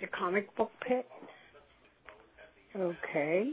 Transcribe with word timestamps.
The 0.00 0.08
comic 0.08 0.54
book 0.56 0.72
pit? 0.86 1.06
Okay. 2.76 3.50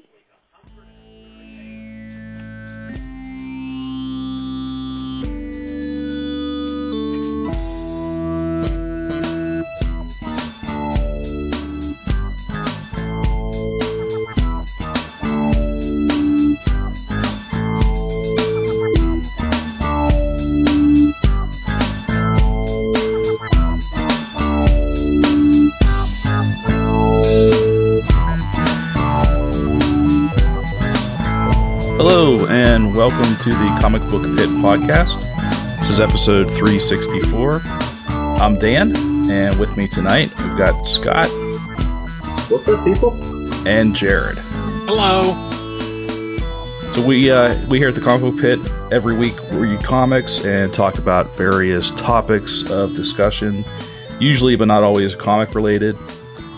To 33.43 33.49
the 33.49 33.77
Comic 33.81 34.02
Book 34.03 34.23
Pit 34.38 34.47
podcast. 34.63 35.20
This 35.81 35.89
is 35.89 35.99
episode 35.99 36.47
364. 36.52 37.59
I'm 37.59 38.57
Dan, 38.57 38.95
and 39.29 39.59
with 39.59 39.75
me 39.75 39.89
tonight 39.89 40.31
we've 40.41 40.55
got 40.55 40.83
Scott 40.83 41.29
What's 42.49 42.66
up, 42.69 42.85
people? 42.85 43.11
and 43.67 43.93
Jared. 43.93 44.38
Hello. 44.88 45.33
So 46.93 47.05
we 47.05 47.29
uh, 47.31 47.67
we 47.67 47.79
here 47.79 47.89
at 47.89 47.95
the 47.95 48.02
Comic 48.02 48.33
Book 48.33 48.41
Pit 48.41 48.59
every 48.93 49.17
week 49.17 49.35
read 49.52 49.83
comics 49.83 50.39
and 50.39 50.73
talk 50.73 50.97
about 50.97 51.35
various 51.35 51.91
topics 51.91 52.63
of 52.69 52.94
discussion, 52.94 53.66
usually 54.21 54.55
but 54.55 54.69
not 54.69 54.83
always 54.83 55.16
comic 55.16 55.53
related. 55.53 55.97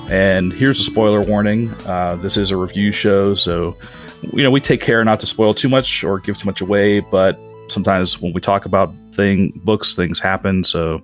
And 0.07 0.53
here's 0.53 0.79
a 0.79 0.83
spoiler 0.83 1.23
warning: 1.23 1.71
uh, 1.83 2.17
this 2.17 2.37
is 2.37 2.51
a 2.51 2.57
review 2.57 2.91
show, 2.91 3.33
so 3.33 3.75
you 4.33 4.43
know 4.43 4.51
we 4.51 4.61
take 4.61 4.81
care 4.81 5.03
not 5.03 5.19
to 5.21 5.25
spoil 5.25 5.53
too 5.53 5.69
much 5.69 6.03
or 6.03 6.19
give 6.19 6.37
too 6.37 6.45
much 6.45 6.61
away. 6.61 6.99
But 6.99 7.39
sometimes 7.67 8.19
when 8.21 8.33
we 8.33 8.41
talk 8.41 8.65
about 8.65 8.93
thing 9.13 9.59
books, 9.63 9.95
things 9.95 10.19
happen, 10.19 10.63
so 10.63 11.01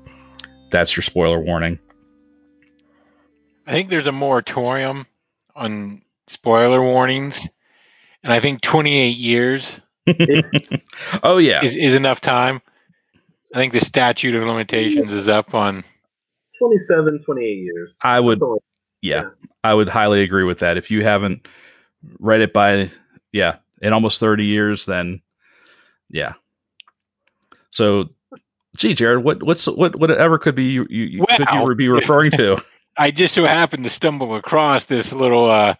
that's 0.69 0.95
your 0.95 1.03
spoiler 1.03 1.39
warning. 1.39 1.79
I 3.67 3.71
think 3.71 3.89
there's 3.89 4.07
a 4.07 4.11
moratorium 4.11 5.05
on 5.55 6.01
spoiler 6.27 6.81
warnings, 6.81 7.47
and 8.23 8.33
I 8.33 8.39
think 8.39 8.61
28 8.61 9.09
years 9.15 9.79
oh 11.23 11.37
yeah, 11.37 11.63
is, 11.63 11.75
is 11.75 11.95
enough 11.95 12.21
time. 12.21 12.61
I 13.53 13.57
think 13.57 13.73
the 13.73 13.81
statute 13.81 14.33
of 14.35 14.43
limitations 14.43 15.11
is 15.13 15.27
up 15.27 15.53
on. 15.53 15.83
27, 16.59 17.23
28 17.23 17.45
years. 17.45 17.97
I 18.03 18.19
would 18.19 18.39
Something 18.39 18.53
like- 18.53 18.61
yeah, 19.01 19.29
I 19.63 19.73
would 19.73 19.89
highly 19.89 20.21
agree 20.21 20.43
with 20.43 20.59
that. 20.59 20.77
If 20.77 20.91
you 20.91 21.03
haven't 21.03 21.47
read 22.19 22.41
it 22.41 22.53
by 22.53 22.89
yeah, 23.31 23.57
in 23.81 23.93
almost 23.93 24.19
30 24.19 24.45
years, 24.45 24.85
then 24.85 25.21
yeah. 26.09 26.33
So, 27.71 28.09
gee, 28.77 28.93
Jared, 28.93 29.23
what 29.23 29.41
what's 29.43 29.67
what 29.67 29.95
whatever 29.95 30.37
could 30.37 30.55
be 30.55 30.65
you, 30.65 30.85
you 30.89 31.03
you- 31.05 31.25
could 31.35 31.47
you 31.51 31.75
be 31.75 31.87
referring 31.89 32.31
to? 32.31 32.57
I 32.97 33.11
just 33.11 33.33
so 33.33 33.45
happened 33.45 33.85
to 33.85 33.89
stumble 33.89 34.35
across 34.35 34.83
this 34.85 35.13
little 35.13 35.49
uh, 35.49 35.75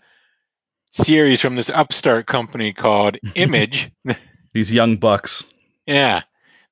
series 0.92 1.42
from 1.42 1.56
this 1.56 1.70
upstart 1.70 2.26
company 2.26 2.74
called 2.74 3.18
Image. 3.36 3.92
These 4.54 4.72
young 4.74 4.98
bucks. 4.98 5.44
yeah, 5.86 6.22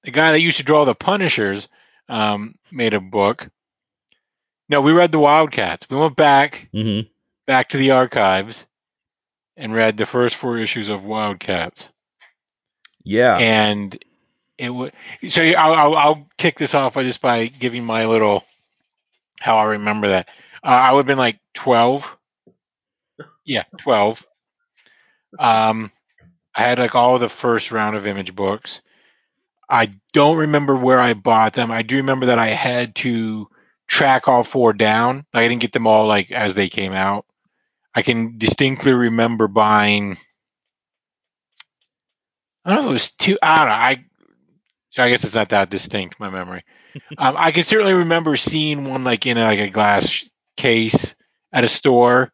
the 0.03 0.11
guy 0.11 0.31
that 0.31 0.39
used 0.41 0.58
to 0.58 0.64
draw 0.64 0.86
the 0.86 0.95
Punishers 0.95 1.67
um, 2.08 2.55
made 2.71 2.93
a 2.93 2.99
book. 3.02 3.49
No, 4.69 4.81
we 4.81 4.91
read 4.91 5.11
the 5.11 5.19
Wildcats. 5.19 5.88
We 5.89 5.97
went 5.97 6.16
back 6.16 6.69
hmm 6.73 7.02
back 7.47 7.69
to 7.69 7.77
the 7.77 7.91
archives 7.91 8.66
and 9.59 9.73
read 9.73 9.97
the 9.97 10.05
first 10.05 10.35
four 10.35 10.57
issues 10.57 10.89
of 10.89 11.03
Wildcats. 11.03 11.89
Yeah. 13.03 13.38
And 13.38 14.03
it 14.58 14.70
would 14.70 14.93
so 15.27 15.42
I'll, 15.43 15.73
I'll 15.73 15.95
I'll 15.95 16.27
kick 16.37 16.58
this 16.58 16.73
off 16.73 16.93
by 16.93 17.03
just 17.03 17.21
by 17.21 17.47
giving 17.47 17.86
my 17.86 18.05
little 18.05 18.43
how 19.39 19.58
I 19.58 19.65
remember 19.65 20.09
that. 20.09 20.27
Uh, 20.64 20.67
I 20.67 20.92
would 20.92 20.99
have 20.99 21.08
been 21.08 21.17
like 21.17 21.39
twelve. 21.53 22.05
Yeah, 23.45 23.64
twelve. 23.77 24.23
Um, 25.37 25.92
I 26.53 26.64
had 26.64 26.80
like 26.80 26.95
all 26.95 27.15
of 27.15 27.21
the 27.21 27.30
first 27.30 27.71
round 27.71 27.95
of 27.95 28.05
image 28.05 28.36
books. 28.36 28.81
I 29.69 29.92
don't 30.14 30.37
remember 30.37 30.75
where 30.75 30.99
I 30.99 31.14
bought 31.14 31.53
them. 31.53 31.71
I 31.71 31.83
do 31.83 31.98
remember 31.98 32.27
that 32.27 32.39
I 32.39 32.48
had 32.48 32.95
to 32.95 33.48
track 33.87 34.27
all 34.27 34.43
four 34.43 34.73
down. 34.73 35.25
I 35.33 35.48
didn't 35.48 35.61
get 35.61 35.73
them 35.73 35.87
all 35.87 36.08
like 36.08 36.31
as 36.31 36.53
they 36.53 36.69
came 36.69 36.93
out. 36.93 37.25
I 37.95 38.02
can 38.02 38.38
distinctly 38.38 38.94
remember 38.94 39.48
buying. 39.48 40.17
I 42.66 42.76
don't 42.76 42.83
know 42.83 42.89
if 42.89 42.89
it 42.89 42.94
was 42.94 43.11
two. 43.11 43.38
I 43.42 43.58
don't 43.60 43.67
know. 43.67 43.73
I 43.73 44.05
so 44.92 45.04
I 45.04 45.10
guess 45.10 45.23
it's 45.23 45.36
not 45.36 45.50
that 45.50 45.70
distinct. 45.70 46.20
My 46.20 46.30
memory. 46.30 46.64
um, 47.17 47.36
I 47.38 47.52
can 47.52 47.64
certainly 47.64 47.94
remember 47.94 48.36
seeing 48.38 48.86
one 48.86 49.04
like 49.04 49.26
in 49.26 49.38
like 49.38 49.60
a 49.60 49.70
glass 49.70 50.28
case 50.58 51.16
at 51.54 51.64
a 51.64 51.67
store, 51.67 52.32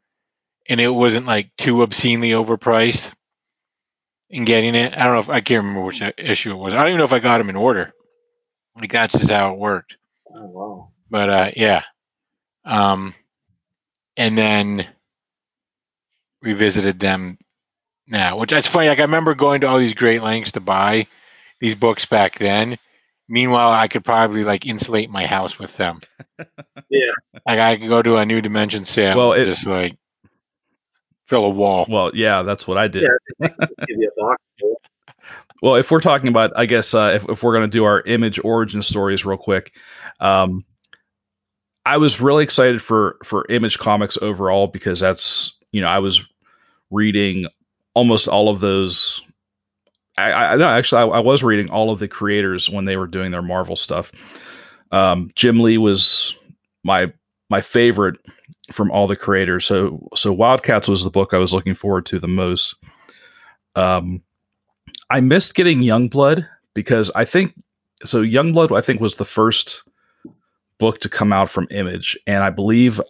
and 0.68 0.80
it 0.80 0.90
wasn't 0.90 1.26
like 1.28 1.52
too 1.58 1.82
obscenely 1.84 2.32
overpriced. 2.32 3.12
And 4.32 4.46
getting 4.46 4.76
it, 4.76 4.94
I 4.98 5.04
don't 5.06 5.14
know 5.14 5.20
if 5.20 5.30
I 5.30 5.42
can't 5.42 5.64
remember 5.64 5.82
which 5.84 6.02
issue 6.18 6.52
it 6.52 6.56
was. 6.58 6.74
I 6.74 6.78
don't 6.78 6.88
even 6.88 6.98
know 7.00 7.06
if 7.06 7.14
I 7.14 7.20
got 7.20 7.38
them 7.38 7.50
in 7.50 7.56
order. 7.56 7.94
Like 8.76 8.92
that's 8.92 9.14
just 9.18 9.32
how 9.32 9.54
it 9.54 9.60
worked 9.60 9.96
Oh, 10.34 10.46
wow. 10.48 10.92
but 11.10 11.30
uh 11.30 11.52
yeah 11.56 11.84
um 12.66 13.14
and 14.18 14.38
then 14.38 14.88
revisited 16.46 17.00
them 17.00 17.38
now 18.08 18.38
which 18.38 18.52
that's 18.52 18.68
funny 18.68 18.88
like 18.88 19.00
i 19.00 19.04
remember 19.04 19.34
going 19.36 19.62
to 19.62 19.68
all 19.68 19.80
these 19.80 19.94
great 19.96 20.22
lengths 20.22 20.52
to 20.54 20.60
buy 20.60 21.08
these 21.60 21.76
books 21.76 22.06
back 22.06 22.38
then 22.40 22.78
meanwhile 23.28 23.72
i 23.72 23.88
could 23.88 24.06
probably 24.06 24.44
like 24.44 24.66
insulate 24.66 25.10
my 25.10 25.26
house 25.26 25.58
with 25.60 25.76
them 25.78 26.00
Yeah. 26.90 27.12
like 27.48 27.60
i 27.60 27.78
could 27.78 27.90
go 27.90 28.02
to 28.02 28.18
a 28.18 28.26
new 28.26 28.42
dimension 28.42 28.86
sale 28.86 29.18
Well, 29.18 29.34
and 29.34 29.42
it- 29.42 29.46
just 29.48 29.66
like 29.66 29.98
fill 31.28 31.46
a 31.46 31.50
wall 31.50 31.88
Well, 31.90 32.12
yeah, 32.14 32.44
that's 32.44 32.68
what 32.68 32.78
I 32.78 32.88
did. 32.88 33.02
Yeah. 33.40 33.48
Give 33.50 33.98
you 33.98 34.12
a 34.16 34.22
box. 34.22 34.42
full. 34.60 34.82
Well, 35.62 35.76
if 35.76 35.90
we're 35.90 36.02
talking 36.02 36.28
about, 36.28 36.52
I 36.56 36.66
guess, 36.68 36.94
uh, 36.94 37.14
if, 37.16 37.30
if 37.30 37.42
we're 37.42 37.54
going 37.58 37.68
to 37.68 37.76
do 37.76 37.86
our 37.86 38.02
image 38.02 38.40
origin 38.44 38.84
stories 38.84 39.26
real 39.26 39.38
quick, 39.38 39.72
um, 40.20 40.66
I 41.86 41.98
was 41.98 42.20
really 42.22 42.44
excited 42.44 42.82
for 42.84 43.18
for 43.24 43.46
Image 43.50 43.80
Comics 43.80 44.18
overall 44.22 44.68
because 44.68 45.00
that's 45.00 45.54
you 45.72 45.82
know 45.82 45.88
I 45.88 46.00
was 46.00 46.22
reading 46.92 47.48
almost 47.94 48.28
all 48.28 48.50
of 48.50 48.60
those. 48.60 49.22
I, 50.18 50.32
I 50.32 50.56
no, 50.56 50.68
actually 50.68 51.02
I, 51.02 51.18
I 51.18 51.20
was 51.20 51.44
reading 51.44 51.70
all 51.70 51.92
of 51.92 52.00
the 52.00 52.08
creators 52.08 52.70
when 52.70 52.86
they 52.86 52.98
were 52.98 53.08
doing 53.08 53.32
their 53.32 53.42
Marvel 53.42 53.76
stuff. 53.76 54.12
Um, 54.92 55.32
Jim 55.36 55.60
Lee 55.60 55.78
was 55.78 56.36
my 56.84 57.12
my 57.50 57.62
favorite 57.62 58.18
from 58.72 58.92
all 58.92 59.08
the 59.08 59.16
creators. 59.16 59.66
So 59.66 60.08
so 60.16 60.32
Wildcats 60.32 60.88
was 60.88 61.04
the 61.04 61.10
book 61.10 61.34
I 61.34 61.38
was 61.38 61.54
looking 61.54 61.74
forward 61.76 62.06
to 62.08 62.20
the 62.20 62.28
most. 62.28 62.76
Um, 63.76 64.22
I 65.10 65.20
missed 65.22 65.56
getting 65.56 65.82
Youngblood 65.82 66.48
because 66.74 67.12
I 67.16 67.26
think 67.26 67.54
so. 68.04 68.22
Youngblood, 68.22 68.76
I 68.76 68.82
think, 68.82 69.02
was 69.02 69.16
the 69.16 69.26
first 69.26 69.84
book 70.80 71.00
to 71.02 71.10
come 71.10 71.34
out 71.34 71.50
from 71.50 71.68
Image, 71.72 72.18
and 72.26 72.44
I 72.44 72.50
believe 72.50 73.02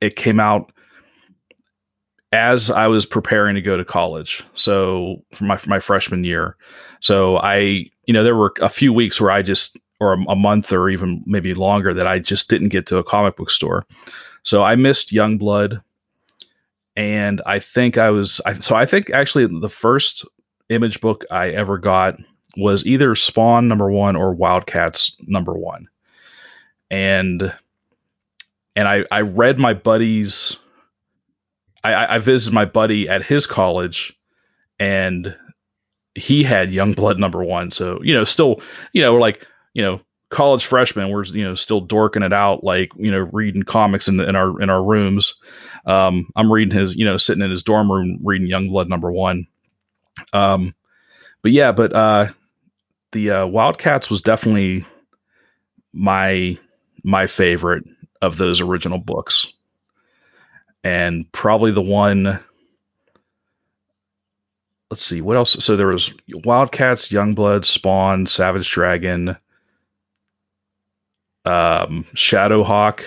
it 0.00 0.16
came 0.16 0.40
out 0.40 0.72
as 2.36 2.70
I 2.70 2.86
was 2.86 3.06
preparing 3.06 3.54
to 3.54 3.62
go 3.62 3.78
to 3.78 3.84
college. 3.84 4.44
So 4.54 5.24
for 5.32 5.44
my 5.44 5.56
for 5.56 5.70
my 5.70 5.80
freshman 5.80 6.22
year, 6.22 6.56
so 7.00 7.38
I, 7.38 7.90
you 8.04 8.12
know, 8.12 8.22
there 8.22 8.36
were 8.36 8.52
a 8.60 8.68
few 8.68 8.92
weeks 8.92 9.20
where 9.20 9.30
I 9.30 9.42
just, 9.42 9.78
or 10.00 10.12
a, 10.12 10.22
a 10.28 10.36
month 10.36 10.70
or 10.70 10.90
even 10.90 11.24
maybe 11.26 11.54
longer, 11.54 11.94
that 11.94 12.06
I 12.06 12.18
just 12.18 12.50
didn't 12.50 12.68
get 12.68 12.86
to 12.88 12.98
a 12.98 13.04
comic 13.04 13.36
book 13.36 13.50
store. 13.50 13.86
So 14.42 14.62
I 14.62 14.76
missed 14.76 15.12
Youngblood, 15.12 15.80
and 16.94 17.42
I 17.46 17.58
think 17.58 17.96
I 17.96 18.10
was, 18.10 18.40
I, 18.44 18.54
so 18.58 18.76
I 18.76 18.84
think 18.84 19.10
actually 19.10 19.46
the 19.60 19.68
first 19.68 20.24
image 20.68 21.00
book 21.00 21.24
I 21.30 21.50
ever 21.50 21.78
got 21.78 22.18
was 22.56 22.86
either 22.86 23.14
Spawn 23.14 23.66
number 23.66 23.90
one 23.90 24.14
or 24.14 24.34
Wildcats 24.34 25.16
number 25.26 25.54
one. 25.54 25.88
And 26.90 27.52
and 28.76 28.86
I, 28.86 29.04
I 29.10 29.22
read 29.22 29.58
my 29.58 29.72
buddy's 29.72 30.58
I, 31.92 32.14
I 32.16 32.18
visited 32.18 32.54
my 32.54 32.64
buddy 32.64 33.08
at 33.08 33.24
his 33.24 33.46
college 33.46 34.18
and 34.78 35.34
he 36.14 36.42
had 36.42 36.70
Youngblood 36.70 37.18
number 37.18 37.44
one. 37.44 37.70
So, 37.70 38.00
you 38.02 38.14
know, 38.14 38.24
still, 38.24 38.60
you 38.92 39.02
know, 39.02 39.16
like, 39.16 39.46
you 39.74 39.82
know, 39.82 40.00
college 40.30 40.64
freshmen, 40.64 41.10
we're, 41.10 41.24
you 41.24 41.44
know, 41.44 41.54
still 41.54 41.80
dorking 41.80 42.22
it 42.22 42.32
out, 42.32 42.64
like, 42.64 42.90
you 42.96 43.10
know, 43.10 43.28
reading 43.32 43.62
comics 43.62 44.08
in, 44.08 44.16
the, 44.16 44.28
in 44.28 44.34
our, 44.36 44.60
in 44.60 44.70
our 44.70 44.82
rooms. 44.82 45.34
Um, 45.84 46.30
I'm 46.34 46.50
reading 46.50 46.76
his, 46.76 46.96
you 46.96 47.04
know, 47.04 47.16
sitting 47.16 47.44
in 47.44 47.50
his 47.50 47.62
dorm 47.62 47.90
room, 47.92 48.20
reading 48.24 48.48
Youngblood 48.48 48.88
number 48.88 49.12
one. 49.12 49.46
Um, 50.32 50.74
but 51.42 51.52
yeah, 51.52 51.72
but 51.72 51.92
uh, 51.94 52.28
the 53.12 53.30
uh, 53.30 53.46
Wildcats 53.46 54.10
was 54.10 54.22
definitely 54.22 54.84
my 55.92 56.58
my 57.04 57.26
favorite 57.26 57.84
of 58.20 58.36
those 58.36 58.60
original 58.60 58.98
books. 58.98 59.52
And 60.84 61.30
probably 61.32 61.72
the 61.72 61.82
one. 61.82 62.40
Let's 64.90 65.04
see 65.04 65.20
what 65.20 65.36
else. 65.36 65.52
So 65.64 65.76
there 65.76 65.88
was 65.88 66.14
Wildcats, 66.32 67.08
Youngblood, 67.08 67.64
Spawn, 67.64 68.26
Savage 68.26 68.70
Dragon, 68.70 69.30
um, 71.44 72.06
Shadowhawk. 72.14 73.02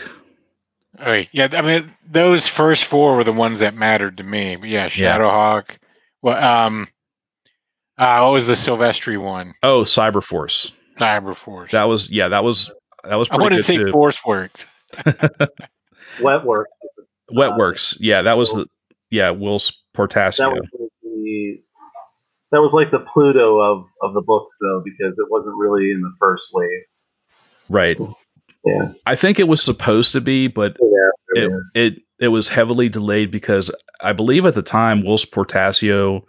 All 0.99 1.05
right. 1.05 1.29
Yeah, 1.31 1.47
I 1.51 1.61
mean 1.61 1.93
those 2.09 2.47
first 2.47 2.85
four 2.85 3.15
were 3.15 3.23
the 3.23 3.31
ones 3.31 3.59
that 3.59 3.75
mattered 3.75 4.17
to 4.17 4.23
me. 4.23 4.57
But 4.57 4.69
yeah, 4.69 4.89
Yeah. 4.93 5.17
Shadowhawk. 5.17 5.77
Well, 6.21 6.43
um, 6.43 6.87
uh, 7.97 8.19
what 8.21 8.33
was 8.33 8.45
the 8.47 8.53
Silvestri 8.53 9.21
one? 9.21 9.53
Oh, 9.63 9.81
Cyberforce. 9.83 10.71
Cyberforce. 10.97 11.71
That 11.71 11.85
was 11.85 12.09
yeah. 12.11 12.29
That 12.29 12.43
was 12.43 12.71
that 13.05 13.15
was 13.15 13.29
I 13.29 13.35
pretty 13.37 13.43
wanted 13.43 13.57
to 13.57 13.63
say 13.63 13.77
too. 13.77 13.91
Force 13.91 14.19
Works. 14.25 14.67
Wet 16.21 16.43
work. 16.43 16.67
Wetworks. 17.31 17.95
Uh, 17.95 17.97
yeah, 18.01 18.21
that 18.23 18.37
was 18.37 18.51
the 18.51 18.65
yeah. 19.09 19.31
Will 19.31 19.59
Portacio. 19.95 20.37
That 20.37 20.51
was 20.51 20.67
like 20.79 20.89
the 21.03 21.61
that 22.51 22.61
was 22.61 22.73
like 22.73 22.91
the 22.91 23.05
Pluto 23.13 23.59
of 23.59 23.85
of 24.01 24.13
the 24.13 24.21
books 24.21 24.55
though, 24.61 24.81
because 24.83 25.17
it 25.17 25.27
wasn't 25.29 25.55
really 25.57 25.91
in 25.91 26.01
the 26.01 26.13
first 26.19 26.49
wave. 26.53 26.83
right. 27.69 27.97
Yeah. 28.65 28.91
I 29.05 29.15
think 29.15 29.39
it 29.39 29.47
was 29.47 29.63
supposed 29.63 30.11
to 30.13 30.21
be, 30.21 30.47
but 30.47 30.75
Yeah. 30.81 31.43
it 31.43 31.51
it 31.75 31.93
it 32.19 32.27
was 32.27 32.49
heavily 32.49 32.89
delayed 32.89 33.31
because 33.31 33.71
I 34.01 34.11
believe 34.13 34.45
at 34.45 34.53
the 34.53 34.61
time 34.61 35.03
Will 35.05 35.17
Portacio 35.17 36.23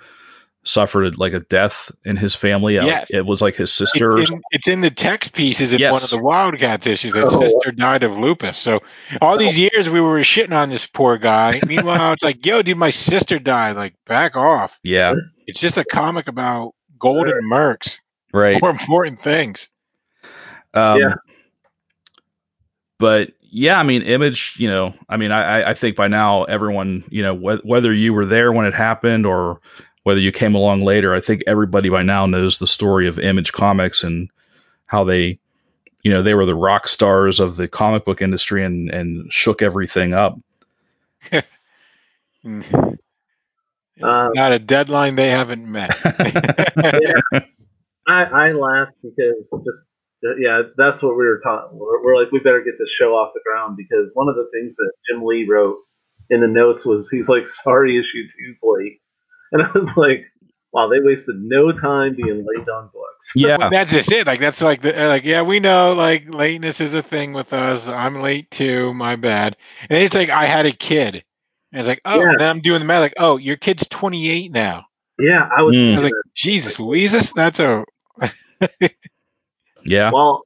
suffered 0.63 1.17
like 1.19 1.33
a 1.33 1.41
death 1.41 1.91
in 2.05 2.17
his 2.17 2.35
family. 2.35 2.79
Uh, 2.79 2.85
Yes. 2.85 3.09
It 3.11 3.25
was 3.25 3.41
like 3.41 3.55
his 3.55 3.73
sister. 3.73 4.19
It's 4.19 4.31
in, 4.31 4.41
it's 4.51 4.69
in 4.69 4.81
the 4.83 4.91
text 4.91 5.33
pieces 5.33 5.73
in 5.73 5.81
one 5.83 6.03
of 6.03 6.11
the 6.11 6.23
Wildcats 6.23 6.87
issues. 6.87 7.15
His 7.15 7.25
Oh. 7.35 7.41
sister 7.41 7.73
died 7.73 8.03
of 8.03 8.13
lupus. 8.19 8.59
So 8.59 8.81
all 9.23 9.39
these 9.39 9.59
years 9.59 9.89
we 9.89 10.01
were 10.01 10.19
shitting 10.21 10.53
on 10.53 10.69
this 10.69 10.87
poor 10.87 11.17
guy. 11.17 11.61
Meanwhile, 11.67 12.13
it's 12.13 12.23
like, 12.23 12.45
yo, 12.45 12.61
dude, 12.63 12.77
my 12.77 12.91
sister 12.91 13.39
died. 13.39 13.77
Like, 13.77 13.95
back 14.07 14.37
off. 14.37 14.79
yeah. 14.83 15.15
It's 15.47 15.59
just 15.61 15.79
a 15.79 15.85
comic 15.85 16.29
about 16.29 16.75
golden 17.01 17.41
mercs. 17.51 17.97
Right. 18.33 18.61
More 18.61 18.71
important 18.71 19.21
things. 19.21 19.69
Um, 20.75 20.99
Yeah. 21.01 21.15
But 22.99 23.31
yeah, 23.41 23.79
I 23.79 23.83
mean, 23.83 24.03
Image. 24.03 24.55
You 24.59 24.69
know, 24.69 24.95
I 25.09 25.17
mean, 25.17 25.33
I 25.33 25.61
I- 25.63 25.71
I 25.71 25.75
think 25.75 25.97
by 25.97 26.09
now 26.09 26.45
everyone, 26.45 27.05
you 27.09 27.23
know, 27.23 27.35
wh- 27.35 27.65
whether 27.65 27.93
you 27.93 28.13
were 28.13 28.27
there 28.27 28.53
when 28.53 28.67
it 28.67 28.75
happened 28.75 29.27
or 29.27 29.61
whether 30.03 30.21
you 30.21 30.33
came 30.33 30.55
along 30.55 30.83
later, 30.83 31.15
I 31.15 31.21
think 31.21 31.43
everybody 31.47 31.89
by 31.89 32.03
now 32.03 32.27
knows 32.27 32.59
the 32.59 32.67
story 32.67 33.09
of 33.09 33.19
Image 33.19 33.53
Comics 33.53 34.03
and 34.03 34.31
how 34.87 35.05
they, 35.05 35.39
you 36.03 36.13
know, 36.13 36.23
they 36.23 36.35
were 36.35 36.47
the 36.47 36.55
rock 36.55 36.89
stars 36.89 37.41
of 37.41 37.57
the 37.57 37.69
comic 37.69 38.05
book 38.05 38.23
industry 38.23 38.65
and 38.65 38.91
and 38.91 39.33
shook 39.33 39.63
everything 39.63 40.15
up. 40.15 40.39
Mm. 42.45 42.97
Uh, 44.03 44.31
Not 44.33 44.53
a 44.53 44.59
deadline 44.59 45.15
they 45.17 45.31
haven't 45.31 45.71
met. 45.71 45.95
yeah. 46.05 47.41
I, 48.09 48.23
I 48.25 48.53
laughed 48.53 48.97
because 49.03 49.51
just 49.65 49.87
yeah, 50.39 50.63
that's 50.77 51.03
what 51.03 51.17
we 51.17 51.27
were 51.27 51.41
talking. 51.43 51.79
We're, 51.79 52.03
we're 52.03 52.17
like, 52.17 52.33
we 52.33 52.41
better 52.41 52.63
get 52.63 52.79
this 52.79 52.91
show 52.99 53.13
off 53.13 53.33
the 53.35 53.41
ground 53.45 53.77
because 53.77 54.11
one 54.15 54.29
of 54.29 54.37
the 54.37 54.49
things 54.53 54.77
that 54.77 54.91
Jim 55.09 55.25
Lee 55.25 55.47
wrote 55.49 55.79
in 56.29 56.41
the 56.41 56.47
notes 56.47 56.85
was 56.85 57.09
he's 57.11 57.29
like, 57.29 57.47
"Sorry, 57.47 57.99
issue 57.99 58.25
two's 58.25 58.59
late," 58.63 59.01
and 59.53 59.63
I 59.67 59.71
was 59.75 59.89
like, 59.97 60.27
"Wow, 60.73 60.89
they 60.89 61.01
wasted 61.01 61.37
no 61.39 61.73
time 61.73 62.15
being 62.17 62.47
late 62.47 62.69
on 62.69 62.91
books." 62.93 63.33
Yeah. 63.35 63.69
that's 63.71 63.93
just 63.93 64.11
it. 64.13 64.27
Like 64.27 64.41
that's 64.41 64.63
like 64.63 64.81
the 64.81 64.93
like 64.93 65.25
yeah, 65.25 65.43
we 65.43 65.61
know 65.61 65.93
like 65.93 66.33
lateness 66.33 66.81
is 66.81 66.95
a 66.95 67.03
thing 67.03 67.35
with 67.35 67.53
us. 67.53 67.87
I'm 67.87 68.23
late 68.23 68.51
too. 68.51 68.95
My 68.95 69.17
bad. 69.17 69.57
And 69.91 69.99
it's 69.99 70.15
like 70.15 70.31
I 70.31 70.47
had 70.47 70.65
a 70.65 70.73
kid, 70.73 71.23
and 71.73 71.81
it's 71.81 71.89
like 71.89 72.01
oh, 72.07 72.21
Yeah. 72.21 72.31
and 72.31 72.41
then 72.41 72.49
I'm 72.49 72.61
doing 72.61 72.81
the 72.81 72.87
math. 72.87 73.01
Like 73.01 73.15
oh, 73.19 73.37
your 73.37 73.57
kid's 73.57 73.87
28 73.91 74.53
now. 74.53 74.87
Yeah, 75.19 75.49
I 75.55 75.61
was. 75.63 75.77
Mm. 75.77 75.93
I 75.93 75.95
was 75.97 76.05
like 76.05 76.13
Jesus, 76.35 76.79
Louises, 76.79 77.33
that's 77.35 77.61
a 77.61 77.85
Yeah. 79.85 80.11
Well, 80.13 80.43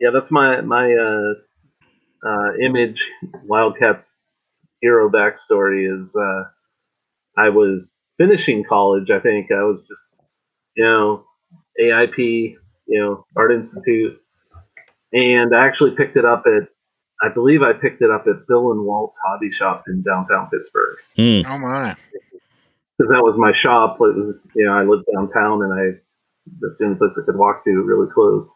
yeah, 0.00 0.10
that's 0.12 0.30
my 0.30 0.60
my 0.60 0.92
uh, 0.92 2.28
uh, 2.28 2.56
image 2.62 2.98
Wildcats 3.44 4.16
hero 4.80 5.08
backstory 5.10 6.02
is 6.02 6.14
uh, 6.14 6.44
I 7.38 7.48
was 7.50 7.98
finishing 8.18 8.64
college. 8.68 9.10
I 9.10 9.20
think 9.20 9.50
I 9.52 9.62
was 9.62 9.86
just 9.88 10.14
you 10.76 10.84
know 10.84 11.24
AIP, 11.80 12.16
you 12.18 13.00
know 13.00 13.24
Art 13.36 13.52
Institute, 13.52 14.20
and 15.12 15.54
I 15.54 15.66
actually 15.66 15.92
picked 15.96 16.16
it 16.16 16.24
up 16.24 16.44
at 16.46 16.68
I 17.22 17.32
believe 17.32 17.62
I 17.62 17.72
picked 17.72 18.02
it 18.02 18.10
up 18.10 18.24
at 18.26 18.46
Bill 18.46 18.72
and 18.72 18.84
Walt's 18.84 19.18
Hobby 19.24 19.50
Shop 19.58 19.84
in 19.88 20.02
downtown 20.02 20.48
Pittsburgh 20.50 20.98
Hmm. 21.16 21.50
oh 21.50 21.58
my. 21.58 21.96
because 22.98 23.10
that 23.10 23.22
was 23.22 23.36
my 23.38 23.52
shop. 23.54 23.96
It 24.00 24.14
was 24.16 24.40
you 24.54 24.66
know 24.66 24.72
I 24.72 24.82
lived 24.84 25.04
downtown 25.14 25.62
and 25.62 25.72
I 25.72 25.98
that's 26.60 26.78
the 26.78 26.84
only 26.84 26.98
place 26.98 27.18
I 27.20 27.26
could 27.26 27.36
walk 27.38 27.64
to 27.64 27.70
really 27.82 28.10
close. 28.12 28.48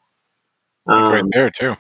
It's 0.88 1.10
right 1.10 1.22
Um, 1.22 1.28
there 1.32 1.50
too. 1.50 1.74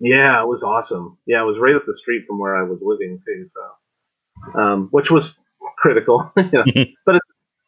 Yeah, 0.00 0.40
it 0.42 0.46
was 0.46 0.62
awesome. 0.62 1.18
Yeah, 1.26 1.42
it 1.42 1.46
was 1.46 1.58
right 1.58 1.74
up 1.74 1.82
the 1.86 1.96
street 1.96 2.24
from 2.26 2.38
where 2.38 2.54
I 2.56 2.62
was 2.62 2.80
living 2.82 3.20
too, 3.26 3.46
so 3.48 4.60
um, 4.60 4.88
which 4.92 5.10
was 5.10 5.34
critical. 5.80 6.30
you 6.36 6.50
know. 6.52 6.64
but 7.06 7.16
it, 7.16 7.22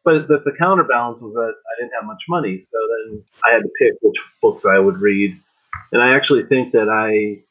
but 0.05 0.29
the, 0.29 0.39
the 0.45 0.53
counterbalance 0.59 1.21
was 1.21 1.35
that 1.35 1.53
I 1.53 1.73
didn't 1.81 1.93
have 1.99 2.07
much 2.07 2.23
money, 2.29 2.59
so 2.59 2.77
then 3.07 3.23
I 3.45 3.53
had 3.53 3.63
to 3.63 3.71
pick 3.79 3.93
which 4.01 4.17
books 4.43 4.65
I 4.65 4.79
would 4.79 5.01
read, 5.01 5.39
and 5.93 6.03
I 6.03 6.17
actually 6.17 6.45
think 6.45 6.73
that 6.73 6.89
I 6.89 7.43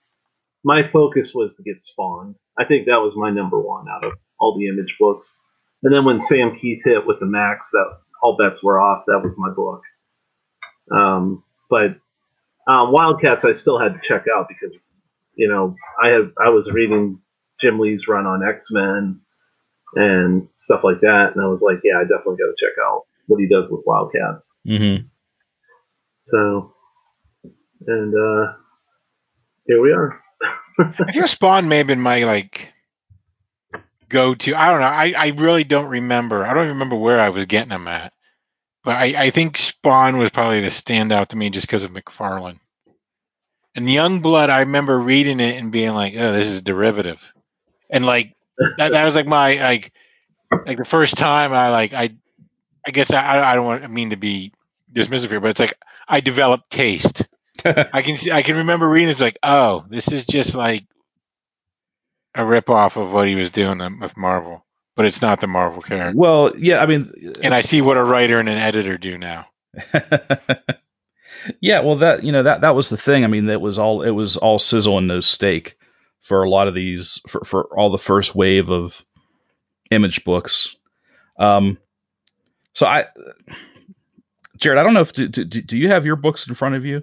my 0.63 0.89
focus 0.91 1.33
was 1.33 1.55
to 1.55 1.63
get 1.63 1.83
Spawn. 1.83 2.35
I 2.57 2.65
think 2.65 2.85
that 2.85 3.01
was 3.01 3.15
my 3.15 3.29
number 3.29 3.59
one 3.59 3.87
out 3.89 4.03
of 4.03 4.13
all 4.39 4.57
the 4.57 4.67
Image 4.67 4.95
books. 4.99 5.39
And 5.83 5.93
then 5.93 6.03
when 6.03 6.19
Sam 6.21 6.51
Kieth 6.51 6.81
hit 6.83 7.07
with 7.07 7.19
the 7.19 7.25
Maxx, 7.25 7.69
that 7.71 7.85
all 8.21 8.35
bets 8.35 8.61
were 8.61 8.79
off. 8.79 9.05
That 9.07 9.21
was 9.23 9.33
my 9.37 9.49
book. 9.51 9.81
Um, 10.91 11.43
but 11.69 11.95
um, 12.67 12.91
Wildcats, 12.91 13.45
I 13.45 13.53
still 13.53 13.79
had 13.79 13.93
to 13.93 14.01
check 14.03 14.25
out 14.33 14.47
because 14.49 14.95
you 15.35 15.47
know 15.47 15.75
I 16.03 16.09
have 16.09 16.31
I 16.43 16.49
was 16.49 16.69
reading 16.71 17.19
Jim 17.61 17.79
Lee's 17.79 18.07
run 18.07 18.25
on 18.25 18.47
X 18.47 18.69
Men 18.71 19.21
and 19.95 20.47
stuff 20.55 20.81
like 20.83 21.01
that, 21.01 21.31
and 21.35 21.43
I 21.43 21.47
was 21.47 21.61
like, 21.61 21.79
yeah, 21.83 21.97
I 21.97 22.03
definitely 22.03 22.37
got 22.37 22.47
to 22.47 22.55
check 22.59 22.73
out 22.83 23.05
what 23.27 23.39
he 23.39 23.47
does 23.47 23.69
with 23.69 23.81
Wildcats. 23.85 24.51
hmm 24.65 25.07
So, 26.23 26.73
and 27.87 28.13
uh, 28.13 28.53
here 29.65 29.81
we 29.81 29.91
are. 29.91 30.21
I 30.79 31.11
feel 31.11 31.27
Spawn 31.27 31.67
may 31.67 31.77
have 31.77 31.87
been 31.87 32.01
my 32.01 32.23
like 32.23 32.73
go 34.09 34.35
to. 34.35 34.55
I 34.55 34.71
don't 34.71 34.81
know. 34.81 34.87
I, 34.87 35.13
I 35.17 35.27
really 35.37 35.63
don't 35.63 35.87
remember. 35.87 36.45
I 36.45 36.53
don't 36.53 36.69
remember 36.69 36.95
where 36.95 37.19
I 37.19 37.29
was 37.29 37.45
getting 37.45 37.69
them 37.69 37.87
at. 37.87 38.13
But 38.83 38.95
I, 38.95 39.25
I 39.25 39.29
think 39.31 39.57
Spawn 39.57 40.17
was 40.17 40.29
probably 40.29 40.61
the 40.61 40.67
standout 40.67 41.27
to 41.29 41.35
me 41.35 41.49
just 41.49 41.67
because 41.67 41.83
of 41.83 41.91
McFarlane. 41.91 42.59
And 43.75 43.89
Young 43.89 44.21
Blood, 44.21 44.49
I 44.49 44.61
remember 44.61 44.97
reading 44.97 45.39
it 45.39 45.57
and 45.57 45.71
being 45.71 45.91
like, 45.91 46.13
"Oh, 46.17 46.33
this 46.33 46.47
is 46.47 46.63
derivative," 46.63 47.21
and 47.89 48.05
like 48.05 48.35
that, 48.77 48.91
that 48.91 49.05
was 49.05 49.15
like 49.15 49.27
my 49.27 49.55
like 49.55 49.91
like 50.65 50.77
the 50.77 50.85
first 50.85 51.17
time 51.17 51.53
I 51.53 51.69
like 51.69 51.93
I 51.93 52.15
I 52.85 52.91
guess 52.91 53.11
I 53.11 53.39
I 53.51 53.55
don't 53.55 53.65
want 53.65 53.83
I 53.83 53.87
mean 53.87 54.11
to 54.11 54.15
be 54.15 54.53
dismissive 54.93 55.29
here, 55.29 55.39
but 55.39 55.51
it's 55.51 55.59
like 55.59 55.75
I 56.07 56.19
developed 56.19 56.69
taste. 56.69 57.25
I 57.65 58.01
can 58.01 58.15
see 58.15 58.31
I 58.31 58.41
can 58.41 58.57
remember 58.57 58.87
reading 58.89 59.09
this 59.09 59.19
like, 59.19 59.37
oh, 59.43 59.85
this 59.89 60.07
is 60.11 60.25
just 60.25 60.55
like 60.55 60.85
a 62.35 62.45
rip 62.45 62.69
off 62.69 62.97
of 62.97 63.11
what 63.11 63.27
he 63.27 63.35
was 63.35 63.49
doing 63.49 63.99
with 63.99 64.15
Marvel, 64.17 64.65
but 64.95 65.05
it's 65.05 65.21
not 65.21 65.41
the 65.41 65.47
Marvel 65.47 65.81
character. 65.81 66.17
Well, 66.17 66.53
yeah, 66.57 66.81
I 66.81 66.85
mean, 66.85 67.11
And 67.41 67.53
I 67.53 67.61
see 67.61 67.81
what 67.81 67.97
a 67.97 68.03
writer 68.03 68.39
and 68.39 68.49
an 68.49 68.57
editor 68.57 68.97
do 68.97 69.17
now. 69.17 69.47
yeah, 71.61 71.81
well, 71.81 71.97
that 71.97 72.23
you 72.23 72.31
know 72.31 72.43
that 72.43 72.61
that 72.61 72.75
was 72.75 72.89
the 72.89 72.97
thing. 72.97 73.23
I 73.23 73.27
mean, 73.27 73.47
that 73.47 73.61
was 73.61 73.77
all 73.77 74.01
it 74.01 74.11
was 74.11 74.37
all 74.37 74.59
sizzle 74.59 74.97
and 74.97 75.07
no 75.07 75.19
steak 75.19 75.77
for 76.29 76.43
a 76.43 76.49
lot 76.49 76.67
of 76.67 76.75
these 76.75 77.19
for 77.27 77.43
for 77.43 77.63
all 77.75 77.89
the 77.89 77.97
first 77.97 78.35
wave 78.35 78.69
of 78.69 79.03
image 79.89 80.23
books. 80.23 80.75
Um, 81.39 81.79
so 82.73 82.85
I, 82.85 83.07
Jared, 84.55 84.77
I 84.77 84.83
don't 84.83 84.93
know 84.93 85.01
if 85.01 85.11
do, 85.11 85.27
do, 85.27 85.43
do 85.43 85.75
you 85.75 85.89
have 85.89 86.05
your 86.05 86.15
books 86.15 86.47
in 86.47 86.53
front 86.53 86.75
of 86.75 86.85
you? 86.85 87.01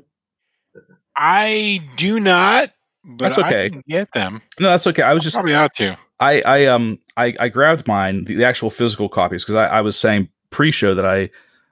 I 1.16 1.80
do 1.96 2.20
not, 2.20 2.70
but 3.04 3.30
That's 3.30 3.38
okay. 3.38 3.64
I 3.64 3.68
can 3.70 3.82
get 3.88 4.12
them. 4.12 4.42
No, 4.60 4.70
that's 4.70 4.86
okay. 4.86 5.02
I 5.02 5.12
was 5.12 5.24
just 5.24 5.34
Probably 5.34 5.54
ought 5.54 5.74
to. 5.74 5.98
I, 6.20 6.40
I 6.42 6.66
um 6.66 7.00
I, 7.16 7.34
I 7.40 7.48
grabbed 7.48 7.88
mine 7.88 8.26
the, 8.26 8.36
the 8.36 8.44
actual 8.44 8.70
physical 8.70 9.08
copies 9.08 9.44
because 9.44 9.56
I, 9.56 9.78
I 9.78 9.80
was 9.80 9.98
saying 9.98 10.28
pre-show 10.50 10.94
that 10.94 11.04
I 11.04 11.30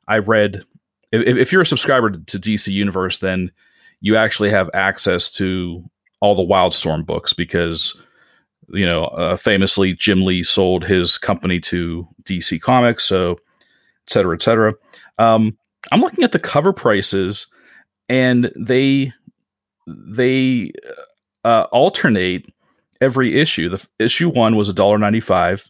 I 0.08 0.18
read 0.18 0.64
if, 1.12 1.36
if 1.36 1.52
you're 1.52 1.62
a 1.62 1.66
subscriber 1.66 2.10
to 2.10 2.38
DC 2.38 2.72
Universe 2.72 3.18
then 3.18 3.52
you 4.00 4.16
actually 4.16 4.50
have 4.50 4.68
access 4.74 5.30
to 5.32 5.88
all 6.24 6.34
the 6.34 6.42
Wildstorm 6.54 7.04
books 7.04 7.32
because 7.34 8.00
you 8.68 8.86
know 8.86 9.04
uh, 9.04 9.36
famously 9.36 9.92
Jim 9.92 10.24
Lee 10.24 10.42
sold 10.42 10.84
his 10.84 11.18
company 11.18 11.60
to 11.60 12.08
DC 12.24 12.60
Comics 12.60 13.04
so 13.04 13.32
et 13.32 14.10
cetera 14.10 14.34
et 14.34 14.42
cetera. 14.42 14.72
Um, 15.18 15.56
I'm 15.92 16.00
looking 16.00 16.24
at 16.24 16.32
the 16.32 16.38
cover 16.38 16.72
prices 16.72 17.46
and 18.08 18.50
they 18.56 19.12
they 19.86 20.72
uh, 21.44 21.66
alternate 21.72 22.46
every 23.02 23.38
issue. 23.38 23.68
The 23.68 23.86
issue 23.98 24.30
one 24.30 24.56
was 24.56 24.72
$1.95. 24.72 25.68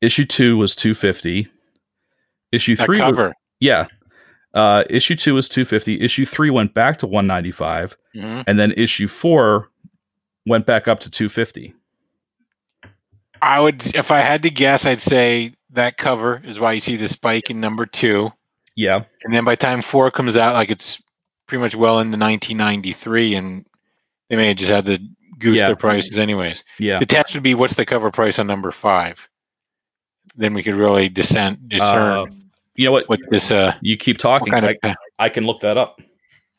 Issue 0.00 0.24
two 0.24 0.56
was 0.56 0.74
250. 0.74 1.48
Issue 2.52 2.76
That 2.76 2.86
three, 2.86 3.00
was- 3.00 3.14
cover. 3.14 3.34
yeah. 3.60 3.88
Uh, 4.56 4.82
issue 4.90 5.14
two 5.14 5.34
was 5.34 5.48
250. 5.48 6.00
Issue 6.00 6.24
three 6.26 6.50
went 6.50 6.72
back 6.74 6.98
to 7.00 7.06
195, 7.06 7.96
Mhm. 8.16 8.44
and 8.46 8.58
then 8.58 8.72
issue 8.72 9.06
four 9.06 9.70
went 10.46 10.64
back 10.66 10.88
up 10.88 11.00
to 11.00 11.10
250. 11.10 11.74
I 13.42 13.60
would, 13.60 13.94
if 13.94 14.10
I 14.10 14.20
had 14.20 14.42
to 14.44 14.50
guess, 14.50 14.84
I'd 14.86 15.00
say 15.00 15.52
that 15.70 15.98
cover 15.98 16.40
is 16.44 16.58
why 16.58 16.72
you 16.72 16.80
see 16.80 16.96
the 16.96 17.08
spike 17.08 17.50
in 17.50 17.60
number 17.60 17.84
two, 17.86 18.32
Yeah, 18.76 19.04
and 19.24 19.34
then 19.34 19.44
by 19.44 19.52
the 19.52 19.56
time 19.58 19.82
four 19.82 20.10
comes 20.10 20.36
out, 20.36 20.54
like 20.54 20.70
it's 20.70 21.00
pretty 21.46 21.60
much 21.60 21.74
well 21.74 22.00
into 22.00 22.16
1993, 22.16 23.34
and 23.34 23.66
they 24.30 24.36
may 24.36 24.48
have 24.48 24.56
just 24.56 24.70
had 24.70 24.86
to 24.86 24.98
goose 25.38 25.58
Yeah. 25.58 25.66
their 25.66 25.76
prices 25.76 26.18
anyways. 26.18 26.64
yeah. 26.78 26.98
The 26.98 27.06
test 27.06 27.34
would 27.34 27.42
be 27.42 27.54
what's 27.54 27.74
the 27.74 27.84
cover 27.84 28.10
price 28.10 28.38
on 28.38 28.46
number 28.46 28.72
five. 28.72 29.28
Then 30.34 30.54
we 30.54 30.62
could 30.62 30.74
really 30.74 31.08
discern, 31.10 31.58
discern 31.68 32.12
Uh, 32.12 32.26
you 32.76 32.86
know 32.86 32.92
what? 32.92 33.08
what 33.08 33.20
this 33.30 33.50
uh 33.50 33.74
You 33.80 33.96
keep 33.96 34.18
talking. 34.18 34.52
kind 34.52 34.66
of. 34.66 34.76
I, 34.82 34.94
I 35.18 35.28
can 35.28 35.44
look 35.44 35.60
that 35.60 35.76
up. 35.76 36.00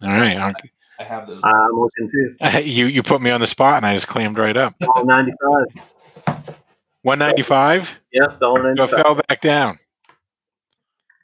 all 0.03 0.09
right, 0.09 0.37
I'll- 0.37 0.53
I 0.99 1.03
have 1.03 1.27
those. 1.27 1.41
I'm 1.43 1.71
looking 1.73 2.09
too. 2.09 2.59
you 2.63 2.87
you 2.87 3.03
put 3.03 3.21
me 3.21 3.29
on 3.29 3.39
the 3.39 3.47
spot, 3.47 3.77
and 3.77 3.85
I 3.85 3.93
just 3.93 4.07
clammed 4.07 4.37
right 4.39 4.57
up. 4.57 4.73
Dollar 4.79 5.05
ninety 5.05 5.31
five. 5.43 5.83
195. 7.03 7.89
Yep, 8.11 8.39
dollar 8.39 8.63
ninety 8.63 8.79
So 8.91 9.01
fell 9.03 9.15
back 9.15 9.39
down. 9.41 9.79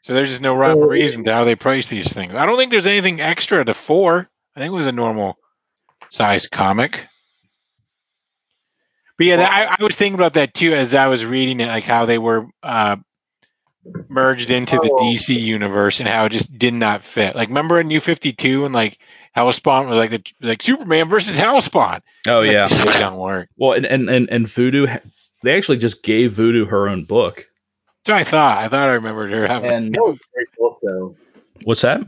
So 0.03 0.13
there's 0.13 0.29
just 0.29 0.41
no 0.41 0.55
rhyme 0.55 0.77
or 0.77 0.87
reason 0.89 1.23
to 1.23 1.33
how 1.33 1.43
they 1.43 1.55
price 1.55 1.87
these 1.89 2.11
things. 2.13 2.35
I 2.35 2.45
don't 2.45 2.57
think 2.57 2.71
there's 2.71 2.87
anything 2.87 3.19
extra 3.21 3.63
to 3.65 3.73
four. 3.73 4.29
I 4.55 4.59
think 4.59 4.71
it 4.71 4.75
was 4.75 4.85
a 4.85 4.91
normal 4.91 5.37
size 6.09 6.47
comic. 6.47 7.07
But 9.17 9.27
yeah, 9.27 9.37
that, 9.37 9.51
I, 9.51 9.75
I 9.79 9.83
was 9.83 9.95
thinking 9.95 10.19
about 10.19 10.33
that 10.33 10.53
too 10.53 10.73
as 10.73 10.93
I 10.93 11.07
was 11.07 11.23
reading 11.25 11.59
it, 11.59 11.67
like 11.67 11.83
how 11.83 12.05
they 12.05 12.17
were 12.17 12.47
uh, 12.61 12.97
merged 14.09 14.49
into 14.51 14.75
the 14.77 14.89
Oh. 14.91 15.03
DC 15.03 15.39
universe 15.39 15.99
and 15.99 16.07
how 16.07 16.25
it 16.25 16.31
just 16.31 16.57
did 16.57 16.73
not 16.73 17.03
fit. 17.03 17.35
Like, 17.35 17.49
remember 17.49 17.79
in 17.79 17.87
New 17.87 17.99
Fifty 18.01 18.31
Two 18.33 18.65
and 18.65 18.73
like 18.73 18.97
Helspont 19.35 19.89
was 19.89 19.97
like 19.97 20.11
the 20.11 20.23
like 20.41 20.61
Superman 20.61 21.09
versus 21.09 21.35
Helspont. 21.37 22.01
oh 22.27 22.39
Like, 22.41 22.51
yeah. 22.51 22.67
this 22.67 22.79
shit 22.93 23.01
don't 23.01 23.17
work. 23.17 23.49
Well, 23.57 23.73
and 23.73 23.85
and 23.85 24.09
and, 24.09 24.29
and 24.29 24.47
Voodoo, 24.47 24.87
they 25.43 25.55
actually 25.57 25.77
just 25.77 26.03
gave 26.03 26.33
Voodoo 26.33 26.65
her 26.65 26.87
own 26.87 27.03
book. 27.05 27.47
So 28.05 28.13
I 28.13 28.23
thought. 28.23 28.57
I 28.57 28.67
thought 28.69 28.89
I 28.89 28.93
remembered 28.93 29.31
her 29.31 29.45
having. 29.47 29.71
And 29.71 29.93
That 29.95 30.01
was 30.01 30.17
a 30.17 30.33
great 30.33 30.47
book 30.57 30.79
though. 30.83 31.15
what's 31.63 31.81
that? 31.81 32.01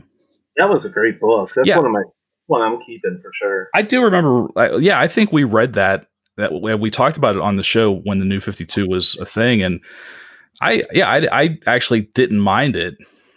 That 0.56 0.68
was 0.70 0.84
a 0.84 0.88
great 0.88 1.20
book. 1.20 1.50
That's 1.54 1.66
Yeah. 1.68 1.76
one 1.76 1.86
of 1.86 1.92
my 1.92 2.02
one 2.46 2.62
I'm 2.62 2.78
keeping 2.86 3.18
for 3.20 3.30
sure. 3.40 3.68
I 3.74 3.82
do 3.82 4.02
remember. 4.02 4.46
I, 4.56 4.76
yeah, 4.76 5.00
I 5.00 5.08
think 5.08 5.32
we 5.32 5.44
read 5.44 5.74
that. 5.74 6.06
That 6.36 6.52
we 6.52 6.74
we 6.74 6.90
talked 6.90 7.16
about 7.16 7.34
it 7.34 7.40
on 7.40 7.56
the 7.56 7.62
show 7.64 7.92
when 7.94 8.18
the 8.20 8.24
new 8.26 8.40
Fifty 8.40 8.64
Two 8.66 8.86
was 8.86 9.16
a 9.18 9.24
thing, 9.26 9.62
and 9.62 9.80
I 10.60 10.82
yeah 10.92 11.08
I, 11.08 11.42
I 11.44 11.58
actually 11.66 12.02
didn't 12.14 12.40
mind 12.40 12.76
it, 12.76 12.96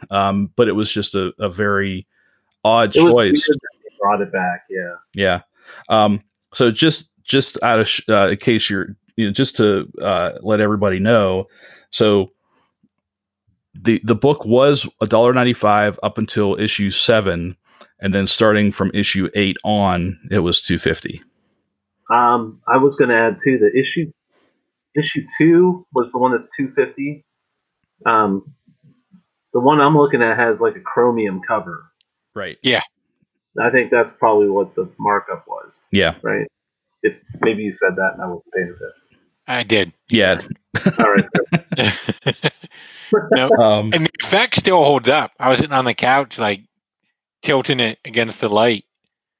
um, 0.10 0.52
but 0.56 0.68
it 0.68 0.74
was 0.74 0.92
just 0.92 1.16
a, 1.16 1.32
a 1.40 1.50
very 1.50 2.08
odd 2.64 2.96
It 2.96 3.00
choice. 3.00 3.48
brought 4.00 4.22
it 4.22 4.32
back. 4.32 4.64
Yeah. 4.70 4.96
Yeah. 5.14 5.42
Um, 5.90 6.22
so 6.54 6.72
just 6.72 7.12
just 7.24 7.62
out 7.62 7.80
of 7.80 7.88
sh- 7.90 8.08
uh, 8.10 8.30
in 8.30 8.38
case 8.38 8.70
you're 8.70 8.96
you 9.16 9.28
know 9.28 9.32
just 9.34 9.58
to 9.58 9.88
uh, 10.02 10.34
let 10.42 10.60
everybody 10.62 11.00
know, 11.00 11.48
so 11.92 12.32
the 13.76 14.02
the 14.04 14.16
book 14.16 14.46
was 14.46 14.88
a 15.02 15.06
dollar 15.06 15.34
ninety 15.34 15.54
five 15.54 16.00
up 16.04 16.18
until 16.18 16.60
issue 16.60 16.90
seven, 16.92 17.56
and 18.00 18.14
then 18.14 18.26
starting 18.28 18.72
from 18.72 18.92
issue 18.94 19.30
eight 19.36 19.58
on, 19.64 20.20
it 20.32 20.40
was 20.40 20.62
two 20.62 20.80
fifty. 20.80 21.22
Um, 22.12 22.62
I 22.68 22.78
was 22.78 22.96
going 22.96 23.10
to 23.10 23.16
add 23.16 23.38
too 23.44 23.60
the 23.60 23.70
issue 23.80 24.12
issue 24.96 25.22
two 25.38 25.86
was 25.94 26.12
the 26.12 26.18
one 26.20 26.32
that's 26.32 26.50
250. 26.58 27.26
Um, 28.06 28.54
the 29.54 29.60
one 29.60 29.80
I'm 29.82 29.98
looking 29.98 30.22
at 30.22 30.38
has 30.38 30.60
like 30.60 30.76
a 30.76 30.80
chromium 30.82 31.42
cover. 31.48 31.86
Right. 32.36 32.58
Yeah. 32.64 32.82
I 33.62 33.70
think 33.72 33.92
that's 33.92 34.12
probably 34.20 34.50
what 34.50 34.76
the 34.76 34.90
markup 35.00 35.46
was, 35.48 35.74
Yeah. 35.92 36.16
right? 36.22 36.48
If 37.02 37.16
maybe 37.42 37.64
you 37.64 37.74
said 37.74 37.96
that 37.96 38.12
and 38.14 38.22
I 38.22 38.28
wasn't 38.28 38.54
paying 38.54 38.68
attention. 38.68 39.28
I 39.48 39.64
did. 39.64 39.94
Yeah. 40.10 40.42
All 41.00 41.16
right. 41.16 41.94
no, 43.32 43.50
Um, 43.60 43.92
and 43.94 44.06
the 44.06 44.12
effect 44.22 44.56
still 44.56 44.84
holds 44.84 45.10
up. 45.10 45.32
I 45.40 45.50
was 45.50 45.60
sitting 45.60 45.74
on 45.74 45.86
the 45.86 45.96
couch, 45.96 46.38
like 46.38 46.62
tilting 47.42 47.80
it 47.80 47.98
against 48.06 48.40
the 48.40 48.50
light, 48.50 48.86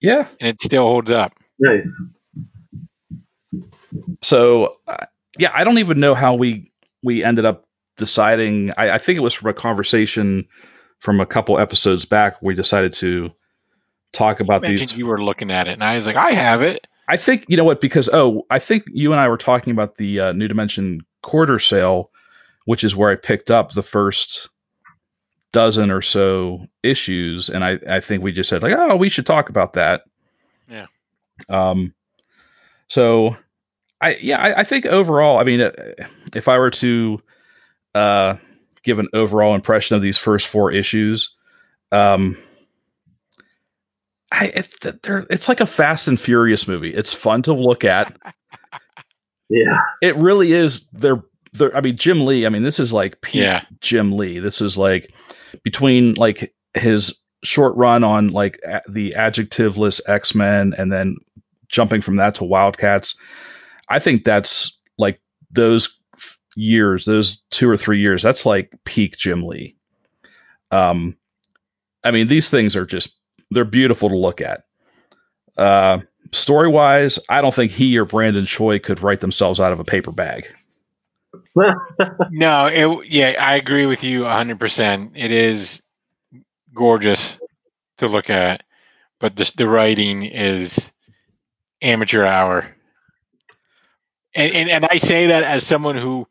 yeah. 0.02 0.28
and 0.40 0.50
it 0.50 0.62
still 0.62 0.84
holds 0.84 1.12
up. 1.12 1.34
nice. 1.60 1.88
So 4.24 4.78
uh, 4.88 5.06
yeah, 5.40 5.52
I 5.54 5.64
don't 5.64 5.80
even 5.80 6.00
know 6.00 6.14
how 6.14 6.36
we 6.36 6.72
we 7.02 7.24
ended 7.24 7.46
up 7.46 7.66
deciding. 7.98 8.72
I, 8.78 8.92
I 8.92 8.98
think 8.98 9.18
it 9.18 9.22
was 9.22 9.34
from 9.34 9.50
a 9.50 9.54
conversation 9.54 10.48
from 11.00 11.20
a 11.22 11.26
couple 11.26 11.58
episodes 11.58 12.06
back. 12.06 12.42
We 12.42 12.56
decided 12.56 12.94
to 12.94 13.32
talk 14.12 14.42
about 14.42 14.62
Mentioned 14.62 14.90
these. 14.90 14.98
you 14.98 15.08
were 15.08 15.24
looking 15.24 15.50
at 15.50 15.68
it, 15.68 15.72
and 15.72 15.84
I 15.84 15.96
was 15.96 16.06
like, 16.06 16.18
I 16.18 16.32
have 16.32 16.62
it. 16.62 16.86
I 17.08 17.18
think 17.18 17.46
you 17.48 17.58
know 17.58 17.64
what 17.64 17.82
because 17.82 18.10
oh, 18.12 18.46
I 18.50 18.60
think 18.60 18.84
you 18.88 19.12
and 19.12 19.20
I 19.20 19.30
were 19.30 19.38
talking 19.38 19.72
about 19.72 19.98
the 19.98 20.20
uh, 20.20 20.32
New 20.34 20.48
Dimension 20.48 21.02
quarter 21.24 21.58
sale, 21.58 22.12
which 22.66 22.84
is 22.84 22.96
where 22.96 23.10
I 23.10 23.16
picked 23.16 23.50
up 23.50 23.72
the 23.72 23.82
first 23.82 24.50
dozen 25.52 25.90
or 25.90 26.02
so 26.02 26.68
issues, 26.84 27.50
and 27.50 27.64
I 27.64 27.80
I 27.90 28.02
think 28.02 28.24
we 28.24 28.34
just 28.34 28.50
said 28.50 28.62
like 28.62 28.76
oh 28.78 28.96
we 28.98 29.10
should 29.10 29.26
talk 29.26 29.50
about 29.50 29.74
that. 29.74 30.04
Yeah. 30.70 30.88
Um. 31.50 31.94
So, 32.90 33.38
I 34.02 34.16
yeah 34.22 34.38
I, 34.40 34.62
I 34.62 34.64
think 34.64 34.86
overall 34.86 35.38
I 35.40 35.44
mean 35.44 35.62
uh, 35.62 35.72
if 36.36 36.48
I 36.48 36.58
were 36.58 36.72
to 36.72 37.22
uh 37.96 38.36
give 38.84 39.00
an 39.00 39.08
overall 39.14 39.56
impression 39.56 39.96
of 39.96 40.02
these 40.02 40.18
first 40.18 40.48
four 40.48 40.72
issues, 40.72 41.36
um. 41.92 42.38
I, 44.32 44.46
it, 44.46 45.02
they're, 45.02 45.26
it's 45.32 45.48
like 45.50 45.60
a 45.60 45.66
Fast 45.66 46.08
and 46.08 46.20
Furious 46.22 46.68
movie. 46.68 46.94
It's 46.94 47.14
fun 47.14 47.42
to 47.44 47.54
look 47.54 47.84
at. 47.84 48.16
Yeah. 49.50 49.80
It 50.04 50.16
really 50.18 50.54
is. 50.54 50.86
They're, 50.94 51.24
they're. 51.54 51.76
I 51.76 51.82
mean, 51.82 51.98
Jim 51.98 52.24
Lee. 52.24 52.46
I 52.46 52.50
mean, 52.50 52.62
this 52.62 52.80
is 52.80 52.94
like 52.94 53.20
peak 53.22 53.42
Yeah. 53.42 53.64
Jim 53.82 54.16
Lee. 54.16 54.38
This 54.38 54.62
is 54.62 54.78
like 54.78 55.12
between 55.64 56.14
like 56.14 56.54
his 56.76 57.20
short 57.44 57.76
run 57.76 58.04
on 58.04 58.28
like 58.28 58.60
a- 58.64 58.84
the 58.88 59.14
adjectiveless 59.18 60.02
X 60.08 60.36
Men, 60.36 60.76
and 60.78 60.92
then 60.92 61.16
jumping 61.68 62.02
from 62.04 62.18
that 62.18 62.36
to 62.36 62.44
Wildcats. 62.44 63.16
I 63.90 64.00
think 64.00 64.24
that's 64.24 64.78
like 64.98 65.20
those 65.52 66.00
years, 66.56 67.06
those 67.06 67.42
two 67.52 67.70
or 67.70 67.78
three 67.78 68.00
years. 68.00 68.22
That's 68.22 68.46
like 68.46 68.72
peak 68.86 69.18
Jim 69.18 69.44
Lee. 69.44 69.76
Um, 70.72 71.18
I 72.04 72.12
mean, 72.12 72.28
these 72.28 72.50
things 72.50 72.76
are 72.76 72.86
just 72.86 73.16
they're 73.52 73.66
beautiful 73.66 74.10
to 74.10 74.18
look 74.18 74.42
at. 74.42 74.66
Uh, 75.58 76.00
story 76.32 76.70
wise, 76.70 77.20
I 77.30 77.42
don't 77.42 77.54
think 77.54 77.72
he 77.72 77.98
or 77.98 78.06
Brandon 78.06 78.46
Choi 78.46 78.80
could 78.80 79.02
write 79.02 79.20
themselves 79.20 79.60
out 79.60 79.72
of 79.72 79.80
a 79.80 79.86
paper 79.86 80.12
bag. 80.12 80.48
No, 82.32 82.68
it, 82.68 83.08
yeah, 83.08 83.36
I 83.38 83.56
agree 83.56 83.86
with 83.86 84.04
you 84.04 84.22
100%. 84.22 85.12
It 85.16 85.32
is 85.32 85.82
gorgeous 86.74 87.36
to 87.98 88.08
look 88.08 88.30
at, 88.30 88.64
but 89.20 89.36
the, 89.36 89.52
the 89.58 89.68
writing 89.68 90.24
is 90.24 90.92
amateur 91.82 92.24
hour. 92.26 92.74
And, 94.36 94.54
and 94.54 94.70
and 94.70 94.86
I 94.86 94.98
say 94.98 95.28
that 95.28 95.44
as 95.44 95.66
someone 95.66 95.96
who 95.98 96.28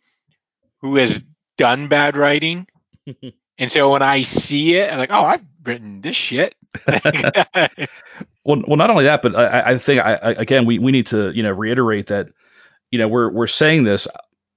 who 0.81 0.97
has 0.97 1.23
done 1.57 1.89
bad 1.89 2.17
writing. 2.17 2.67
and 3.59 3.73
so 3.73 3.91
when 3.91 4.03
I 4.03 4.23
see 4.23 4.77
it, 4.77 4.93
I'm 4.93 4.99
like, 4.99 5.11
oh, 5.13 5.25
I've 5.25 5.45
written 5.65 6.01
this 6.01 6.17
shit. 6.17 6.55
Well, 8.45 8.63
well, 8.67 8.77
not 8.79 8.89
only 8.89 9.05
that, 9.05 9.21
but 9.21 9.37
I, 9.37 9.73
I 9.73 9.79
think 9.79 10.01
I, 10.01 10.15
I, 10.15 10.31
again 10.33 10.65
we, 10.65 10.79
we 10.79 10.91
need 10.91 11.09
to 11.09 11.31
you 11.33 11.43
know 11.43 11.51
reiterate 11.53 12.07
that 12.07 12.29
you 12.91 12.99
know 12.99 13.07
we're 13.07 13.31
we're 13.31 13.47
saying 13.47 13.85
this 13.85 14.09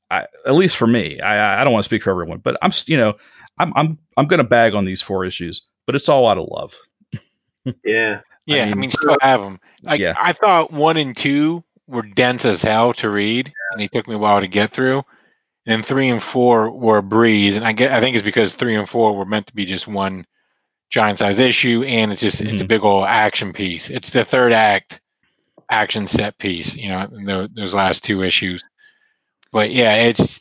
I, 0.10 0.28
at 0.46 0.54
least 0.56 0.78
for 0.78 0.88
me. 0.88 1.20
I 1.20 1.60
I 1.60 1.64
don't 1.66 1.74
want 1.74 1.84
to 1.84 1.88
speak 1.90 2.04
for 2.04 2.10
everyone, 2.12 2.38
but 2.38 2.56
I'm 2.62 2.72
you 2.86 2.96
know 2.96 3.16
I'm 3.60 3.74
I'm 3.76 3.98
I'm 4.16 4.28
going 4.28 4.38
to 4.38 4.46
bag 4.46 4.76
on 4.76 4.86
these 4.86 5.02
four 5.02 5.26
issues, 5.26 5.64
but 5.86 5.96
it's 5.96 6.08
all 6.08 6.26
out 6.30 6.38
of 6.38 6.48
love. 6.50 6.74
yeah. 7.84 8.22
Yeah, 8.46 8.64
I 8.64 8.66
mean- 8.68 8.80
mean, 8.80 8.90
still 8.92 9.18
have 9.20 9.42
them. 9.42 9.60
Like 9.84 10.00
Yeah. 10.00 10.14
I 10.18 10.32
thought 10.32 10.72
one 10.72 10.96
and 10.96 11.18
two 11.18 11.62
were 11.92 12.04
dense 12.04 12.46
as 12.46 12.64
hell 12.64 12.94
to 12.96 13.10
read, 13.10 13.54
and 13.72 13.82
they 13.82 13.88
took 13.90 14.08
me 14.08 14.16
a 14.16 14.20
while 14.20 14.42
to 14.42 14.48
get 14.48 14.74
through. 14.74 15.04
And 15.68 15.86
three 15.86 16.10
and 16.10 16.24
four 16.24 16.72
were 16.72 17.00
a 17.00 17.04
breeze, 17.04 17.58
and 17.58 17.66
I 17.66 17.74
get 17.74 17.92
I 17.94 18.02
think 18.02 18.16
it's 18.16 18.26
because 18.26 18.54
three 18.56 18.76
and 18.76 18.90
four 18.90 19.16
were 19.16 19.26
meant 19.26 19.48
to 19.48 19.56
be 19.56 19.66
just 19.66 19.88
one 19.88 20.26
giant 20.92 21.20
size 21.20 21.40
issue, 21.40 21.84
and 21.84 22.12
it's 22.12 22.22
just 22.22 22.42
it's 22.42 22.62
a 22.62 22.66
Mhm. 22.66 22.68
big 22.68 22.84
old 22.84 23.06
action 23.06 23.54
piece. 23.54 23.90
It's 23.90 24.12
the 24.12 24.26
third 24.26 24.54
act 24.54 25.02
action 25.70 26.08
set 26.08 26.38
piece, 26.38 26.76
you 26.76 26.90
know, 26.90 27.02
in 27.12 27.26
tho- 27.26 27.48
those 27.56 27.74
last 27.76 28.04
two 28.04 28.24
issues. 28.24 28.64
But 29.52 29.72
yeah, 29.72 29.96
it's 30.08 30.40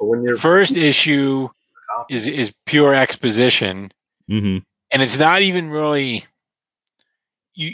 when 0.00 0.22
you're 0.22 0.38
first 0.38 0.76
issue 0.76 1.48
is 2.08 2.26
is 2.26 2.52
pure 2.66 2.94
exposition 2.94 3.92
hmm 4.28 4.58
and 4.90 5.02
it's 5.02 5.18
not 5.18 5.42
even 5.42 5.70
really 5.70 6.26
you 7.54 7.72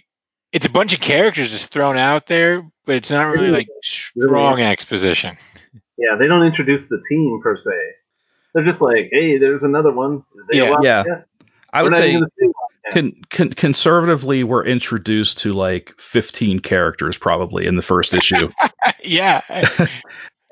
it's 0.54 0.64
a 0.66 0.70
bunch 0.70 0.94
of 0.94 1.00
characters 1.00 1.50
just 1.50 1.73
thrown 1.73 1.99
out 1.99 2.28
there, 2.28 2.62
but 2.87 2.94
it's 2.94 3.11
not 3.11 3.25
really 3.25 3.49
like 3.49 3.66
strong 3.82 4.61
exposition. 4.61 5.37
Yeah, 5.99 6.16
they 6.16 6.28
don't 6.28 6.44
introduce 6.44 6.87
the 6.87 7.02
team 7.08 7.40
per 7.42 7.56
se. 7.58 7.73
They're 8.54 8.64
just 8.64 8.80
like, 8.80 9.08
hey, 9.11 9.37
there's 9.37 9.64
another 9.64 9.90
one. 9.92 10.23
They 10.50 10.58
Yeah. 10.58 10.68
go 10.68 10.78
Yeah. 10.82 11.02
I 11.73 11.82
would 11.82 11.92
say 11.92 12.11
even 12.11 12.20
gonna 12.20 12.30
say 12.38 12.46
one 12.46 12.54
yet. 12.84 12.92
con- 12.94 13.23
con- 13.30 13.52
conservatively, 13.54 14.44
we're 14.44 14.64
introduced 14.64 15.38
to 15.40 15.52
like 15.52 15.92
15 15.99 16.61
characters 16.61 17.18
probably 17.18 17.66
in 17.66 17.75
the 17.75 17.82
first 17.82 18.14
issue, 18.14 18.49
yeah. 19.02 19.42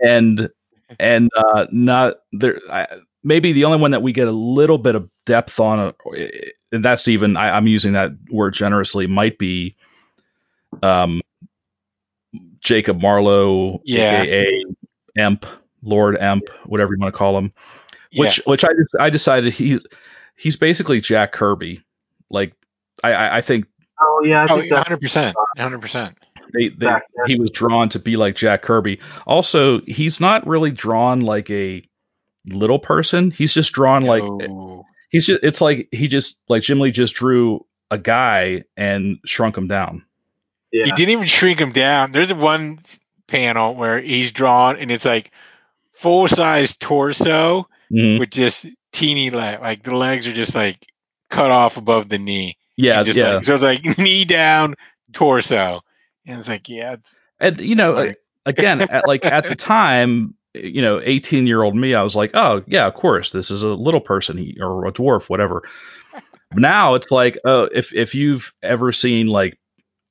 and 0.05 0.51
and 0.99 1.31
uh, 1.37 1.67
not 1.71 2.17
there. 2.33 2.59
I, 2.69 2.89
maybe 3.23 3.53
the 3.53 3.65
only 3.67 3.79
one 3.79 3.93
that 3.93 4.03
we 4.03 4.13
get 4.13 4.27
a 4.27 4.33
little 4.33 4.79
bit 4.79 4.97
of 4.97 5.09
depth 5.27 5.61
on, 5.61 5.79
uh, 5.79 5.93
and 6.73 6.85
that's 6.85 7.07
even 7.07 7.37
I, 7.37 7.57
I'm 7.57 7.69
using 7.69 7.93
that 7.93 8.11
word 8.33 8.55
generously, 8.55 9.07
might 9.07 9.39
be 9.39 9.77
um, 10.83 11.21
Jacob 12.61 13.01
Marlowe, 13.01 13.81
Yeah. 13.85 14.23
aka 14.23 14.65
Emp, 15.17 15.47
Lord 15.83 16.17
Emp, 16.19 16.45
whatever 16.65 16.93
you 16.95 17.01
want 17.01 17.13
to 17.15 17.19
call 17.19 17.37
him. 17.37 17.53
yeah. 18.11 18.21
which 18.21 18.41
which 18.47 18.65
I 18.65 18.69
just 18.69 18.95
I 18.99 19.11
decided 19.11 19.53
he 19.53 19.81
he's 20.37 20.57
basically 20.57 21.01
Jack 21.01 21.33
Kirby. 21.33 21.83
Like 22.31 22.55
I 23.05 23.13
I, 23.13 23.37
I 23.39 23.41
think 23.43 23.67
Oh 24.01 24.23
yeah, 24.25 24.43
I 24.49 24.53
Oh, 24.53 24.59
think 24.61 24.73
that's 24.73 24.89
100%. 24.89 25.33
100%. 25.59 26.15
they, 26.55 26.69
they 26.71 26.95
he 27.27 27.39
was 27.39 27.51
drawn 27.51 27.89
to 27.91 27.99
be 27.99 28.17
like 28.17 28.35
Jack 28.35 28.63
Kirby. 28.63 28.99
Also, 29.27 29.81
he's 29.83 30.21
not 30.21 30.47
really 30.47 30.71
drawn 30.71 31.21
like 31.21 31.51
a 31.51 31.83
little 32.47 32.79
person. 32.79 33.31
He's 33.31 33.53
just 33.55 33.73
drawn 33.73 34.03
like 34.05 34.23
No. 34.25 34.85
he's 35.11 35.27
just 35.27 35.43
it's 35.45 35.61
like 35.61 35.89
he 35.93 36.09
just 36.09 36.41
like 36.49 36.63
Jim 36.63 36.81
Lee 36.81 36.91
just 36.91 37.15
drew 37.15 37.65
a 37.91 37.99
guy 37.99 38.65
and 38.77 39.19
shrunk 39.27 39.57
him 39.57 39.67
down. 39.69 40.05
Yeah. 40.73 40.85
He 40.87 40.93
didn't 40.93 41.11
even 41.13 41.27
shrink 41.27 41.61
him 41.61 41.73
down. 41.73 42.13
There's 42.13 42.33
one 42.33 42.81
panel 43.29 43.75
where 43.75 44.01
he's 44.01 44.33
drawn 44.33 44.77
and 44.77 44.91
it's 44.91 45.05
like 45.05 45.31
full 45.95 46.29
size 46.29 46.77
torso 46.77 47.69
Mhm. 47.93 48.19
with 48.19 48.31
just 48.31 48.67
teeny 48.93 49.31
leg. 49.31 49.61
Like 49.61 49.83
the 49.83 49.95
legs 49.95 50.27
are 50.27 50.33
just 50.33 50.55
like 50.55 50.87
cut 51.31 51.51
off 51.51 51.77
above 51.77 52.09
the 52.09 52.19
knee. 52.19 52.57
Yeah, 52.77 53.03
just 53.03 53.19
yeah. 53.19 53.35
Like, 53.37 53.45
so 53.45 53.55
it's 53.55 53.63
like 53.63 53.85
knee 53.99 54.25
down, 54.25 54.75
torso. 55.13 55.81
And 56.27 56.39
it's 56.39 56.49
like, 56.49 56.69
yeah, 56.69 56.95
it's 56.95 57.15
and 57.41 57.59
you 57.61 57.75
know, 57.75 57.95
Right. 57.95 58.17
again, 58.47 58.81
at, 58.83 59.07
like 59.07 59.25
at 59.25 59.45
the 59.49 59.55
time, 59.57 60.35
you 60.55 60.81
know, 60.83 61.01
18 61.03 61.47
year 61.47 61.63
old 61.63 61.75
me, 61.77 61.95
I 61.95 62.03
was 62.03 62.15
like, 62.17 62.31
oh 62.35 62.63
yeah, 62.67 62.87
of 62.87 62.95
course, 62.95 63.31
this 63.31 63.51
is 63.51 63.63
a 63.63 63.69
little 63.69 64.01
person 64.01 64.39
or 64.61 64.87
a 64.87 64.93
dwarf, 64.93 65.29
whatever. 65.29 65.63
Now 66.55 66.95
it's 66.95 67.11
like, 67.11 67.39
oh, 67.45 67.65
if 67.73 67.93
if 67.95 68.15
you've 68.15 68.53
ever 68.63 68.93
seen 68.93 69.27
like, 69.27 69.59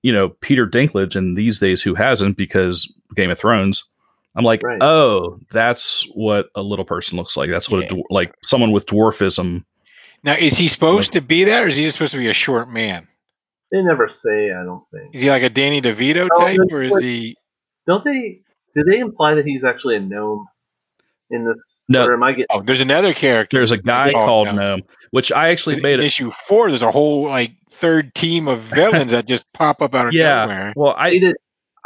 you 0.02 0.12
know, 0.14 0.30
Peter 0.30 0.68
Dinklage, 0.68 1.16
and 1.16 1.38
these 1.38 1.60
days 1.60 1.82
who 1.82 1.94
hasn't 1.96 2.38
because 2.38 2.92
Game 3.16 3.30
of 3.30 3.38
Thrones, 3.40 3.84
I'm 4.36 4.44
like, 4.46 4.64
Right. 4.64 4.82
oh, 4.82 5.40
that's 5.52 6.08
what 6.14 6.48
a 6.56 6.62
little 6.62 6.86
person 6.86 7.18
looks 7.18 7.36
like. 7.38 7.50
That's 7.50 7.70
what 7.70 7.82
Yeah. 7.84 7.88
a 7.88 7.92
dwar- 7.92 8.04
like 8.10 8.34
someone 8.44 8.72
with 8.72 8.86
dwarfism. 8.86 9.64
now 10.24 10.36
is 10.36 10.56
he 10.58 10.68
supposed 10.68 11.14
to 11.14 11.22
be 11.22 11.46
that 11.46 11.64
or 11.64 11.68
is 11.68 11.76
he 11.76 11.84
just 11.84 11.98
supposed 11.98 12.12
to 12.14 12.18
be 12.20 12.30
a 12.30 12.34
short 12.34 12.70
man? 12.70 13.08
They 13.72 13.82
never 13.82 14.10
say. 14.10 14.52
I 14.52 14.64
don't 14.64 14.84
think. 14.92 15.16
Is 15.16 15.22
he 15.22 15.30
like 15.30 15.44
a 15.44 15.50
Danny 15.50 15.82
DeVito 15.82 16.28
No, 16.30 16.40
type 16.40 16.58
that's 16.58 16.72
or 16.72 16.82
is 16.84 16.92
what- 16.92 17.04
he 17.04 17.38
Don't 17.88 18.04
they? 18.06 18.42
Do 18.76 18.84
they 18.84 19.00
imply 19.00 19.34
that 19.36 19.46
he's 19.46 19.64
actually 19.64 19.96
a 19.98 20.00
gnome 20.00 20.48
in 21.30 21.46
this? 21.46 21.58
No. 21.90 22.06
Or 22.06 22.14
am 22.14 22.24
I 22.24 22.32
getting? 22.32 22.46
Oh, 22.52 22.62
there's 22.62 22.80
another 22.82 23.14
character. 23.14 23.58
There's 23.58 23.72
a 23.72 23.78
guy 23.78 24.10
Oh, 24.16 24.24
called 24.26 24.48
no. 24.48 24.54
Gnome, 24.54 24.82
which 25.12 25.32
I 25.32 25.50
actually 25.50 25.76
in 25.78 25.82
made 25.82 26.00
it. 26.00 26.06
issue 26.06 26.32
four, 26.48 26.70
there's 26.70 26.82
a 26.84 26.92
whole 26.92 27.26
like 27.26 27.52
third 27.82 28.16
team 28.16 28.48
of 28.48 28.62
villains 28.62 29.12
that 29.12 29.26
just 29.28 29.52
pop 29.54 29.82
up 29.82 29.94
out 29.96 30.08
of 30.08 30.14
Yeah, 30.14 30.46
nowhere. 30.46 30.74
well, 30.76 30.94
I 30.98 31.08
I 31.08 31.20
did. 31.20 31.36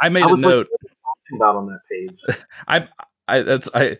I 0.00 0.08
made 0.10 0.22
I 0.24 0.28
a 0.28 0.30
was 0.30 0.42
like, 0.42 0.50
note. 0.50 0.68
what 0.70 0.80
are 0.80 0.84
you 0.84 0.96
talking 1.04 1.36
about 1.36 1.56
on 1.56 1.66
that 1.66 1.80
page? 1.90 2.38
I 2.68 2.88
I 3.28 3.42
that's 3.42 3.68
I 3.74 3.98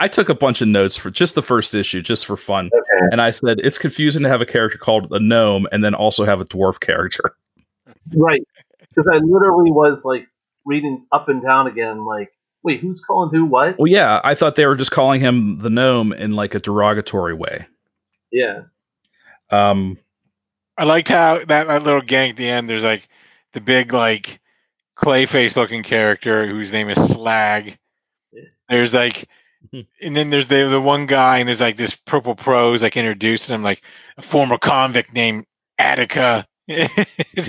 I 0.00 0.08
took 0.08 0.28
a 0.28 0.34
bunch 0.34 0.60
of 0.60 0.68
notes 0.68 0.96
for 0.96 1.10
just 1.10 1.34
the 1.34 1.42
first 1.42 1.74
issue, 1.74 2.02
just 2.02 2.26
for 2.26 2.36
fun. 2.36 2.66
Okay. 2.74 3.06
And 3.12 3.20
I 3.22 3.30
said 3.30 3.60
it's 3.62 3.78
confusing 3.78 4.22
to 4.24 4.28
have 4.28 4.40
a 4.42 4.46
character 4.46 4.78
called 4.78 5.12
a 5.12 5.20
gnome 5.20 5.66
and 5.72 5.82
then 5.84 5.94
also 5.94 6.24
have 6.24 6.40
a 6.40 6.44
dwarf 6.44 6.80
character. 6.80 7.36
Right. 8.16 8.42
Because 8.78 9.08
I 9.12 9.16
literally 9.16 9.72
was 9.72 10.04
like 10.04 10.28
reading 10.64 11.06
up 11.10 11.28
and 11.28 11.42
down 11.42 11.66
again, 11.66 12.04
like, 12.04 12.32
wait, 12.62 12.80
who's 12.80 13.00
calling 13.04 13.30
who 13.30 13.44
what? 13.46 13.78
Well, 13.78 13.88
yeah, 13.88 14.20
I 14.22 14.34
thought 14.36 14.54
they 14.54 14.66
were 14.66 14.76
just 14.76 14.92
calling 14.92 15.20
him 15.20 15.58
the 15.58 15.70
gnome 15.70 16.12
in 16.12 16.34
like 16.36 16.54
a 16.54 16.60
derogatory 16.60 17.34
way. 17.34 17.66
Yeah. 18.30 18.62
Um, 19.50 19.98
I 20.78 20.84
liked 20.84 21.08
how 21.08 21.38
that, 21.44 21.66
that 21.66 21.82
little 21.82 22.02
gang 22.02 22.30
at 22.30 22.36
the 22.36 22.48
end. 22.48 22.68
There's 22.68 22.84
like 22.84 23.08
the 23.54 23.60
big 23.60 23.92
like 23.92 24.40
clayface 24.96 25.56
looking 25.56 25.82
character 25.82 26.46
whose 26.46 26.72
name 26.72 26.88
is 26.90 27.12
Slag. 27.12 27.78
There's 28.68 28.92
like, 28.94 29.28
and 29.72 30.16
then 30.16 30.30
there's 30.30 30.48
the 30.48 30.68
the 30.68 30.80
one 30.80 31.06
guy 31.06 31.38
and 31.38 31.48
there's 31.48 31.60
like 31.60 31.76
this 31.76 31.94
purple 31.94 32.34
prose 32.34 32.82
like 32.82 32.96
introducing 32.96 33.54
him 33.54 33.62
like 33.62 33.82
a 34.16 34.22
former 34.22 34.58
convict 34.58 35.12
named 35.12 35.46
Attica. 35.78 36.46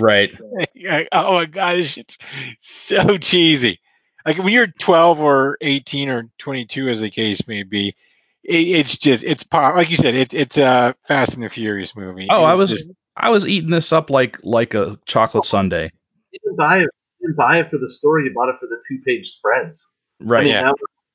Right. 0.00 0.30
like, 0.76 1.08
oh 1.12 1.32
my 1.34 1.44
gosh, 1.46 1.98
it's 1.98 2.18
so 2.60 3.18
cheesy. 3.18 3.80
Like 4.24 4.38
when 4.38 4.52
you're 4.52 4.66
12 4.68 5.20
or 5.20 5.58
18 5.60 6.08
or 6.08 6.28
22, 6.38 6.88
as 6.88 7.00
the 7.00 7.10
case 7.10 7.48
may 7.48 7.62
be, 7.64 7.96
it, 8.44 8.54
it's 8.68 8.96
just 8.96 9.24
it's 9.24 9.42
pop. 9.42 9.74
Like 9.74 9.90
you 9.90 9.96
said, 9.96 10.14
it's 10.14 10.34
it's 10.34 10.56
a 10.58 10.94
Fast 11.08 11.34
and 11.34 11.42
the 11.42 11.48
Furious 11.48 11.96
movie. 11.96 12.28
Oh, 12.30 12.44
I 12.44 12.54
was 12.54 12.70
just- 12.70 12.88
I 13.20 13.30
was 13.30 13.46
eating 13.48 13.70
this 13.70 13.92
up 13.92 14.10
like 14.10 14.38
like 14.44 14.74
a 14.74 14.98
chocolate 15.06 15.44
oh. 15.44 15.48
sundae. 15.48 15.90
You 16.30 16.38
didn't 16.44 16.56
buy 16.56 16.78
it. 16.78 16.88
You 17.20 17.28
didn't 17.28 17.36
buy 17.36 17.58
it 17.58 17.70
for 17.70 17.78
the 17.78 17.90
story. 17.90 18.24
You 18.24 18.32
bought 18.34 18.48
it 18.48 18.56
for 18.60 18.66
the 18.66 18.80
two 18.88 19.00
page 19.04 19.28
spreads. 19.28 19.84
I 20.20 20.24
Right. 20.24 20.44
mean, 20.44 20.52
Yeah. 20.54 20.72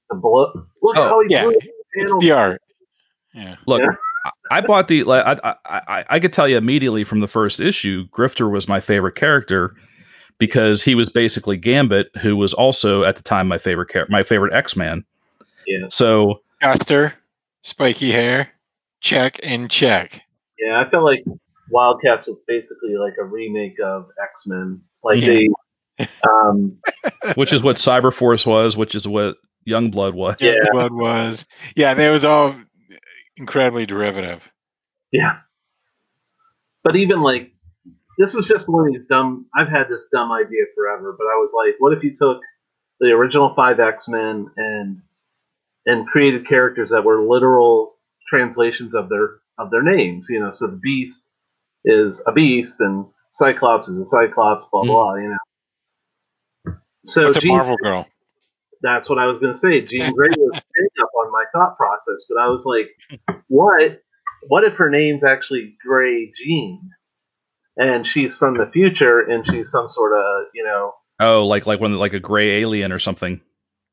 the 0.10 0.16
blow. 0.16 0.52
Look 0.82 0.98
Oh, 0.98 1.08
how 1.10 1.22
he 1.22 1.28
yeah. 1.34 1.44
drew 1.44 1.52
the 1.54 1.58
it's 1.94 2.06
panels. 2.12 2.24
the 2.24 2.32
art. 2.32 2.62
Yeah. 3.34 3.56
Look, 3.68 3.82
Yeah. 3.82 3.88
I 4.26 4.58
I 4.58 4.62
bought 4.62 4.88
the 4.88 5.04
like 5.04 5.26
I, 5.44 5.56
I 5.66 5.82
I 5.88 6.06
I 6.10 6.20
could 6.20 6.34
tell 6.34 6.48
you 6.48 6.58
immediately 6.58 7.04
from 7.04 7.20
the 7.20 7.28
first 7.28 7.60
issue, 7.60 8.08
Grifter 8.10 8.50
was 8.52 8.68
my 8.68 8.80
favorite 8.80 9.16
character 9.16 9.76
because 10.40 10.82
he 10.82 10.96
was 10.96 11.10
basically 11.10 11.58
Gambit, 11.58 12.08
who 12.22 12.36
was 12.38 12.54
also 12.54 13.04
at 13.04 13.16
the 13.16 13.24
time 13.24 13.48
my 13.48 13.58
favorite 13.58 13.90
char- 13.90 14.08
my 14.10 14.24
favorite 14.24 14.54
X 14.54 14.76
Man. 14.76 15.04
Yeah. 15.68 15.88
So 15.90 16.42
Duster, 16.62 17.14
spiky 17.64 18.12
hair, 18.12 18.50
check 19.02 19.40
and 19.44 19.70
check. 19.70 20.22
Yeah, 20.58 20.82
I 20.86 20.90
felt 20.90 21.04
like 21.04 21.24
Wildcats 21.70 22.28
was 22.28 22.40
basically 22.48 22.96
like 22.98 23.14
a 23.20 23.24
remake 23.24 23.78
of 23.84 24.08
X 24.22 24.42
Men. 24.46 24.82
Like 25.04 25.22
Yeah. 25.22 25.28
they, 25.98 26.08
um, 26.30 26.80
which 27.36 27.54
is 27.54 27.62
what 27.64 27.78
Cyberforce 27.78 28.46
was, 28.46 28.76
which 28.76 28.96
is 28.96 29.08
what 29.08 29.36
Youngblood 29.68 30.14
was. 30.14 30.38
Yeah. 30.40 30.54
The 30.64 30.70
blood 30.72 30.94
was. 30.94 31.46
Yeah, 31.76 31.94
they 31.94 32.10
was 32.10 32.26
all 32.26 32.56
incredibly 33.38 33.86
derivative. 33.86 34.42
yeah. 35.12 35.38
But 36.84 36.96
even 36.98 37.22
like, 37.22 37.52
this 38.18 38.34
was 38.34 38.46
just 38.46 38.68
one 38.68 38.88
of 38.88 38.94
these 38.94 39.08
dumb. 39.10 39.46
I've 39.58 39.70
had 39.70 39.86
this 39.90 40.06
dumb 40.12 40.32
idea 40.32 40.66
forever, 40.76 41.16
but 41.18 41.26
I 41.26 41.36
was 41.38 41.52
like, 41.56 41.76
what 41.80 41.94
if 41.98 42.04
you 42.04 42.16
took 42.18 42.42
the 43.00 43.08
original 43.08 43.54
five 43.56 43.80
X 43.80 44.08
Men 44.08 44.48
and 44.58 45.02
and 45.86 46.08
created 46.08 46.48
characters 46.48 46.90
that 46.92 47.04
were 47.04 47.24
literal 47.28 47.96
translations 48.30 48.94
of 48.94 49.10
their 49.10 49.38
of 49.58 49.72
their 49.72 49.82
names? 49.82 50.28
You 50.30 50.42
know, 50.42 50.52
so 50.52 50.68
the 50.68 50.80
Beast 50.84 51.23
is 51.86 52.22
a 52.28 52.32
beast 52.32 52.80
and 52.80 53.06
Cyclops 53.34 53.88
is 53.90 53.98
a 54.00 54.06
Cyclops. 54.06 54.66
Blah 54.72 54.84
Mm. 54.84 54.88
blah. 54.88 55.16
You 55.16 55.30
know. 55.30 56.74
So 57.06 57.26
What's 57.26 57.38
a 57.38 57.42
Jean- 57.42 57.58
Marvel 57.58 57.78
girl? 57.78 58.08
that's 58.82 59.10
what 59.10 59.18
I 59.18 59.26
was 59.28 59.40
going 59.40 59.54
to 59.54 59.60
say. 59.60 59.82
Jean 59.82 60.12
Grey 60.16 60.30
was 60.38 60.52
up 61.02 61.10
on 61.16 61.32
my 61.32 61.46
thought 61.54 61.78
process, 61.78 62.26
but 62.30 62.38
I 62.42 62.48
was 62.48 62.66
like, 62.66 62.90
what? 63.48 64.02
What 64.48 64.64
if 64.66 64.74
her 64.74 64.90
name's 64.90 65.24
actually 65.24 65.76
Grey 65.86 66.32
Jean, 66.44 66.90
and 67.78 68.06
she's 68.06 68.36
from 68.36 68.58
the 68.58 68.70
future, 68.74 69.22
and 69.22 69.46
she's 69.50 69.72
some 69.72 69.88
sort 69.90 70.12
of, 70.14 70.48
you 70.54 70.64
know, 70.66 70.94
Oh, 71.20 71.46
like 71.48 71.66
like 71.66 71.80
when 71.80 71.94
like 71.98 72.12
a 72.14 72.20
gray 72.20 72.62
alien 72.62 72.92
or 72.92 73.00
something. 73.00 73.40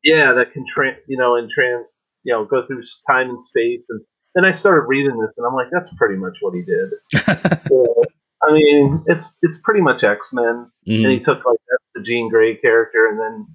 yeah, 0.02 0.32
that 0.32 0.52
can, 0.52 0.64
tra- 0.74 0.96
you 1.06 1.16
know, 1.16 1.36
and 1.36 1.48
trans, 1.50 2.00
you 2.24 2.32
know, 2.34 2.44
go 2.44 2.66
through 2.66 2.82
time 3.08 3.30
and 3.30 3.40
space, 3.40 3.86
and 3.88 4.00
then 4.34 4.44
I 4.44 4.52
started 4.52 4.86
reading 4.86 5.18
this, 5.20 5.34
and 5.36 5.46
I'm 5.46 5.54
like, 5.54 5.68
that's 5.72 5.92
pretty 5.94 6.16
much 6.16 6.36
what 6.40 6.54
he 6.54 6.62
did. 6.62 6.90
So, 7.68 8.04
I 8.42 8.52
mean, 8.52 9.04
it's 9.06 9.36
it's 9.42 9.60
pretty 9.62 9.80
much 9.82 10.02
X 10.02 10.32
Men, 10.32 10.70
and 10.86 11.04
Mhm. 11.04 11.10
he 11.12 11.18
took 11.20 11.44
like 11.44 11.58
that's 11.70 11.90
the 11.94 12.02
Jean 12.02 12.28
Grey 12.30 12.56
character, 12.56 13.06
and 13.08 13.20
then, 13.20 13.46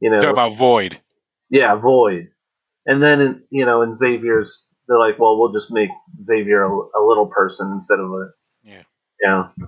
you 0.00 0.10
know, 0.10 0.20
Talk 0.20 0.32
about 0.32 0.56
Void. 0.56 0.98
Yeah, 1.50 1.74
Void. 1.76 2.28
And 2.86 3.02
then, 3.02 3.20
in, 3.20 3.42
you 3.50 3.66
know, 3.66 3.82
in 3.82 3.96
Xavier's, 3.98 4.68
they're 4.88 4.98
like, 4.98 5.18
well, 5.18 5.38
we'll 5.38 5.52
just 5.52 5.70
make 5.70 5.90
Xavier 6.24 6.64
a, 6.64 6.70
a 6.70 7.02
little 7.06 7.26
person 7.26 7.70
instead 7.72 7.98
of 8.00 8.10
a, 8.10 8.30
Yeah. 8.64 8.82
yeah, 9.22 9.38
uh, 9.50 9.66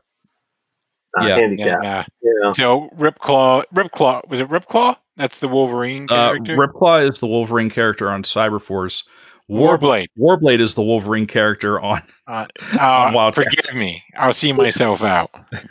Yeah. 1.21 1.27
Yeah, 1.29 1.35
handicap. 1.37 1.83
yeah. 1.83 2.05
Yeah. 2.23 2.53
So 2.53 2.89
Ripclaw, 2.97 3.65
Ripclaw 3.75 4.29
was 4.31 4.41
it 4.41 4.49
Ripclaw? 4.49 4.97
That's 5.19 5.39
the 5.41 5.49
Wolverine 5.49 6.05
Uh, 6.05 6.33
character. 6.33 6.57
Ripclaw 6.57 7.07
is 7.07 7.19
the 7.19 7.27
Wolverine 7.27 7.69
character 7.69 8.09
on 8.09 8.23
Cyberforce, 8.23 9.05
War, 9.05 9.07
Warblade. 9.51 10.07
Warblade 10.19 10.61
is 10.61 10.75
the 10.75 10.83
Wolverine 10.83 11.27
character 11.27 11.81
on. 11.81 12.03
Uh, 12.27 12.47
On 12.79 12.79
uh, 12.79 13.13
Wildcats. 13.15 13.55
forgive 13.55 13.75
me. 13.75 14.03
I'll 14.17 14.33
see 14.33 14.53
myself 14.53 15.03
out. 15.03 15.31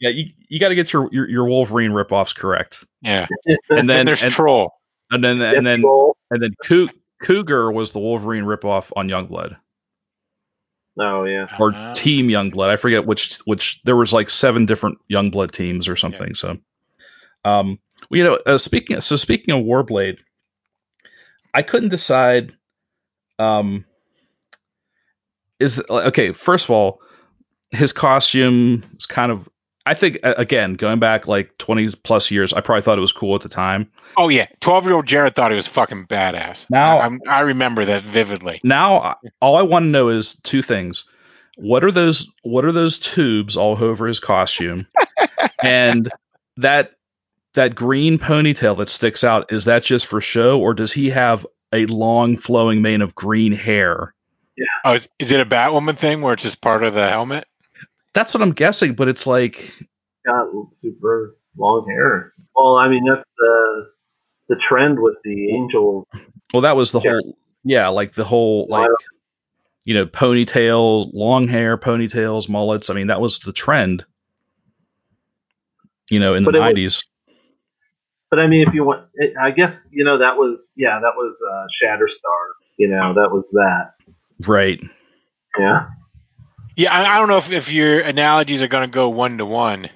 Yeah, 0.00 0.10
you, 0.10 0.30
you 0.48 0.58
got 0.58 0.70
to 0.70 0.74
get 0.74 0.92
your, 0.92 1.08
your 1.12 1.28
your 1.28 1.44
Wolverine 1.44 1.92
ripoffs 1.92 2.34
correct. 2.34 2.84
Yeah. 3.02 3.28
And 3.46 3.58
And 3.78 3.88
then 3.88 4.04
there's 4.04 4.24
and, 4.24 4.32
Troll. 4.32 4.72
and 5.12 5.22
then 5.22 5.40
and 5.40 5.64
then 5.64 5.82
Deadpool. 5.82 6.14
and 6.32 6.42
then 6.42 6.50
Cou- 6.64 6.88
Cougar 7.22 7.70
was 7.70 7.92
the 7.92 8.00
Wolverine 8.00 8.42
ripoff 8.42 8.90
on 8.96 9.06
Youngblood 9.06 9.56
Oh 10.98 11.22
yeah. 11.22 11.46
or 11.60 11.72
Uh, 11.72 11.94
Team 11.94 12.26
Youngblood. 12.26 12.68
I 12.68 12.76
forget 12.78 13.06
which 13.06 13.36
which 13.44 13.80
there 13.84 13.94
was 13.94 14.12
like 14.12 14.28
seven 14.28 14.66
different 14.66 14.98
Youngblood 15.08 15.52
teams 15.52 15.86
or 15.86 15.94
something. 15.94 16.34
So, 16.34 16.58
um, 17.44 17.78
well, 18.10 18.18
you 18.18 18.24
know, 18.24 18.38
uh, 18.44 18.58
speaking 18.58 18.98
so 18.98 19.14
speaking 19.14 19.54
of 19.54 19.64
Warblade, 19.64 20.18
I 21.54 21.62
couldn't 21.62 21.90
decide. 21.90 22.54
Um, 23.38 23.84
is 25.60 25.82
okay. 25.88 26.32
First 26.32 26.66
of 26.66 26.70
all, 26.70 27.00
his 27.70 27.92
costume 27.92 28.84
is 28.96 29.06
kind 29.06 29.32
of. 29.32 29.48
I 29.84 29.94
think 29.94 30.18
again, 30.22 30.74
going 30.74 31.00
back 31.00 31.26
like 31.26 31.58
twenty 31.58 31.88
plus 31.90 32.30
years, 32.30 32.52
I 32.52 32.60
probably 32.60 32.82
thought 32.82 32.98
it 32.98 33.00
was 33.00 33.12
cool 33.12 33.34
at 33.34 33.40
the 33.40 33.48
time. 33.48 33.90
Oh 34.16 34.28
yeah, 34.28 34.46
twelve 34.60 34.84
year 34.84 34.94
old 34.94 35.06
Jared 35.06 35.34
thought 35.34 35.50
he 35.50 35.56
was 35.56 35.66
fucking 35.66 36.06
badass. 36.06 36.66
Now- 36.70 36.98
I, 36.98 37.06
I'm, 37.06 37.20
I 37.28 37.40
remember 37.40 37.84
that 37.86 38.04
vividly. 38.04 38.60
Now, 38.62 39.16
all 39.40 39.56
I 39.56 39.62
want 39.62 39.84
to 39.84 39.88
know 39.88 40.08
is 40.08 40.36
two 40.44 40.62
things: 40.62 41.04
what 41.56 41.82
are 41.82 41.90
those? 41.90 42.30
What 42.42 42.64
are 42.64 42.70
those 42.70 42.96
tubes 42.98 43.56
all 43.56 43.82
over 43.82 44.06
his 44.06 44.20
costume? 44.20 44.86
and 45.62 46.08
that 46.58 46.92
that 47.54 47.74
green 47.74 48.18
ponytail 48.18 48.78
that 48.78 48.88
sticks 48.88 49.24
out 49.24 49.52
is 49.52 49.64
that 49.64 49.82
just 49.82 50.06
for 50.06 50.20
show, 50.20 50.60
or 50.60 50.74
does 50.74 50.92
he 50.92 51.10
have 51.10 51.44
a 51.72 51.86
long 51.86 52.36
flowing 52.36 52.82
mane 52.82 53.02
of 53.02 53.14
green 53.14 53.52
hair? 53.52 54.14
Yeah. 54.56 54.64
Oh, 54.84 54.92
is, 54.94 55.08
is 55.18 55.32
it 55.32 55.40
a 55.40 55.46
Batwoman 55.46 55.96
thing 55.96 56.20
where 56.20 56.34
it's 56.34 56.42
just 56.42 56.60
part 56.60 56.84
of 56.84 56.94
the 56.94 57.08
helmet? 57.08 57.46
That's 58.14 58.34
what 58.34 58.42
I'm 58.42 58.52
guessing, 58.52 58.94
but 58.94 59.08
it's 59.08 59.26
like 59.26 59.72
Got 60.26 60.48
super 60.72 61.36
long 61.56 61.86
hair. 61.88 62.32
Well, 62.54 62.76
I 62.76 62.88
mean 62.88 63.04
that's 63.08 63.26
the 63.38 63.86
the 64.50 64.56
trend 64.56 65.00
with 65.00 65.14
the 65.24 65.50
angel. 65.54 66.06
well, 66.52 66.62
that 66.62 66.76
was 66.76 66.92
the 66.92 67.00
Yeah. 67.00 67.12
whole 67.12 67.38
yeah, 67.64 67.88
like 67.88 68.14
the 68.14 68.24
whole 68.24 68.66
like 68.68 68.90
you 69.84 69.94
know 69.94 70.04
ponytail, 70.06 71.10
long 71.14 71.48
hair, 71.48 71.78
ponytails, 71.78 72.48
mullets. 72.48 72.90
I 72.90 72.94
mean, 72.94 73.06
that 73.06 73.20
was 73.20 73.38
the 73.38 73.52
trend. 73.52 74.04
You 76.10 76.18
know, 76.20 76.34
in 76.34 76.44
But 76.44 76.52
the 76.52 76.58
it 76.58 76.74
was- 76.74 76.74
'90s. 76.74 77.02
But 78.32 78.40
I 78.40 78.46
mean, 78.46 78.66
if 78.66 78.72
you 78.72 78.82
want, 78.82 79.04
it, 79.16 79.34
I 79.38 79.50
guess 79.50 79.86
you 79.90 80.04
know 80.04 80.16
that 80.18 80.38
was 80.38 80.72
yeah, 80.74 80.98
that 81.02 81.12
was 81.16 81.36
uh, 81.52 81.66
Shatterstar. 81.84 82.46
You 82.78 82.88
know, 82.88 83.12
that 83.12 83.30
was 83.30 83.46
that. 83.52 83.90
Right. 84.48 84.80
Yeah. 85.58 85.88
Yeah, 86.74 86.94
I, 86.94 87.14
I 87.14 87.18
don't 87.18 87.28
know 87.28 87.36
if, 87.36 87.52
if 87.52 87.70
your 87.70 88.00
analogies 88.00 88.62
are 88.62 88.68
going 88.68 88.88
to 88.88 88.92
go 88.92 89.10
one 89.10 89.36
to 89.36 89.44
one, 89.44 89.90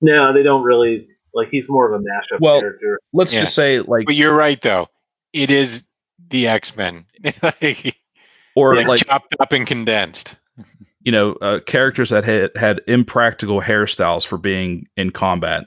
No, 0.00 0.32
they 0.34 0.42
don't 0.42 0.64
really 0.64 1.06
like. 1.32 1.46
He's 1.52 1.66
more 1.68 1.86
of 1.94 2.00
a 2.00 2.02
mashup 2.02 2.40
Well- 2.40 2.58
character. 2.60 2.98
Let's 3.12 3.32
Yeah. 3.32 3.42
just 3.42 3.54
say 3.54 3.78
like 3.78 4.06
but 4.06 4.16
you're 4.16 4.34
right 4.34 4.60
though. 4.60 4.88
It 5.32 5.52
is 5.52 5.84
the 6.28 6.48
X 6.48 6.74
Men, 6.76 7.06
like, 7.40 7.96
or 8.56 8.74
Yeah. 8.74 8.88
like 8.88 9.06
chopped 9.06 9.36
up 9.38 9.52
and 9.52 9.64
condensed. 9.64 10.34
you 11.02 11.12
know 11.12 11.34
uh, 11.34 11.60
characters 11.64 12.10
that 12.10 12.24
had 12.24 12.50
had 12.56 12.80
impractical 12.88 13.60
hairstyles 13.62 14.26
for 14.26 14.36
being 14.38 14.88
in 14.96 15.10
combat. 15.12 15.66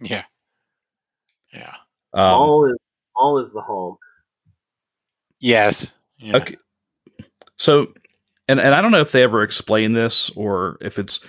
Yeah, 0.00 0.24
yeah, 0.24 0.24
Um, 2.12 2.20
all 2.22 2.64
is 2.70 2.76
all 3.16 3.38
is 3.38 3.52
the 3.52 3.60
home. 3.60 3.96
yes. 5.38 5.86
Yeah. 6.18 6.36
Okay. 6.36 6.56
So, 7.56 7.88
and 8.48 8.60
and 8.60 8.74
I 8.74 8.82
don't 8.82 8.90
know 8.92 9.00
if 9.00 9.12
they 9.12 9.22
ever 9.22 9.42
explain 9.42 9.92
this 9.92 10.30
or 10.30 10.76
if 10.80 10.98
it's 10.98 11.20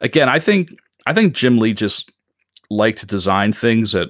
again. 0.00 0.28
I 0.28 0.38
think 0.40 0.70
I 1.06 1.12
think 1.14 1.34
Jim 1.34 1.58
Lee 1.58 1.74
just 1.74 2.10
liked 2.70 2.98
to 3.00 3.06
design 3.06 3.52
things 3.52 3.92
that 3.92 4.08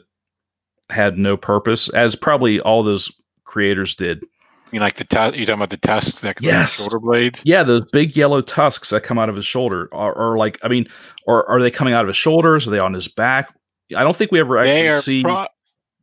had 0.90 1.18
no 1.18 1.36
purpose, 1.36 1.88
as 1.88 2.16
probably 2.16 2.60
all 2.60 2.82
those 2.82 3.12
creators 3.44 3.94
did. 3.94 4.20
You 4.22 4.28
mean 4.72 4.80
like 4.82 4.96
the 4.96 5.04
tu- 5.04 5.38
you 5.38 5.46
talking 5.46 5.54
about 5.54 5.70
the 5.70 5.76
tusks 5.78 6.20
that 6.20 6.36
come 6.36 6.48
out 6.48 6.54
of 6.54 6.58
Yes. 6.60 6.76
shoulder 6.76 6.98
blades? 6.98 7.42
Yeah, 7.44 7.62
those 7.62 7.84
big 7.90 8.16
yellow 8.16 8.42
tusks 8.42 8.90
that 8.90 9.02
come 9.02 9.18
out 9.18 9.28
of 9.30 9.36
his 9.36 9.46
shoulder, 9.46 9.88
are, 9.92 10.12
or 10.12 10.36
like 10.36 10.58
I 10.62 10.68
mean, 10.68 10.88
or 11.26 11.48
are 11.48 11.60
they 11.62 11.70
coming 11.70 11.94
out 11.94 12.02
of 12.02 12.08
his 12.08 12.16
shoulders? 12.16 12.66
Are 12.66 12.70
they 12.70 12.78
on 12.78 12.92
his 12.92 13.08
back? 13.08 13.54
I 13.96 14.02
don't 14.04 14.14
think 14.14 14.30
we 14.30 14.40
ever 14.40 14.62
They 14.62 14.88
actually 14.88 14.88
are 14.88 15.00
see 15.00 15.22
pro- 15.22 15.46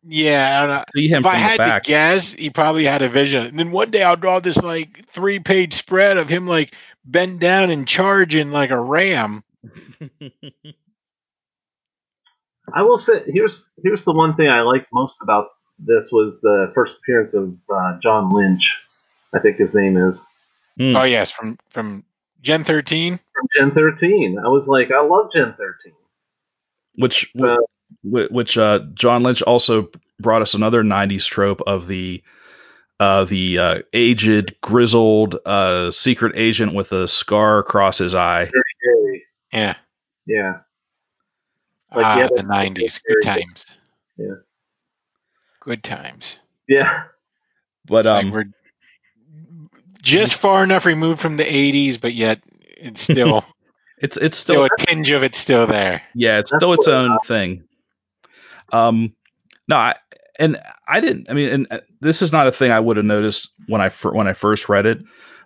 yeah. 0.08 0.62
I 0.62 0.66
don't 0.68 0.76
know. 0.76 0.84
see 0.94 1.08
him 1.08 1.20
If 1.20 1.26
I 1.26 1.36
had 1.36 1.58
back. 1.58 1.84
to 1.84 1.88
guess, 1.90 2.34
he 2.34 2.50
probably 2.50 2.86
had 2.86 3.02
a 3.02 3.10
vision. 3.10 3.46
And 3.48 3.60
then 3.60 3.72
one 3.72 3.92
day 3.92 4.04
I'll 4.04 4.16
draw 4.16 4.40
this 4.40 4.58
like 4.58 5.06
three 5.12 5.40
page 5.40 5.74
spread 5.74 6.18
of 6.18 6.30
him 6.30 6.48
like 6.48 6.74
bent 7.06 7.40
down 7.40 7.70
and 7.72 7.88
charging 7.88 8.52
like 8.52 8.70
a 8.72 8.80
ram. 8.80 9.44
I 12.74 12.82
will 12.84 12.98
say 12.98 13.24
here's 13.28 13.64
here's 13.84 14.04
the 14.04 14.14
one 14.14 14.36
thing 14.36 14.48
I 14.50 14.62
liked 14.62 14.88
most 14.92 15.22
about 15.22 15.48
this 15.80 16.10
was 16.12 16.40
the 16.42 16.72
first 16.74 16.98
appearance 16.98 17.34
of 17.34 17.56
uh, 17.74 17.98
John 18.02 18.32
Lynch. 18.34 18.76
I 19.34 19.40
think 19.40 19.58
his 19.58 19.74
name 19.74 19.98
is 19.98 20.26
Hmm. 20.78 20.96
Oh 20.96 21.04
yes, 21.04 21.32
from 21.32 21.58
from 21.70 22.04
Gen 22.42 22.64
13. 22.66 23.18
from 23.34 23.48
Gen 23.58 23.72
13. 23.74 24.38
I 24.44 24.50
was 24.50 24.68
like, 24.68 24.92
I 24.92 25.02
love 25.02 25.30
Gen 25.34 25.54
13. 25.58 25.94
which 26.96 27.30
So 27.36 27.56
wh- 27.56 27.75
which 28.06 28.58
uh, 28.58 28.80
John 28.94 29.24
Lynch 29.24 29.42
also 29.42 29.90
brought 30.20 30.42
us 30.42 30.54
another 30.54 30.84
'90s 30.84 31.28
trope 31.28 31.62
of 31.68 31.88
the 31.88 32.24
uh, 33.00 33.26
the 33.26 33.58
uh, 33.60 33.80
aged, 33.94 34.56
grizzled 34.62 35.38
uh, 35.46 35.92
secret 35.92 36.34
agent 36.38 36.74
with 36.74 36.92
a 36.94 37.08
scar 37.08 37.60
across 37.60 37.98
his 37.98 38.16
eye. 38.16 38.46
very, 38.46 39.24
Yeah. 39.52 39.76
yeah, 40.26 40.54
Like, 41.94 42.06
ah, 42.06 42.18
yeah, 42.20 42.28
the 42.34 42.44
90s. 42.44 42.76
Good 42.78 43.02
very 43.08 43.22
good. 43.22 43.24
times. 43.24 43.66
Yeah. 44.18 44.36
Good 45.60 45.84
times. 45.84 46.38
yeah. 46.70 47.04
But 47.88 47.98
It's 47.98 48.08
like 48.08 48.26
um, 48.26 48.32
we're 48.32 48.46
just 50.02 50.36
far 50.36 50.64
enough 50.64 50.86
removed 50.86 51.20
from 51.20 51.36
the 51.38 51.44
80s, 51.44 52.00
but 52.00 52.14
yet 52.14 52.40
it's 52.62 53.02
still 53.02 53.44
it's 53.98 54.16
it's 54.18 54.38
still 54.38 54.66
still 54.66 54.66
a 54.66 54.86
tinge 54.86 55.12
of 55.12 55.22
it's 55.24 55.38
still 55.38 55.68
there. 55.68 56.02
yeah, 56.16 56.40
it's 56.40 56.50
That's 56.52 56.62
still 56.62 56.74
its 56.74 56.88
what- 56.88 56.96
own 56.96 57.18
thing. 57.26 57.65
Um, 58.72 59.14
no, 59.68 59.76
I, 59.76 59.96
and 60.38 60.58
I 60.88 61.00
didn't. 61.00 61.30
I 61.30 61.34
mean, 61.34 61.50
and 61.50 61.68
uh, 61.72 61.80
this 62.02 62.22
is 62.22 62.32
not 62.32 62.48
a 62.48 62.52
thing 62.52 62.72
I 62.72 62.80
would 62.80 62.98
have 62.98 63.06
noticed 63.06 63.50
when 63.68 63.82
I 63.82 63.90
fir- 63.90 64.14
when 64.14 64.28
I 64.28 64.34
first 64.34 64.70
read 64.70 64.86
it, 64.86 65.00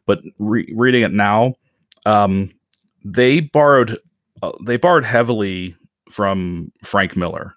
but 0.05 0.19
re- 0.39 0.71
reading 0.75 1.03
it 1.03 1.11
now, 1.11 1.55
um, 2.05 2.51
they 3.05 3.39
borrowed 3.39 3.99
uh, 4.41 4.51
they 4.65 4.77
borrowed 4.77 5.05
heavily 5.05 5.75
from 6.11 6.71
Frank 6.83 7.15
Miller, 7.15 7.53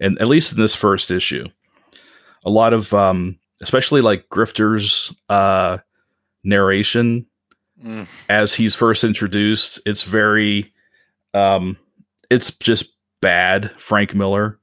and 0.00 0.20
at 0.20 0.28
least 0.28 0.52
in 0.52 0.60
this 0.60 0.74
first 0.74 1.10
issue, 1.10 1.46
a 2.44 2.50
lot 2.50 2.72
of 2.72 2.92
um, 2.92 3.38
especially 3.60 4.00
like 4.02 4.28
Grifter's 4.28 5.14
uh, 5.28 5.78
narration 6.44 7.26
Mm. 7.84 8.08
as 8.28 8.52
he's 8.52 8.74
first 8.74 9.04
introduced, 9.04 9.80
it's 9.86 10.02
very, 10.02 10.72
um, 11.32 11.76
it's 12.28 12.50
just 12.58 12.92
bad. 13.20 13.70
Frank 13.78 14.14
Miller. 14.14 14.57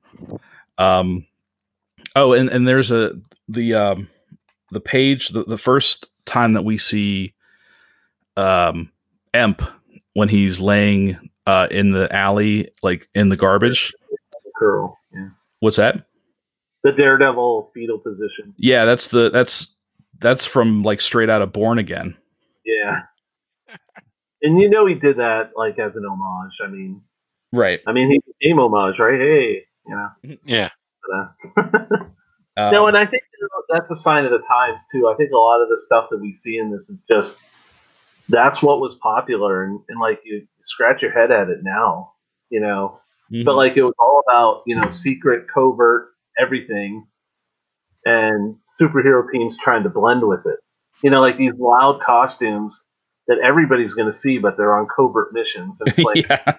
Um, 0.77 1.25
oh, 2.15 2.33
and 2.33 2.49
and 2.51 2.67
there's 2.67 2.91
a 2.91 3.13
the 3.47 3.73
um 3.75 4.09
the 4.71 4.79
page 4.81 5.29
the, 5.29 5.43
the 5.43 5.57
first 5.57 6.07
time 6.25 6.53
that 6.53 6.63
we 6.65 6.77
see 6.77 7.33
um 8.37 8.91
Emp 9.33 9.61
when 10.13 10.29
he's 10.29 10.59
laying 10.59 11.29
uh 11.45 11.67
in 11.71 11.91
the 11.91 12.13
alley 12.13 12.71
like 12.83 13.07
in 13.13 13.29
the 13.29 13.37
garbage. 13.37 13.93
Curl. 14.57 14.97
Yeah. 15.13 15.29
What's 15.59 15.77
that? 15.77 16.05
The 16.83 16.91
Daredevil 16.91 17.71
fetal 17.73 17.99
position. 17.99 18.53
Yeah, 18.57 18.85
that's 18.85 19.09
the 19.09 19.29
that's 19.29 19.75
that's 20.19 20.45
from 20.45 20.83
like 20.83 21.01
straight 21.01 21.29
out 21.29 21.41
of 21.41 21.51
Born 21.53 21.79
Again. 21.79 22.17
Yeah. 22.65 23.01
And 24.41 24.61
you 24.61 24.69
know 24.69 24.85
he 24.85 24.93
did 24.93 25.17
that 25.17 25.51
like 25.55 25.79
as 25.79 25.95
an 25.95 26.03
homage. 26.05 26.51
I 26.63 26.67
mean, 26.67 27.01
Right. 27.51 27.79
I 27.87 27.93
mean 27.93 28.11
he 28.11 28.21
became 28.39 28.59
homage, 28.59 28.99
right? 28.99 29.19
Hey, 29.19 29.65
you 29.87 29.95
know. 29.95 30.37
Yeah. 30.45 30.69
uh, 31.13 31.27
Um, 32.57 32.71
no, 32.71 32.87
and 32.87 32.95
I 32.95 33.05
think 33.05 33.23
you 33.33 33.47
know, 33.51 33.77
that's 33.77 33.91
a 33.91 33.97
sign 33.97 34.23
of 34.23 34.31
the 34.31 34.39
times 34.47 34.81
too. 34.91 35.09
I 35.09 35.15
think 35.15 35.31
a 35.31 35.37
lot 35.37 35.61
of 35.61 35.67
the 35.67 35.77
stuff 35.85 36.07
that 36.09 36.21
we 36.21 36.31
see 36.33 36.57
in 36.57 36.71
this 36.71 36.89
is 36.89 37.03
just 37.11 37.41
that's 38.29 38.61
what 38.61 38.79
was 38.79 38.95
popular, 38.95 39.63
and, 39.65 39.81
and 39.89 39.99
like 39.99 40.21
you 40.23 40.47
scratch 40.61 41.01
your 41.01 41.11
head 41.11 41.31
at 41.31 41.49
it 41.49 41.59
now, 41.63 42.13
you 42.49 42.61
know. 42.61 42.99
mhm. 43.29 43.43
But 43.43 43.55
like 43.55 43.75
it 43.75 43.83
was 43.83 43.93
all 43.99 44.21
about 44.25 44.63
you 44.65 44.75
know 44.79 44.87
secret, 44.89 45.47
covert, 45.53 46.11
everything, 46.39 47.05
and 48.05 48.55
superhero 48.79 49.29
teams 49.29 49.57
trying 49.61 49.83
to 49.83 49.89
blend 49.89 50.25
with 50.25 50.45
it. 50.45 50.59
You 51.03 51.09
know, 51.09 51.19
like 51.19 51.37
these 51.37 51.53
loud 51.59 51.99
costumes 52.05 52.87
that 53.27 53.37
everybody's 53.43 53.93
going 53.93 54.11
to 54.11 54.17
see, 54.17 54.37
but 54.37 54.55
they're 54.55 54.77
on 54.77 54.87
covert 54.95 55.33
missions. 55.33 55.77
And 55.81 55.89
it's 55.89 55.99
like, 56.05 56.25
yeah. 56.29 56.53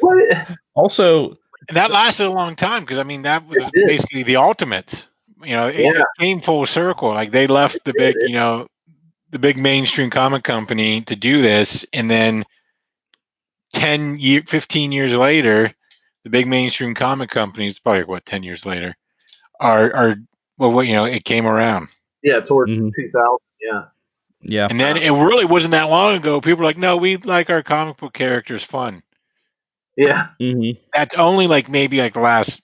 what? 0.00 0.48
Also, 0.74 1.36
And 1.68 1.76
that 1.76 1.90
lasted 1.90 2.26
a 2.26 2.30
long 2.30 2.56
time 2.56 2.82
because 2.84 2.98
I 2.98 3.02
mean 3.04 3.22
that 3.22 3.46
was 3.46 3.70
basically 3.72 4.22
the 4.22 4.36
ultimates. 4.36 5.04
You 5.42 5.52
know, 5.56 5.66
it, 5.68 5.80
Yeah. 5.80 6.00
it 6.00 6.06
came 6.18 6.40
full 6.40 6.66
circle. 6.66 7.10
Like 7.10 7.30
they 7.30 7.46
left 7.46 7.84
the 7.84 7.92
big, 7.96 8.16
you 8.20 8.34
know, 8.34 8.68
the 9.30 9.38
big 9.38 9.58
mainstream 9.58 10.10
comic 10.10 10.44
company 10.44 11.02
to 11.02 11.16
do 11.16 11.42
this, 11.42 11.84
and 11.92 12.10
then 12.10 12.44
10 13.72 14.18
year 14.18 14.42
15 14.46 14.92
years 14.92 15.12
later 15.12 15.72
the 16.22 16.30
big 16.30 16.46
mainstream 16.46 16.94
comic 16.94 17.30
companies 17.30 17.78
probably 17.78 18.04
what 18.04 18.24
10 18.24 18.42
years 18.44 18.64
later 18.64 18.94
are 19.60 19.92
are 19.94 20.14
well 20.58 20.72
what 20.72 20.86
you 20.86 20.94
know 20.94 21.04
it 21.04 21.24
came 21.24 21.46
around 21.46 21.88
Yeah, 22.22 22.40
towards 22.40 22.70
Mhm. 22.70 22.92
2000. 22.94 23.38
Yeah. 23.60 23.84
Yeah. 24.42 24.66
and 24.70 24.78
then 24.78 24.96
it 24.96 25.10
really 25.10 25.44
wasn't 25.44 25.72
that 25.72 25.84
long 25.90 26.16
ago 26.16 26.40
people 26.40 26.58
were 26.58 26.64
like 26.64 26.78
no 26.78 26.96
we 26.96 27.16
like 27.16 27.50
our 27.50 27.62
comic 27.62 27.96
book 27.96 28.12
characters 28.12 28.62
fun 28.62 29.02
Yeah. 29.96 30.28
hmm 30.40 30.70
that's 30.92 31.14
only 31.14 31.46
like 31.46 31.68
maybe 31.68 31.98
like 31.98 32.14
the 32.14 32.20
last 32.20 32.62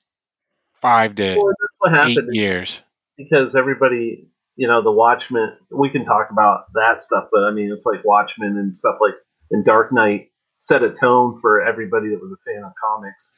five 0.81 1.15
to 1.17 1.37
Well, 1.37 1.53
that's 1.59 1.79
what 1.79 2.09
eight 2.09 2.19
years 2.31 2.81
because 3.17 3.55
everybody, 3.55 4.27
you 4.57 4.67
know, 4.67 4.83
the 4.83 4.91
Watchmen. 4.91 5.57
We 5.71 5.91
can 5.91 6.05
talk 6.05 6.29
about 6.31 6.73
that 6.75 7.03
stuff, 7.03 7.29
but 7.33 7.43
I 7.45 7.51
mean, 7.53 7.73
it's 7.73 7.87
like 7.87 8.05
Watchmen 8.05 8.57
and 8.57 8.75
stuff 8.75 8.97
like 9.01 9.15
in 9.51 9.63
Dark 9.65 9.93
Knight 9.93 10.31
set 10.59 10.83
a 10.83 10.91
tone 10.91 11.39
for 11.41 11.63
everybody 11.63 12.11
that 12.11 12.21
was 12.21 12.33
a 12.33 12.51
fan 12.51 12.65
of 12.65 12.73
comics, 12.83 13.37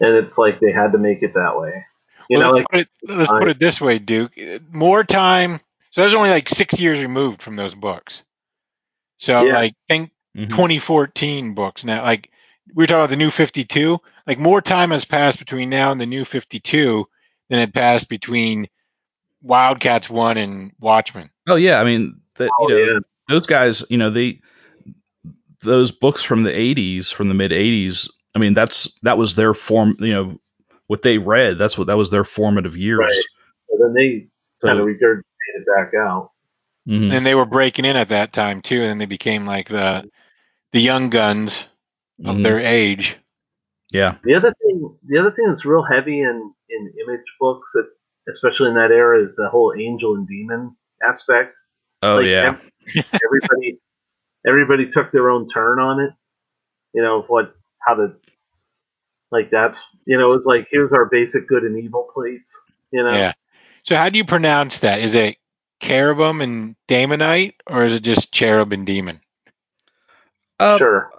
and 0.00 0.14
it's 0.14 0.38
like 0.38 0.60
they 0.60 0.72
had 0.72 0.92
to 0.92 0.98
make 0.98 1.22
it 1.22 1.34
that 1.34 1.58
way. 1.58 1.84
You 2.28 2.38
well, 2.38 2.52
know, 2.52 2.54
let's, 2.54 2.56
like 2.56 2.66
put 2.70 2.80
it, 2.80 3.18
let's 3.18 3.30
put 3.30 3.48
it 3.48 3.58
this 3.58 3.80
way 3.80 3.98
duke 3.98 4.32
more 4.70 5.02
time 5.02 5.58
so 5.90 6.00
there's 6.00 6.14
only 6.14 6.30
like 6.30 6.48
six 6.48 6.78
years 6.78 7.00
removed 7.00 7.42
from 7.42 7.56
those 7.56 7.74
books 7.74 8.22
so 9.18 9.44
Yeah. 9.44 9.54
like 9.54 9.74
think 9.88 10.10
Mhm. 10.36 10.48
2014 10.50 11.54
books 11.54 11.84
now. 11.84 12.02
Like 12.02 12.30
we 12.74 12.82
were 12.82 12.86
talking 12.86 13.00
about 13.00 13.10
the 13.10 13.16
new 13.16 13.30
52. 13.30 13.98
Like 14.26 14.38
more 14.38 14.60
time 14.60 14.90
has 14.90 15.04
passed 15.04 15.38
between 15.38 15.68
now 15.70 15.90
and 15.92 16.00
the 16.00 16.06
new 16.06 16.24
52 16.24 17.06
than 17.48 17.58
had 17.58 17.74
passed 17.74 18.08
between 18.08 18.68
Wildcats 19.42 20.08
one 20.10 20.36
and 20.38 20.72
Watchmen. 20.80 21.30
Oh 21.48 21.56
yeah, 21.56 21.80
I 21.80 21.84
mean 21.84 22.20
that 22.36 22.50
Oh, 22.60 22.68
you 22.68 22.74
know 22.74 22.92
yeah. 22.94 22.98
those 23.28 23.46
guys, 23.46 23.84
you 23.90 23.98
know, 23.98 24.10
they 24.10 24.40
those 25.62 25.92
books 25.92 26.22
from 26.22 26.42
the 26.42 26.50
80s, 26.56 27.12
from 27.12 27.28
the 27.28 27.34
mid 27.34 27.52
80s, 27.52 28.08
I 28.34 28.38
mean 28.38 28.54
that's 28.54 28.98
that 29.02 29.18
was 29.18 29.34
their 29.34 29.54
form, 29.54 29.96
you 30.00 30.12
know, 30.12 30.40
what 30.86 31.02
they 31.02 31.18
read, 31.18 31.58
that's 31.58 31.76
what 31.78 31.86
that 31.88 31.96
was 31.96 32.10
their 32.10 32.24
formative 32.24 32.76
years. 32.76 32.98
Right. 33.00 33.24
so 33.68 33.76
then 33.80 33.94
they 33.94 34.28
So, 34.58 34.68
kind 34.68 34.80
of 34.80 34.86
regurgitated 34.86 35.64
back 35.76 35.92
out. 35.94 36.30
mhm. 36.88 37.12
And 37.12 37.26
they 37.26 37.34
were 37.34 37.46
breaking 37.46 37.84
in 37.84 37.96
at 37.96 38.08
that 38.10 38.32
time 38.32 38.62
too, 38.62 38.80
and 38.80 38.90
then 38.90 38.98
they 38.98 39.06
became 39.06 39.46
like 39.46 39.68
the 39.68 40.04
the 40.72 40.80
young 40.80 41.10
guns 41.10 41.64
of 42.24 42.36
Mhm. 42.36 42.42
their 42.44 42.58
age. 42.60 43.16
yeah. 43.92 44.16
The 44.24 44.34
other 44.34 44.54
thing, 44.62 44.96
the 45.06 45.18
other 45.18 45.30
thing 45.32 45.46
that's 45.48 45.64
real 45.64 45.82
heavy 45.82 46.20
in 46.20 46.52
in 46.68 46.92
image 47.04 47.24
books, 47.40 47.72
that 47.74 47.88
especially 48.30 48.68
in 48.68 48.74
that 48.74 48.92
era, 48.92 49.22
is 49.24 49.34
the 49.36 49.48
whole 49.48 49.74
angel 49.76 50.14
and 50.14 50.26
demon 50.28 50.76
aspect. 51.06 51.54
Oh 52.02 52.16
Like, 52.16 52.26
yeah. 52.26 52.56
ev- 52.96 53.04
everybody 53.24 53.78
everybody 54.46 54.90
took 54.90 55.10
their 55.12 55.28
own 55.30 55.48
turn 55.48 55.78
on 55.80 56.00
it. 56.00 56.12
You 56.94 57.02
know 57.02 57.22
what 57.22 57.54
how 57.86 57.94
to 57.94 58.14
like 59.32 59.50
that's 59.50 59.78
you 60.06 60.16
know 60.18 60.32
it's 60.34 60.46
like 60.46 60.68
here's 60.70 60.92
our 60.92 61.06
basic 61.06 61.46
good 61.48 61.64
and 61.64 61.78
evil 61.82 62.08
plates. 62.14 62.56
You 62.92 63.02
know, 63.04 63.10
Yeah. 63.12 63.32
So 63.84 63.96
how 63.96 64.08
do 64.10 64.18
you 64.18 64.24
pronounce 64.24 64.80
that? 64.80 65.00
Is 65.00 65.14
it 65.14 65.36
cherubim 65.80 66.40
and 66.40 66.76
Daemonite, 66.88 67.54
or 67.66 67.84
is 67.84 67.94
it 67.94 68.02
just 68.02 68.32
cherub 68.32 68.72
and 68.72 68.86
demon? 68.86 69.20
Uh, 70.58 70.78
sure. 70.78 71.10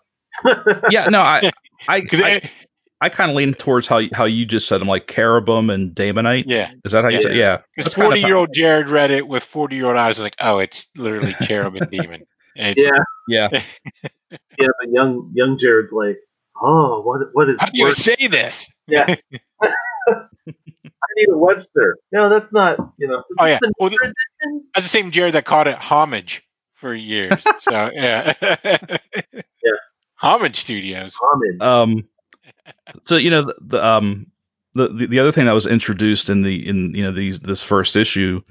Yeah, 0.91 1.05
no, 1.07 1.19
I 1.19 1.51
I 1.87 1.99
Because 2.01 2.21
I, 2.21 2.49
I 3.01 3.09
kind 3.09 3.31
of 3.31 3.35
lean 3.37 3.53
towards 3.55 3.87
how 3.87 4.01
how 4.13 4.25
you 4.25 4.45
just 4.45 4.67
said 4.67 4.79
them 4.81 4.87
like 4.87 5.07
Kherubim 5.07 5.73
and 5.73 5.95
Daemonite. 5.95 6.43
yeah, 6.47 6.71
Is 6.85 6.91
that 6.91 7.03
how 7.03 7.09
you 7.09 7.17
Yeah. 7.17 7.21
said? 7.23 7.35
Yeah. 7.35 7.57
because 7.75 7.85
That's 7.85 7.95
kind 7.95 8.05
of 8.07 8.09
forty 8.11 8.21
year 8.21 8.35
old 8.35 8.53
Jared 8.53 8.89
read 8.89 9.11
it 9.11 9.27
with 9.27 9.43
forty 9.43 9.75
year 9.77 9.85
old 9.87 9.97
eyes, 9.97 10.19
like, 10.19 10.35
oh, 10.39 10.59
it's 10.59 10.87
literally 10.95 11.35
cherub 11.43 11.75
and 11.75 11.89
demon. 11.91 12.23
And 12.55 12.75
yeah, 12.77 12.89
Yeah. 13.27 13.47
yeah. 13.51 13.61
But 14.57 14.89
young 14.91 15.31
young 15.33 15.57
Jared's 15.59 15.91
like, 15.93 16.17
oh, 16.61 17.01
what 17.01 17.21
what 17.33 17.49
is? 17.49 17.55
How 17.59 17.67
do 17.67 17.71
you 17.79 17.85
word- 17.85 17.93
say 17.95 18.15
this? 18.29 18.67
Yeah. 18.87 19.15
I 20.47 21.13
need 21.15 21.29
a 21.33 21.37
Webster. 21.37 21.97
No, 22.11 22.29
that's 22.29 22.53
not. 22.53 22.77
You 22.97 23.07
know. 23.07 23.23
Oh 23.39 23.45
yeah, 23.45 23.55
is 23.55 23.59
the 23.61 23.73
well, 23.79 23.89
new 23.89 23.97
edition. 24.01 24.67
that's 24.73 24.85
the 24.85 24.89
same 24.89 25.11
Jared 25.11 25.33
that 25.35 25.45
called 25.45 25.67
it 25.67 25.75
homage 25.77 26.43
for 26.75 26.93
years. 26.93 27.43
So 27.59 27.71
yeah, 27.93 28.33
Yeah. 28.43 28.97
Homage 30.21 30.55
Studios. 30.59 31.15
Common. 31.17 31.61
Um 31.61 32.07
so 33.03 33.17
you 33.17 33.29
know 33.29 33.43
the, 33.45 33.55
the 33.61 33.85
um 33.85 34.27
the, 34.73 34.87
the 34.89 35.07
the 35.07 35.19
other 35.19 35.31
thing 35.31 35.45
that 35.45 35.53
was 35.53 35.67
introduced 35.67 36.29
in 36.29 36.41
the 36.43 36.67
in 36.67 36.93
you 36.95 37.03
know 37.03 37.11
these 37.11 37.39
this 37.39 37.63
first 37.63 37.95
issue 37.95 38.41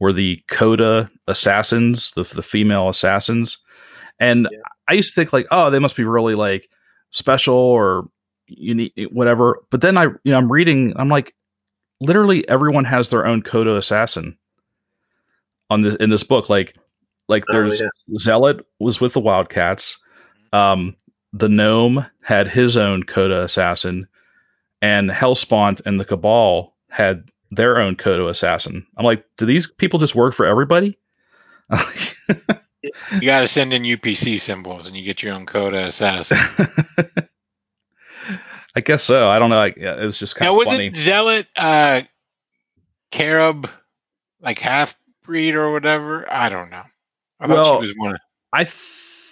were 0.00 0.12
the 0.12 0.42
Coda 0.48 1.10
assassins, 1.28 2.12
the 2.12 2.22
the 2.24 2.42
female 2.42 2.88
assassins. 2.88 3.58
And 4.18 4.48
Yeah. 4.50 4.58
I 4.88 4.94
used 4.94 5.10
to 5.10 5.14
think 5.14 5.32
like, 5.32 5.46
oh, 5.50 5.70
they 5.70 5.78
must 5.78 5.96
be 5.96 6.04
really 6.04 6.34
like 6.34 6.68
special 7.10 7.54
or 7.56 8.08
unique 8.46 8.94
whatever. 9.12 9.60
But 9.70 9.80
then 9.80 9.96
I 9.98 10.04
you 10.04 10.32
know 10.32 10.38
I'm 10.38 10.50
reading 10.50 10.94
I'm 10.96 11.08
like 11.08 11.34
literally 12.00 12.48
everyone 12.48 12.84
has 12.86 13.08
their 13.08 13.26
own 13.26 13.42
Coda 13.42 13.76
assassin 13.76 14.38
on 15.70 15.82
this 15.82 15.94
in 15.96 16.10
this 16.10 16.24
book 16.24 16.48
like 16.48 16.76
like 17.28 17.44
Oh, 17.48 17.52
there's 17.52 17.80
yeah. 17.80 17.88
Zealot 18.18 18.66
was 18.78 19.00
with 19.00 19.12
the 19.12 19.20
Wildcats. 19.20 19.98
Um 20.52 20.96
the 21.32 21.48
gnome 21.48 22.06
had 22.22 22.48
his 22.48 22.76
own 22.76 23.02
Coda 23.02 23.42
assassin, 23.42 24.08
and 24.82 25.10
Helspont 25.10 25.80
and 25.86 26.00
the 26.00 26.04
Cabal 26.04 26.74
had 26.88 27.30
their 27.50 27.78
own 27.78 27.96
Coda 27.96 28.28
assassin. 28.28 28.86
I'm 28.96 29.04
like, 29.04 29.24
do 29.36 29.46
these 29.46 29.70
people 29.70 29.98
just 29.98 30.14
work 30.14 30.34
for 30.34 30.46
everybody? 30.46 30.98
You 33.12 33.20
got 33.22 33.40
to 33.40 33.48
send 33.48 33.72
in 33.72 33.82
UPC 33.82 34.40
symbols, 34.40 34.86
and 34.86 34.96
you 34.96 35.04
get 35.04 35.22
your 35.22 35.34
own 35.34 35.46
Coda 35.46 35.86
assassin. 35.86 36.38
I 38.74 38.80
guess 38.80 39.02
so. 39.02 39.28
I 39.28 39.38
don't 39.38 39.50
know. 39.50 39.56
Like, 39.56 39.76
yeah, 39.76 39.96
it's 39.98 40.18
just 40.18 40.36
kind 40.36 40.46
now, 40.46 40.52
of 40.52 40.58
was 40.58 40.68
funny. 40.68 40.86
it 40.86 40.96
Zealot, 40.96 41.46
uh, 41.56 42.02
Carib, 43.10 43.68
like 44.40 44.58
half 44.58 44.96
breed 45.24 45.54
or 45.56 45.72
whatever? 45.72 46.30
I 46.32 46.48
don't 46.48 46.70
know. 46.70 46.84
I 47.40 47.46
thought 47.46 47.56
Well, 47.56 47.74
she 47.76 47.80
was 47.88 47.92
one. 47.96 48.12
Of, 48.12 48.20
I 48.52 48.64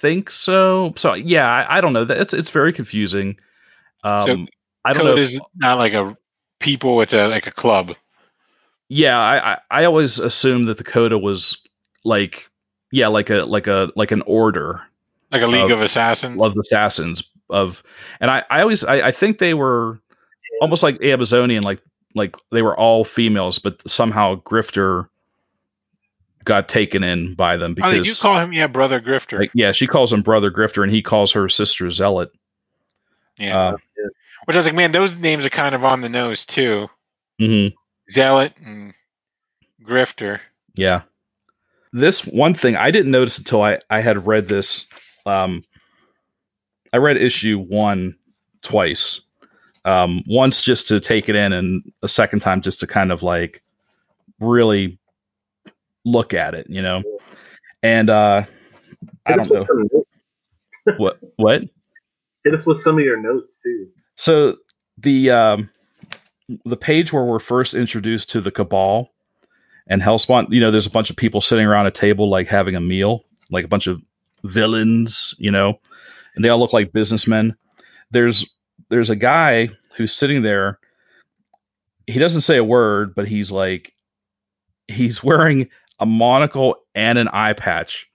think 0.01 0.31
so. 0.31 0.93
So 0.97 1.15
yeah, 1.15 1.49
I, 1.49 1.79
I 1.79 1.81
don't 1.81 1.93
know. 1.93 2.07
It's 2.09 2.33
it's 2.35 2.51
very 2.51 2.73
confusing. 2.73 3.37
Um, 4.05 4.49
I 4.85 4.93
don't 4.93 5.05
know. 5.05 5.11
Coda 5.11 5.23
if- 5.23 5.29
is 5.35 5.41
not 5.57 5.79
like 5.79 5.93
a 5.95 6.17
people; 6.61 7.01
it's 7.01 7.13
a 7.13 7.29
like 7.29 7.47
a 7.47 7.51
club. 7.53 7.95
yeah, 8.89 9.19
I, 9.19 9.53
I 9.53 9.59
I 9.71 9.85
always 9.85 10.19
assumed 10.19 10.69
that 10.69 10.79
the 10.79 10.85
Coda 10.85 11.19
was 11.19 11.59
like 12.05 12.49
yeah, 12.93 13.09
like 13.09 13.31
a 13.31 13.41
like 13.45 13.67
a 13.67 13.91
like 13.97 14.13
an 14.13 14.23
order 14.23 14.81
Like 15.31 15.43
a 15.43 15.47
League 15.47 15.71
Of- 15.71 15.79
of 15.79 15.83
Assassins. 15.83 16.41
of 16.41 16.57
assassins 16.57 17.23
of 17.51 17.83
and 18.21 18.31
I, 18.31 18.45
I 18.51 18.61
always 18.61 18.85
I, 18.85 19.09
I 19.09 19.13
think 19.13 19.39
they 19.39 19.55
were 19.55 19.99
almost 20.61 20.83
like 20.83 21.03
Amazonian 21.03 21.63
like 21.63 21.81
like 22.15 22.37
they 22.53 22.63
were 22.63 22.77
all 22.79 23.05
females 23.05 23.59
but 23.59 23.89
somehow 23.89 24.37
Grifter 24.37 25.09
got 26.49 26.69
taken 26.69 27.05
in 27.05 27.35
by 27.35 27.57
them 27.59 27.77
oh, 27.83 27.91
they 27.91 28.01
do 28.01 28.15
call 28.15 28.41
him, 28.41 28.53
yeah, 28.55 28.67
Brother 28.67 29.01
Grifter. 29.01 29.39
like, 29.39 29.51
yeah 29.55 29.71
she 29.73 29.87
calls 29.87 30.11
him 30.13 30.23
brother 30.23 30.51
Grifter 30.51 30.83
and 30.83 30.91
he 30.91 31.03
calls 31.03 31.31
her 31.33 31.49
sister 31.49 31.91
Zealot 31.91 32.31
yeah. 33.37 33.57
uh, 33.59 33.73
Which 34.47 34.57
I 34.57 34.59
was 34.59 34.67
like, 34.67 34.75
man, 34.75 34.91
those 34.93 35.15
names 35.17 35.45
are 35.45 35.51
kind 35.51 35.75
of 35.75 35.85
on 35.85 36.01
the 36.01 36.09
nose 36.09 36.47
too. 36.47 36.89
mhm, 37.41 37.75
Zealot 38.11 38.55
and 38.65 38.95
Grifter. 39.85 40.41
yeah 40.75 41.03
this 41.93 42.25
one 42.27 42.55
thing 42.55 42.77
I 42.77 42.91
didn't 42.91 43.13
notice 43.13 43.39
until 43.39 43.63
I 43.63 43.79
I 43.91 44.01
had 44.01 44.27
read 44.27 44.49
this 44.49 44.87
um 45.27 45.63
I 46.93 46.97
read 46.97 47.17
issue 47.19 47.59
one 47.59 48.17
twice 48.63 49.21
um 49.85 50.23
once 50.27 50.63
just 50.63 50.89
to 50.89 51.01
take 51.01 51.29
it 51.29 51.37
in 51.37 51.53
and 51.53 51.93
a 52.03 52.09
second 52.09 52.41
time 52.41 52.63
just 52.63 52.81
to 52.81 52.87
kind 52.87 53.13
of 53.13 53.23
like 53.23 53.63
really 54.41 54.99
look 56.11 56.35
at 56.35 56.55
it 56.55 56.67
you 56.69 56.83
know? 56.83 57.03
And 57.83 58.11
uh 58.11 58.45
I 59.27 59.37
don't 59.37 59.51
know. 59.51 60.05
what 60.97 61.19
what? 61.37 61.63
Hit 62.45 62.55
us 62.55 62.67
with 62.67 62.81
some 62.81 62.99
of 62.99 63.05
your 63.05 63.21
notes 63.21 63.59
too. 63.63 63.89
so 64.17 64.57
the 64.97 65.31
um 65.31 65.71
the 66.65 66.77
page 66.77 67.13
where 67.13 67.25
we're 67.25 67.39
first 67.41 67.75
introduced 67.75 68.31
to 68.31 68.41
the 68.41 68.51
cabal 68.51 69.13
and 69.87 70.01
helspont 70.01 70.47
you 70.51 70.61
know 70.61 70.71
there's 70.71 70.87
a 70.87 70.91
bunch 70.91 71.11
of 71.11 71.17
people 71.17 71.41
sitting 71.41 71.67
around 71.67 71.87
a 71.87 71.91
table 71.91 72.29
like 72.31 72.49
having 72.49 72.75
a 72.75 72.81
meal 72.81 73.25
like 73.51 73.65
a 73.65 73.69
bunch 73.69 73.87
of 73.87 74.01
villains 74.45 75.35
you 75.39 75.51
know? 75.51 75.79
And 76.35 76.45
they 76.45 76.51
all 76.51 76.59
look 76.61 76.73
like 76.73 76.93
businessmen. 76.93 77.57
There's 78.13 78.49
there's 78.91 79.11
a 79.11 79.17
guy 79.17 79.69
who's 79.97 80.15
sitting 80.15 80.43
there. 80.43 80.79
He 82.07 82.19
doesn't 82.19 82.43
say 82.43 82.57
a 82.57 82.65
word 82.65 83.15
but 83.15 83.29
he's 83.29 83.53
like 83.53 83.93
he's 84.87 85.23
wearing 85.23 85.69
a 86.01 86.07
monocle 86.07 86.77
and 86.95 87.19
an 87.19 87.29
eye 87.29 87.53
patch 87.53 88.07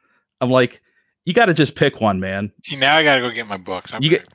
i'm 0.42 0.50
like 0.50 0.82
you 1.26 1.34
got 1.34 1.46
to 1.46 1.54
just 1.54 1.76
pick 1.76 2.02
one 2.02 2.20
man 2.20 2.52
See, 2.64 2.76
now 2.76 2.98
I 2.98 3.04
got 3.04 3.16
to 3.16 3.22
go 3.22 3.32
get 3.32 3.48
my 3.48 3.56
books. 3.58 3.94
I'm 3.94 4.04
You 4.04 4.10
get- 4.10 4.28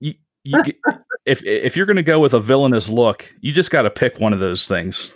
you, 0.00 0.14
you 0.42 0.62
get, 0.62 0.76
if 1.24 1.42
if 1.42 1.74
you're 1.76 1.86
going 1.86 1.96
to 1.96 2.02
go 2.02 2.20
with 2.20 2.34
a 2.34 2.40
villainous 2.40 2.90
look, 2.90 3.32
you 3.40 3.50
just 3.50 3.70
got 3.70 3.82
to 3.82 3.90
pick 3.90 4.18
one 4.20 4.34
of 4.34 4.40
those 4.40 4.66
things. 4.68 5.10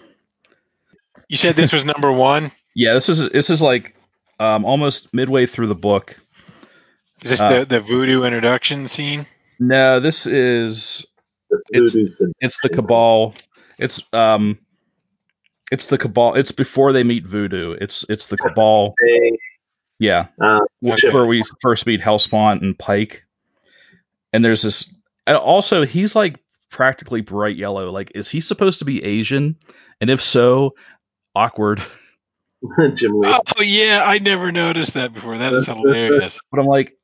You 1.28 1.36
said 1.36 1.54
this 1.54 1.72
was 1.72 1.84
number 1.84 2.10
one. 2.10 2.50
Yeah, 2.74 2.94
this 2.94 3.08
is 3.08 3.28
this 3.30 3.50
is 3.50 3.60
like 3.60 3.96
um, 4.38 4.64
almost 4.64 5.12
midway 5.12 5.46
through 5.46 5.66
the 5.66 5.74
book. 5.74 6.16
Is 7.24 7.30
this 7.30 7.40
Uh, 7.40 7.58
the 7.60 7.64
the 7.66 7.80
voodoo 7.80 8.22
introduction 8.22 8.86
scene? 8.88 9.26
No, 9.58 9.98
this 10.00 10.26
is 10.26 11.04
The 11.50 11.60
It's- 11.72 12.22
it's 12.40 12.58
the 12.62 12.68
cabal. 12.68 13.34
It's 13.78 14.00
um, 14.12 14.58
it's 15.70 15.86
the 15.86 15.98
cabal. 15.98 16.34
It's 16.34 16.52
before 16.52 16.92
they 16.92 17.02
meet 17.04 17.26
voodoo. 17.26 17.72
It's 17.80 18.04
it's 18.08 18.26
the 18.26 18.36
cabal. 18.36 18.94
Yeah, 19.98 20.28
uh, 20.40 20.60
which 20.80 21.02
where 21.12 21.26
we 21.26 21.42
first 21.60 21.86
meet 21.86 22.00
Helspont 22.00 22.62
and 22.62 22.78
Pike. 22.78 23.24
And 24.32 24.44
there's 24.44 24.62
this. 24.62 24.92
And 25.26 25.36
also, 25.36 25.84
he's 25.84 26.14
like 26.14 26.38
practically 26.70 27.20
bright 27.20 27.56
yellow. 27.56 27.90
Like, 27.90 28.12
is 28.14 28.28
he 28.28 28.40
supposed 28.40 28.78
to 28.78 28.84
be 28.84 29.02
Asian? 29.04 29.56
And 30.00 30.10
if 30.10 30.22
so, 30.22 30.74
awkward. 31.34 31.82
Oh 33.56 33.62
yeah, 33.62 34.02
I 34.04 34.18
never 34.18 34.50
noticed 34.50 34.94
that 34.94 35.14
before. 35.14 35.38
That 35.38 35.52
is 35.52 35.66
hilarious. 35.66 36.40
But 36.50 36.58
I'm 36.58 36.66
like, 36.66 36.98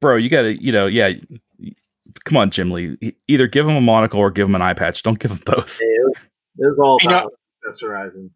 bro, 0.00 0.16
you 0.16 0.28
gotta, 0.28 0.62
you 0.62 0.72
know, 0.72 0.86
yeah. 0.86 1.12
Come 2.26 2.36
on, 2.36 2.50
Jim 2.50 2.70
Lee. 2.70 3.14
Either 3.26 3.46
give 3.46 3.66
him 3.66 3.76
a 3.76 3.80
monocle 3.80 4.20
or 4.20 4.30
give 4.30 4.46
him 4.46 4.54
an 4.54 4.60
eye 4.60 4.74
patch. 4.74 5.02
Don't 5.02 5.18
give 5.18 5.30
him 5.30 5.40
both. 5.46 5.78
It 5.80 6.04
was, 6.04 6.16
it 6.58 6.66
was 6.66 6.78
all 6.78 6.98
You 7.00 7.08
know- 7.08 7.30
about 7.64 7.78
Professor 7.78 7.96
Eisen. 7.96 8.30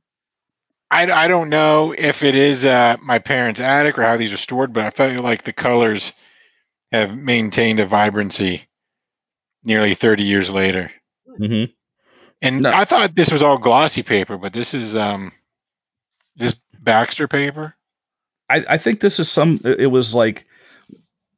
I, 0.90 1.10
I 1.12 1.28
don't 1.28 1.50
know 1.50 1.94
if 1.96 2.24
it 2.24 2.36
is 2.36 2.64
uh, 2.64 2.96
my 3.02 3.20
parents' 3.20 3.60
attic 3.60 3.98
or 3.98 4.04
how 4.04 4.16
these 4.18 4.32
are 4.32 4.38
stored, 4.38 4.72
but 4.74 4.84
I 4.84 4.90
felt 4.90 5.24
like 5.24 5.44
the 5.44 5.52
colors 5.54 6.12
have 6.92 7.16
maintained 7.16 7.80
a 7.80 7.86
vibrancy 7.86 8.68
nearly 9.64 9.94
30 9.94 10.24
years 10.24 10.50
later. 10.50 10.92
hmm 11.38 11.64
And 12.42 12.62
No. 12.62 12.70
I 12.70 12.84
thought 12.84 13.14
this 13.16 13.32
was 13.32 13.42
all 13.42 13.58
glossy 13.58 14.02
paper, 14.02 14.38
but 14.38 14.52
this 14.52 14.74
is 14.74 14.96
um, 14.96 15.32
just 16.38 16.60
Baxter 16.78 17.28
paper. 17.28 17.74
I, 18.50 18.64
I 18.70 18.78
think 18.78 19.00
this 19.00 19.20
is 19.20 19.30
some. 19.30 19.60
It 19.64 19.80
it 19.82 19.86
was 19.88 20.14
like, 20.14 20.46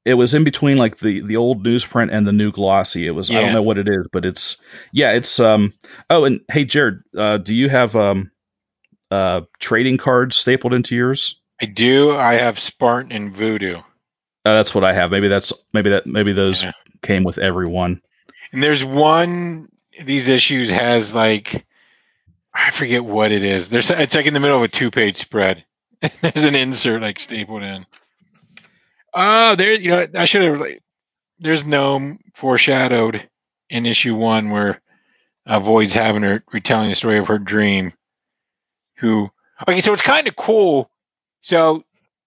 it 0.04 0.14
was 0.14 0.34
in 0.34 0.44
between 0.44 0.78
like 0.78 0.98
the 0.98 1.20
the 1.22 1.36
old 1.36 1.64
newsprint 1.64 2.12
and 2.12 2.26
the 2.26 2.32
new 2.32 2.50
glossy. 2.52 3.06
It 3.06 3.10
was. 3.10 3.30
I 3.30 3.34
don't 3.34 3.52
know 3.52 3.62
what 3.62 3.78
it 3.78 3.88
is, 3.88 4.06
but 4.12 4.24
it's. 4.24 4.56
Yeah, 4.92 5.12
it's. 5.12 5.38
Um. 5.38 5.74
Oh, 6.08 6.24
and 6.24 6.40
hey, 6.50 6.64
Jared, 6.64 7.02
uh, 7.16 7.38
do 7.38 7.54
you 7.54 7.68
have 7.68 7.94
um, 7.96 8.30
uh, 9.10 9.42
trading 9.58 9.98
cards 9.98 10.36
stapled 10.36 10.72
into 10.72 10.94
yours? 10.96 11.40
I 11.60 11.66
do. 11.66 12.12
I 12.12 12.34
have 12.34 12.58
Spartan 12.58 13.12
and 13.12 13.34
Voodoo. 13.34 13.76
Uh, 13.76 13.82
that's 14.56 14.74
what 14.74 14.84
I 14.84 14.94
have. 14.94 15.10
Maybe 15.10 15.28
that's 15.28 15.52
maybe 15.74 15.90
that 15.90 16.06
maybe 16.06 16.32
those 16.32 16.64
Yeah. 16.64 16.72
came 17.02 17.24
with 17.24 17.36
every 17.38 17.66
one. 17.66 18.00
And 18.52 18.62
there's 18.62 18.82
one. 18.82 19.68
These 20.02 20.28
issues 20.30 20.70
has 20.70 21.14
like, 21.14 21.66
I 22.54 22.70
forget 22.70 23.04
what 23.04 23.32
it 23.32 23.44
is. 23.44 23.68
There's 23.68 23.90
it's 23.90 24.14
like 24.14 24.24
in 24.24 24.32
the 24.32 24.40
middle 24.40 24.56
of 24.56 24.62
a 24.62 24.68
two-page 24.68 25.18
spread. 25.18 25.64
there's 26.22 26.44
an 26.44 26.54
insert 26.54 27.02
like 27.02 27.20
stapled 27.20 27.62
in. 27.62 27.84
Oh, 29.14 29.56
there. 29.56 29.72
You 29.72 29.90
know, 29.90 30.06
I 30.14 30.24
should 30.24 30.42
have. 30.42 30.60
Like, 30.60 30.82
there's 31.38 31.64
no 31.64 32.16
foreshadowed 32.34 33.28
in 33.68 33.86
issue 33.86 34.14
one 34.14 34.50
where 34.50 34.80
uh, 35.46 35.60
Void's 35.60 35.92
having 35.92 36.22
her 36.22 36.44
retelling 36.52 36.90
the 36.90 36.94
story 36.94 37.18
of 37.18 37.28
her 37.28 37.38
dream. 37.38 37.92
Who? 38.98 39.30
Okay, 39.62 39.80
so 39.80 39.92
it's 39.92 40.02
kind 40.02 40.28
of 40.28 40.36
cool. 40.36 40.90
So 41.40 41.84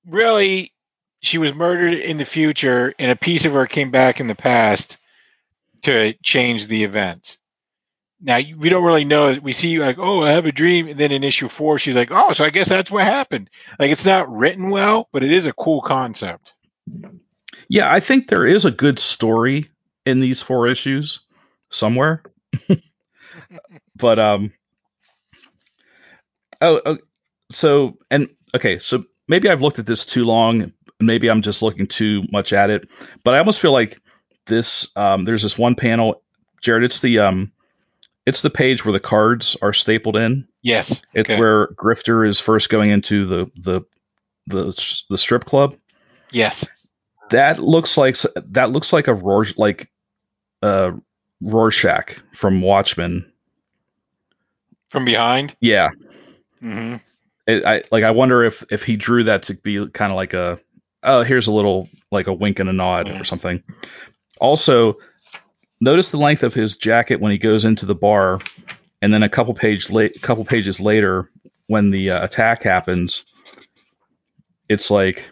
really, 0.07 0.73
she 1.21 1.37
was 1.37 1.53
murdered 1.53 1.93
in 1.93 2.17
the 2.17 2.25
future, 2.25 2.93
and 2.99 3.11
a 3.11 3.15
piece 3.15 3.45
of 3.45 3.53
her 3.53 3.67
came 3.67 3.91
back 3.91 4.19
in 4.19 4.27
the 4.27 4.35
past 4.35 4.97
to 5.83 6.13
change 6.23 6.67
the 6.67 6.83
events. 6.83 7.37
Now 8.21 8.39
we 8.57 8.69
don't 8.69 8.85
really 8.85 9.05
know. 9.05 9.37
We 9.41 9.51
see 9.51 9.79
like, 9.79 9.97
oh, 9.99 10.23
I 10.23 10.31
have 10.31 10.45
a 10.45 10.51
dream, 10.51 10.87
and 10.87 10.99
then 10.99 11.11
in 11.11 11.23
issue 11.23 11.49
four, 11.49 11.77
she's 11.77 11.95
like, 11.95 12.09
oh, 12.11 12.31
so 12.31 12.43
I 12.43 12.49
guess 12.49 12.69
that's 12.69 12.89
what 12.89 13.03
happened. 13.03 13.49
Like 13.79 13.91
it's 13.91 14.05
not 14.05 14.33
written 14.33 14.69
well, 14.69 15.07
but 15.11 15.23
it 15.23 15.31
is 15.31 15.45
a 15.45 15.53
cool 15.53 15.81
concept. 15.81 16.53
Yeah, 17.67 17.91
I 17.91 17.99
think 17.99 18.27
there 18.27 18.45
is 18.45 18.65
a 18.65 18.71
good 18.71 18.99
story 18.99 19.69
in 20.05 20.19
these 20.19 20.41
four 20.41 20.67
issues 20.67 21.21
somewhere. 21.69 22.23
but 23.95 24.19
um 24.19 24.51
oh, 26.61 26.81
oh 26.85 26.97
so 27.51 27.97
and 28.11 28.29
okay, 28.55 28.79
so 28.79 29.05
maybe 29.27 29.49
I've 29.49 29.61
looked 29.61 29.79
at 29.79 29.85
this 29.85 30.05
too 30.05 30.25
long, 30.25 30.71
maybe 30.99 31.29
I'm 31.29 31.41
just 31.41 31.61
looking 31.61 31.87
too 31.87 32.23
much 32.31 32.53
at 32.53 32.69
it, 32.69 32.89
but 33.23 33.33
I 33.33 33.39
almost 33.39 33.59
feel 33.59 33.73
like 33.73 33.99
this 34.45 34.91
um 34.95 35.23
there's 35.23 35.43
this 35.43 35.57
one 35.57 35.75
panel 35.75 36.21
Jared, 36.61 36.83
it's 36.83 36.99
the 36.99 37.19
um 37.19 37.51
it's 38.25 38.41
the 38.41 38.49
page 38.49 38.85
where 38.85 38.93
the 38.93 38.99
cards 38.99 39.57
are 39.61 39.73
stapled 39.73 40.15
in. 40.15 40.47
Yes. 40.61 41.01
It's 41.13 41.29
Okay. 41.29 41.39
where 41.39 41.67
Grifter 41.69 42.27
is 42.27 42.39
first 42.39 42.69
going 42.69 42.89
into 42.89 43.25
the 43.25 43.51
the 43.55 43.81
the 44.47 45.03
the 45.09 45.17
strip 45.17 45.45
club 45.45 45.75
Yes. 46.33 46.65
that 47.29 47.59
looks 47.59 47.97
like 47.97 48.17
that 48.51 48.71
looks 48.71 48.91
like 48.91 49.07
a 49.07 49.13
Ror 49.13 49.45
like 49.57 49.89
uh 50.61 50.91
Rorschach 51.41 52.15
from 52.33 52.61
Watchmen. 52.61 53.31
From 54.89 55.05
behind. 55.05 55.55
Yeah, 55.59 55.89
it, 57.47 57.65
I 57.65 57.83
like. 57.91 58.03
I 58.03 58.11
wonder 58.11 58.43
if 58.43 58.63
if 58.69 58.83
he 58.83 58.95
drew 58.95 59.23
that 59.25 59.43
to 59.43 59.55
be 59.55 59.87
kind 59.89 60.11
of 60.11 60.15
like 60.15 60.33
a 60.33 60.59
oh 61.01 61.23
here's 61.23 61.47
a 61.47 61.51
little 61.51 61.89
like 62.11 62.27
a 62.27 62.33
wink 62.33 62.59
and 62.59 62.69
a 62.69 62.73
nod 62.73 63.07
Yeah. 63.07 63.19
or 63.19 63.23
something. 63.23 63.63
Also, 64.39 64.97
notice 65.81 66.11
the 66.11 66.17
length 66.17 66.43
of 66.43 66.53
his 66.53 66.77
jacket 66.77 67.19
when 67.19 67.31
he 67.31 67.37
goes 67.39 67.65
into 67.65 67.85
the 67.87 67.95
bar, 67.95 68.39
and 69.01 69.11
then 69.13 69.23
a 69.23 69.29
couple 69.29 69.53
page 69.55 69.89
late 69.89 70.21
couple 70.21 70.45
pages 70.45 70.79
later 70.79 71.29
when 71.67 71.89
the 71.89 72.11
uh, 72.11 72.23
attack 72.23 72.61
happens, 72.63 73.25
it's 74.69 74.91
like 74.91 75.31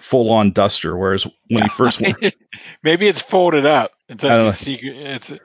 full 0.00 0.30
on 0.32 0.52
duster. 0.52 0.96
Whereas 0.96 1.26
when 1.48 1.62
he 1.64 1.68
first 1.70 2.00
went, 2.00 2.16
Maybe 2.82 3.08
it's 3.08 3.20
folded 3.20 3.66
up. 3.66 3.92
It's 4.08 4.24
like 4.24 4.32
a 4.32 4.52
secret. 4.52 4.96
It's 4.96 5.30
it 5.30 5.40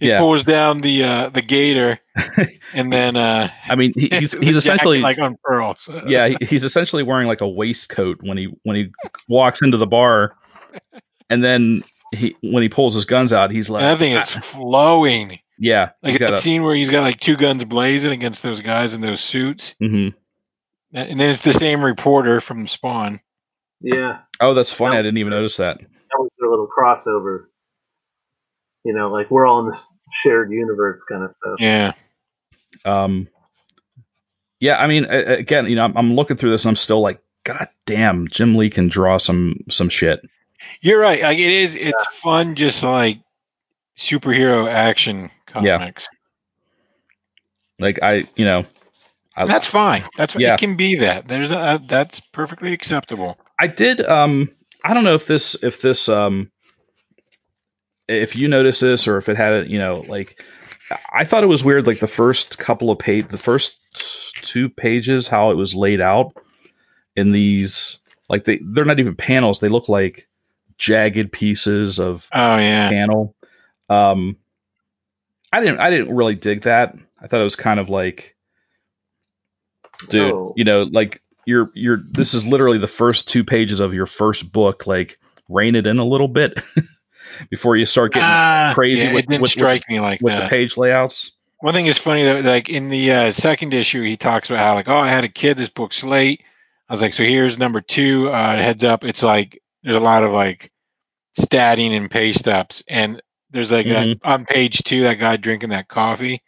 Yeah. 0.00 0.18
pulls 0.18 0.42
down 0.44 0.82
the 0.82 1.04
uh, 1.04 1.28
the 1.30 1.40
gator, 1.40 1.98
and 2.74 2.92
then 2.92 3.16
uh, 3.16 3.48
I 3.66 3.76
mean, 3.76 3.92
he, 3.94 4.08
he's 4.12 4.32
he's 4.40 4.56
essentially 4.56 4.98
like 5.00 5.16
unfurls. 5.18 5.88
yeah, 6.06 6.28
he, 6.28 6.36
he's 6.44 6.64
essentially 6.64 7.02
wearing 7.02 7.26
like 7.28 7.40
a 7.40 7.48
waistcoat 7.48 8.18
when 8.20 8.36
he 8.36 8.48
when 8.64 8.76
he 8.76 8.90
walks 9.28 9.62
into 9.62 9.78
the 9.78 9.86
bar, 9.86 10.36
and 11.30 11.42
then 11.42 11.82
he 12.14 12.36
when 12.42 12.62
he 12.62 12.68
pulls 12.68 12.94
his 12.94 13.06
guns 13.06 13.32
out, 13.32 13.50
he's 13.50 13.70
like, 13.70 13.82
I 13.82 13.96
think 13.96 14.20
it's 14.20 14.32
flowing. 14.32 15.38
yeah, 15.58 15.90
Like 16.02 16.18
that 16.18 16.34
a, 16.34 16.36
scene 16.36 16.62
where 16.62 16.74
he's 16.74 16.90
got 16.90 17.00
like 17.02 17.20
two 17.20 17.36
guns 17.36 17.64
blazing 17.64 18.12
against 18.12 18.42
those 18.42 18.60
guys 18.60 18.92
in 18.92 19.00
those 19.00 19.22
suits, 19.22 19.74
mhm. 19.80 20.14
and 20.92 21.20
then 21.20 21.30
it's 21.30 21.40
the 21.40 21.54
same 21.54 21.82
reporter 21.82 22.42
from 22.42 22.68
Spawn. 22.68 23.20
Yeah, 23.80 24.18
Oh, 24.40 24.54
that's 24.54 24.72
funny. 24.72 24.96
I 24.96 25.02
didn't 25.02 25.18
even 25.18 25.30
notice 25.30 25.56
that. 25.58 25.78
that 25.78 25.86
was 26.18 26.30
their 26.38 26.50
little 26.50 26.68
crossover. 26.68 27.46
You 28.84 28.92
know, 28.94 29.10
like 29.10 29.30
we're 29.30 29.46
all 29.46 29.60
in 29.60 29.70
this 29.70 29.84
shared 30.22 30.50
universe 30.52 31.02
kind 31.08 31.22
of 31.24 31.34
stuff. 31.36 31.56
Yeah, 31.58 31.92
Um, 32.84 33.28
yeah, 34.58 34.78
I 34.78 34.86
mean, 34.86 35.04
a- 35.04 35.08
a- 35.32 35.36
again, 35.38 35.66
you 35.66 35.76
know, 35.76 35.84
I'm, 35.84 35.96
I'm 35.96 36.14
looking 36.14 36.36
through 36.36 36.50
this 36.50 36.64
and 36.64 36.70
I'm 36.70 36.76
still 36.76 37.00
like, 37.00 37.20
God 37.44 37.68
damn, 37.86 38.28
Jim 38.28 38.54
Lee 38.56 38.68
can 38.70 38.88
draw 38.88 39.16
some 39.18 39.56
some 39.70 39.88
shit. 39.88 40.20
you're 40.82 40.98
right. 41.00 41.22
Like 41.22 41.38
it 41.38 41.52
is. 41.52 41.74
It's 41.76 42.06
fun, 42.22 42.54
just 42.54 42.82
like 42.82 43.18
superhero 43.98 44.70
action 44.70 45.30
comics. 45.46 45.66
Yeah. 45.66 45.78
comics. 45.78 46.08
Like 47.78 48.02
I, 48.02 48.26
you 48.36 48.44
know, 48.44 48.66
I, 49.36 49.46
that's 49.46 49.66
fine. 49.66 50.04
That's 50.18 50.34
Yeah. 50.36 50.54
it 50.54 50.60
can 50.60 50.76
be 50.76 50.96
that. 50.96 51.28
There's 51.28 51.48
no, 51.48 51.56
uh, 51.58 51.78
that's 51.88 52.20
perfectly 52.20 52.72
acceptable. 52.74 53.38
I 53.60 53.66
did. 53.66 54.00
Um, 54.00 54.50
I 54.82 54.94
don't 54.94 55.04
know 55.04 55.14
if 55.14 55.26
this 55.26 55.54
if 55.62 55.82
this 55.82 56.08
um 56.08 56.50
if 58.08 58.34
you 58.34 58.48
notice 58.48 58.80
this 58.80 59.06
or 59.06 59.18
if 59.18 59.28
it 59.28 59.36
had 59.36 59.68
you 59.68 59.78
know 59.78 60.00
like 60.08 60.42
I 61.12 61.24
thought 61.24 61.44
it 61.44 61.48
was 61.48 61.62
weird 61.62 61.86
like 61.86 62.00
the 62.00 62.06
first 62.06 62.58
couple 62.58 62.90
of 62.90 62.98
page 62.98 63.28
the 63.28 63.36
first 63.38 63.78
two 64.42 64.68
pages 64.70 65.28
how 65.28 65.50
it 65.50 65.54
was 65.56 65.74
laid 65.74 66.00
out 66.00 66.32
in 67.14 67.30
these 67.32 67.98
like 68.28 68.44
they 68.44 68.58
they're 68.64 68.84
not 68.86 68.98
even 68.98 69.14
panels 69.14 69.60
they 69.60 69.68
look 69.68 69.88
like 69.88 70.28
jagged 70.78 71.30
pieces 71.30 72.00
of 72.00 72.26
Oh 72.32 72.56
yeah. 72.56 72.88
panel. 72.88 73.36
Um, 73.90 74.36
I 75.52 75.60
didn't 75.60 75.80
I 75.80 75.90
didn't 75.90 76.14
really 76.16 76.36
dig 76.36 76.62
that. 76.62 76.96
I 77.20 77.26
thought 77.26 77.40
it 77.40 77.44
was 77.44 77.56
kind 77.56 77.78
of 77.78 77.90
like, 77.90 78.34
dude, 80.08 80.32
Oh. 80.32 80.54
you 80.56 80.64
know, 80.64 80.84
like 80.84 81.22
you're 81.46 81.70
you're 81.74 81.98
this 82.10 82.34
is 82.34 82.44
literally 82.44 82.78
the 82.78 82.86
first 82.86 83.28
two 83.28 83.44
pages 83.44 83.80
of 83.80 83.92
your 83.94 84.06
first 84.06 84.52
book. 84.52 84.86
Like 84.86 85.18
rein 85.48 85.74
it 85.74 85.86
in 85.86 85.98
a 85.98 86.04
little 86.04 86.28
bit 86.28 86.60
before 87.50 87.76
you 87.76 87.86
start 87.86 88.12
getting 88.12 88.28
Ah, 88.28 88.72
crazy 88.74 89.04
yeah, 89.04 89.14
with- 89.14 89.24
it 89.24 89.28
didn't 89.28 89.42
with- 89.42 89.50
strike 89.50 89.82
me 89.88 90.00
like 90.00 90.20
with 90.20 90.32
that. 90.32 90.44
the 90.44 90.48
page 90.48 90.76
layouts. 90.76 91.32
One 91.60 91.74
thing 91.74 91.86
is 91.86 91.98
funny 91.98 92.24
though, 92.24 92.40
like 92.40 92.68
in 92.70 92.88
the 92.88 93.12
uh, 93.12 93.32
second 93.32 93.74
issue, 93.74 94.02
he 94.02 94.16
talks 94.16 94.48
about 94.48 94.60
how 94.64 94.74
like, 94.74 94.88
oh, 94.88 94.96
I 94.96 95.08
had 95.08 95.24
a 95.24 95.28
kid. 95.28 95.58
This 95.58 95.68
book's 95.68 96.02
late. 96.02 96.42
I 96.88 96.92
was 96.94 97.02
like, 97.02 97.12
so 97.14 97.22
here's 97.22 97.58
number 97.58 97.80
two. 97.82 98.28
Uh, 98.30 98.56
heads 98.56 98.82
up, 98.82 99.04
it's 99.04 99.22
like 99.22 99.62
there's 99.82 99.96
a 99.96 100.00
lot 100.00 100.24
of 100.24 100.32
like 100.32 100.70
statting 101.38 101.90
and 101.96 102.10
paste 102.10 102.48
ups, 102.48 102.82
and 102.88 103.20
there's 103.50 103.70
like 103.72 103.86
that, 103.88 104.06
Mhm. 104.06 104.20
on 104.24 104.46
page 104.46 104.82
two 104.84 105.02
that 105.02 105.14
guy 105.14 105.36
drinking 105.36 105.68
that 105.70 105.88
coffee. 105.88 106.42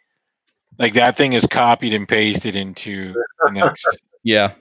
Like 0.79 0.93
that 0.95 1.15
thing 1.15 1.33
is 1.33 1.45
copied 1.45 1.93
and 1.93 2.07
pasted 2.07 2.55
into 2.55 3.13
the 3.45 3.51
next. 3.51 3.87
Yeah. 4.25 4.53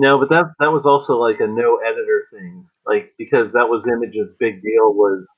No, 0.00 0.18
but 0.18 0.30
that 0.30 0.54
that 0.58 0.72
was 0.72 0.86
also 0.86 1.18
like 1.18 1.40
a 1.40 1.46
no 1.46 1.76
editor 1.84 2.26
thing. 2.32 2.66
Like 2.86 3.12
because 3.18 3.52
that 3.52 3.68
was 3.68 3.86
Image's 3.86 4.32
big 4.38 4.62
deal 4.62 4.94
was 4.94 5.28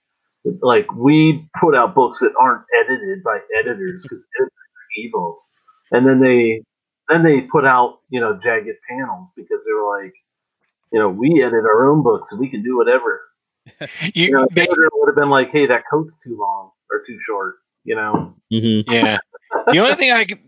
like 0.60 0.86
we 0.94 1.48
put 1.60 1.74
out 1.74 1.96
books 1.96 2.20
that 2.20 2.30
aren't 2.38 2.62
edited 2.80 3.24
by 3.24 3.40
editors 3.58 4.04
because 4.04 4.24
editors 4.38 4.52
are 4.52 5.02
evil, 5.02 5.42
and 5.90 6.06
then 6.06 6.20
they 6.20 6.62
then 7.08 7.24
they 7.24 7.40
put 7.40 7.64
out 7.64 7.98
you 8.08 8.20
know 8.20 8.38
jagged 8.40 8.78
panels 8.88 9.32
because 9.36 9.58
they 9.66 9.72
were 9.72 10.00
like, 10.00 10.14
you 10.92 11.00
know, 11.00 11.08
we 11.08 11.42
edit 11.42 11.64
our 11.64 11.90
own 11.90 12.04
books 12.04 12.30
and 12.30 12.40
we 12.40 12.48
can 12.48 12.62
do 12.62 12.76
whatever. 12.76 13.20
You, 14.14 14.26
You 14.26 14.30
know, 14.30 14.46
the 14.48 14.62
editor 14.62 14.88
would 14.94 15.08
have 15.08 15.16
been 15.16 15.30
like, 15.30 15.50
hey, 15.50 15.66
that 15.66 15.82
coat's 15.90 16.20
too 16.22 16.38
long 16.38 16.70
or 16.88 17.02
too 17.04 17.18
short. 17.26 17.56
You 17.82 17.96
know. 17.96 18.36
hmm 18.52 18.92
yeah. 18.92 19.18
The 19.72 19.78
only 19.80 19.96
thing 19.96 20.12
I 20.12 20.24
could, 20.24 20.38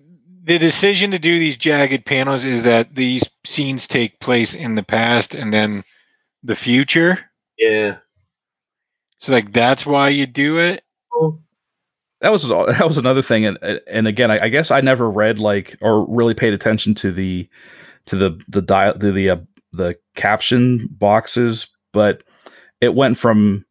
the 0.44 0.58
decision 0.58 1.12
to 1.12 1.18
do 1.18 1.38
these 1.38 1.56
jagged 1.56 2.04
panels 2.04 2.44
is 2.44 2.64
that 2.64 2.94
these 2.94 3.24
scenes 3.46 3.88
take 3.88 4.20
place 4.20 4.54
in 4.54 4.74
the 4.74 4.82
past 4.82 5.34
and 5.34 5.52
then 5.52 5.82
the 6.42 6.54
future. 6.54 7.18
Yeah. 7.58 7.96
So 9.16 9.32
like 9.32 9.52
that's 9.52 9.86
why 9.86 10.10
you 10.10 10.26
do 10.26 10.58
it. 10.58 10.82
That 12.20 12.30
was 12.30 12.46
that 12.48 12.86
was 12.86 12.98
another 12.98 13.22
thing, 13.22 13.46
and 13.46 13.58
and 13.86 14.06
again, 14.06 14.30
I, 14.30 14.44
I 14.44 14.48
guess 14.50 14.70
I 14.70 14.80
never 14.82 15.10
read 15.10 15.38
like 15.38 15.76
or 15.80 16.06
really 16.06 16.34
paid 16.34 16.52
attention 16.52 16.94
to 16.96 17.10
the 17.10 17.48
to 18.06 18.16
the 18.16 18.40
the 18.48 18.62
dial 18.62 18.98
to 18.98 19.12
the 19.12 19.30
uh, 19.30 19.36
the 19.72 19.96
caption 20.14 20.88
boxes, 20.90 21.68
but 21.92 22.22
it 22.80 22.94
went 22.94 23.18
from 23.18 23.64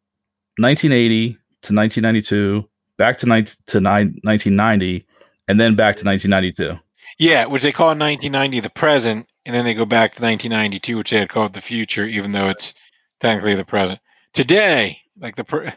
1980 0.57 1.29
to 1.29 1.73
1992, 1.73 2.67
back 2.97 3.19
to 3.19 3.25
19, 3.27 3.55
to 3.67 3.79
nine, 3.79 4.19
1990, 4.23 5.05
and 5.47 5.59
then 5.59 5.75
back 5.75 5.97
to 5.97 6.05
1992. 6.05 6.79
Yeah, 7.19 7.45
which 7.45 7.63
they 7.63 7.71
call 7.71 7.87
1990 7.89 8.59
the 8.61 8.69
present, 8.69 9.27
and 9.45 9.55
then 9.55 9.65
they 9.65 9.73
go 9.73 9.85
back 9.85 10.15
to 10.15 10.21
1992, 10.21 10.97
which 10.97 11.11
they 11.11 11.19
had 11.19 11.29
called 11.29 11.53
the 11.53 11.61
future, 11.61 12.05
even 12.05 12.31
though 12.31 12.49
it's 12.49 12.73
technically 13.19 13.55
the 13.55 13.65
present. 13.65 13.99
Today, 14.33 14.99
like 15.19 15.35
the 15.35 15.43
pre- 15.43 15.71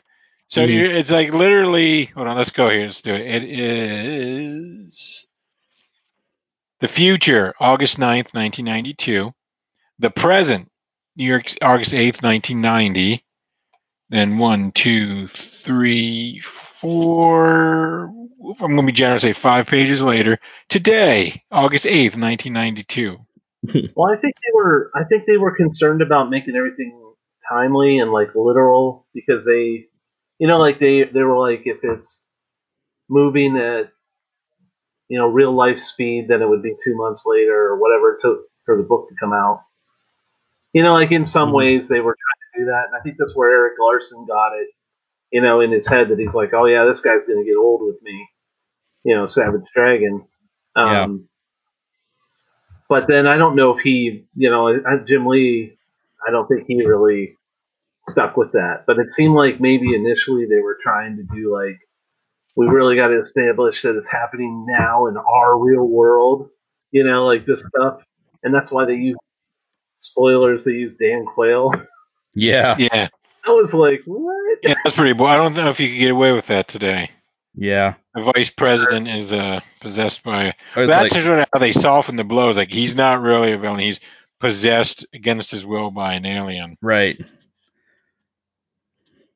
so 0.48 0.62
Mhm. 0.62 0.70
you 0.72 0.84
it's 0.86 1.10
like 1.10 1.32
literally. 1.32 2.06
Hold 2.06 2.28
on, 2.28 2.36
let's 2.36 2.50
go 2.50 2.70
here. 2.70 2.86
Let's 2.86 3.02
do 3.02 3.14
it. 3.14 3.20
It 3.22 3.44
is 3.44 5.26
the 6.80 6.88
future, 6.88 7.54
August 7.60 7.98
9th, 7.98 8.32
1992. 8.34 9.32
The 9.98 10.10
present, 10.10 10.70
New 11.16 11.24
York, 11.24 11.46
August 11.62 11.92
8th, 11.92 12.22
1990. 12.22 13.24
Then 14.10 14.38
one, 14.38 14.72
two, 14.72 15.26
three, 15.28 16.42
four. 16.80 18.04
I'm 18.04 18.56
going 18.58 18.76
to 18.76 18.82
be 18.84 18.92
generous, 18.92 19.22
say 19.22 19.32
five 19.32 19.66
pages 19.66 20.02
later. 20.02 20.38
Today, 20.68 21.42
August 21.50 21.84
8th, 21.86 22.16
1992. 22.16 23.18
Well, 23.94 24.12
I 24.12 24.16
think 24.20 24.34
they 24.36 24.52
were. 24.54 24.90
I 24.94 25.04
think 25.04 25.24
they 25.26 25.36
were 25.38 25.56
concerned 25.56 26.02
about 26.02 26.30
making 26.30 26.56
everything 26.56 27.00
timely 27.50 27.98
and 27.98 28.12
like 28.12 28.28
literal 28.34 29.06
because 29.14 29.44
they, 29.44 29.86
you 30.38 30.46
know, 30.48 30.58
like 30.58 30.78
they 30.80 31.04
they 31.04 31.22
were 31.22 31.38
like 31.38 31.62
if 31.66 31.78
it's 31.82 32.24
moving 33.08 33.56
at, 33.56 33.90
you 35.08 35.18
know, 35.18 35.28
real 35.28 35.54
life 35.54 35.82
speed, 35.82 36.26
then 36.28 36.42
it 36.42 36.48
would 36.48 36.62
be 36.62 36.76
two 36.84 36.96
months 36.96 37.24
later 37.26 37.54
or 37.68 37.78
whatever 37.80 38.14
it 38.14 38.20
took 38.22 38.40
for 38.66 38.76
the 38.76 38.82
book 38.84 39.08
to 39.08 39.14
come 39.20 39.32
out. 39.32 39.62
You 40.72 40.82
know, 40.82 40.94
like 40.94 41.12
in 41.12 41.24
some 41.26 41.52
Mhm. 41.52 41.54
ways 41.54 41.88
they 41.88 42.00
were 42.00 42.16
trying 42.16 42.52
to 42.54 42.60
do 42.60 42.66
that, 42.72 42.86
and 42.88 42.96
I 42.96 43.00
think 43.02 43.16
that's 43.18 43.34
where 43.34 43.50
Erik 43.50 43.78
Larsen 43.80 44.26
got 44.26 44.54
it. 44.54 44.68
You 45.32 45.42
know, 45.42 45.60
in 45.60 45.72
his 45.72 45.86
head 45.86 46.08
that 46.08 46.18
he's 46.18 46.34
like, 46.34 46.54
oh 46.54 46.66
yeah, 46.66 46.84
this 46.84 47.00
guy's 47.00 47.26
gonna 47.26 47.44
get 47.44 47.56
old 47.56 47.82
with 47.82 48.00
me. 48.02 48.28
You 49.04 49.16
know, 49.16 49.26
Savage 49.26 49.62
Dragon. 49.74 50.24
Um, 50.74 51.28
but 52.88 53.06
then 53.08 53.26
I 53.26 53.36
don't 53.36 53.56
know 53.56 53.76
if 53.76 53.82
he, 53.82 54.26
you 54.34 54.50
know, 54.50 54.80
Jim 55.06 55.26
Lee, 55.26 55.76
I 56.26 56.30
don't 56.30 56.46
think 56.46 56.64
he 56.66 56.84
really 56.84 57.36
stuck 58.08 58.36
with 58.36 58.52
that. 58.52 58.84
But 58.86 58.98
it 58.98 59.12
seemed 59.12 59.34
like 59.34 59.60
maybe 59.60 59.94
initially 59.94 60.46
they 60.46 60.60
were 60.60 60.78
trying 60.82 61.16
to 61.16 61.22
do 61.34 61.52
like, 61.52 61.78
we 62.56 62.66
really 62.66 62.96
got 62.96 63.08
to 63.08 63.20
establish 63.20 63.82
that 63.82 63.96
it's 63.96 64.08
happening 64.08 64.66
now 64.66 65.06
in 65.06 65.16
our 65.16 65.58
real 65.58 65.86
world, 65.86 66.48
you 66.90 67.04
know, 67.04 67.26
like 67.26 67.44
this 67.44 67.60
stuff. 67.60 68.00
And 68.42 68.54
that's 68.54 68.70
why 68.70 68.86
they 68.86 68.94
use 68.94 69.18
spoilers. 69.98 70.64
They 70.64 70.72
use 70.72 70.96
Dan 70.98 71.26
Quayle. 71.26 71.72
Yeah, 72.34 72.76
Yeah, 72.78 73.08
I 73.44 73.50
was 73.50 73.74
like, 73.74 74.02
what? 74.06 74.35
yeah, 74.62 74.74
that's 74.84 74.96
pretty. 74.96 75.12
Boy, 75.12 75.26
I 75.26 75.36
don't 75.36 75.54
know 75.54 75.70
if 75.70 75.80
you 75.80 75.88
could 75.88 75.98
get 75.98 76.10
away 76.10 76.32
with 76.32 76.46
that 76.46 76.68
today. 76.68 77.10
yeah. 77.54 77.94
The 78.14 78.22
vice 78.34 78.50
president 78.50 79.08
is 79.08 79.32
uh, 79.32 79.60
possessed 79.80 80.22
by. 80.22 80.54
That's 80.74 81.12
like, 81.12 81.22
sort 81.22 81.38
of 81.38 81.48
how 81.52 81.60
they 81.60 81.72
soften 81.72 82.16
the 82.16 82.24
blows. 82.24 82.56
Like 82.56 82.70
he's 82.70 82.96
not 82.96 83.20
really 83.20 83.52
a 83.52 83.58
villain; 83.58 83.80
he's 83.80 84.00
possessed 84.40 85.06
against 85.12 85.50
his 85.50 85.66
will 85.66 85.90
by 85.90 86.14
an 86.14 86.24
alien. 86.24 86.76
right. 86.80 87.18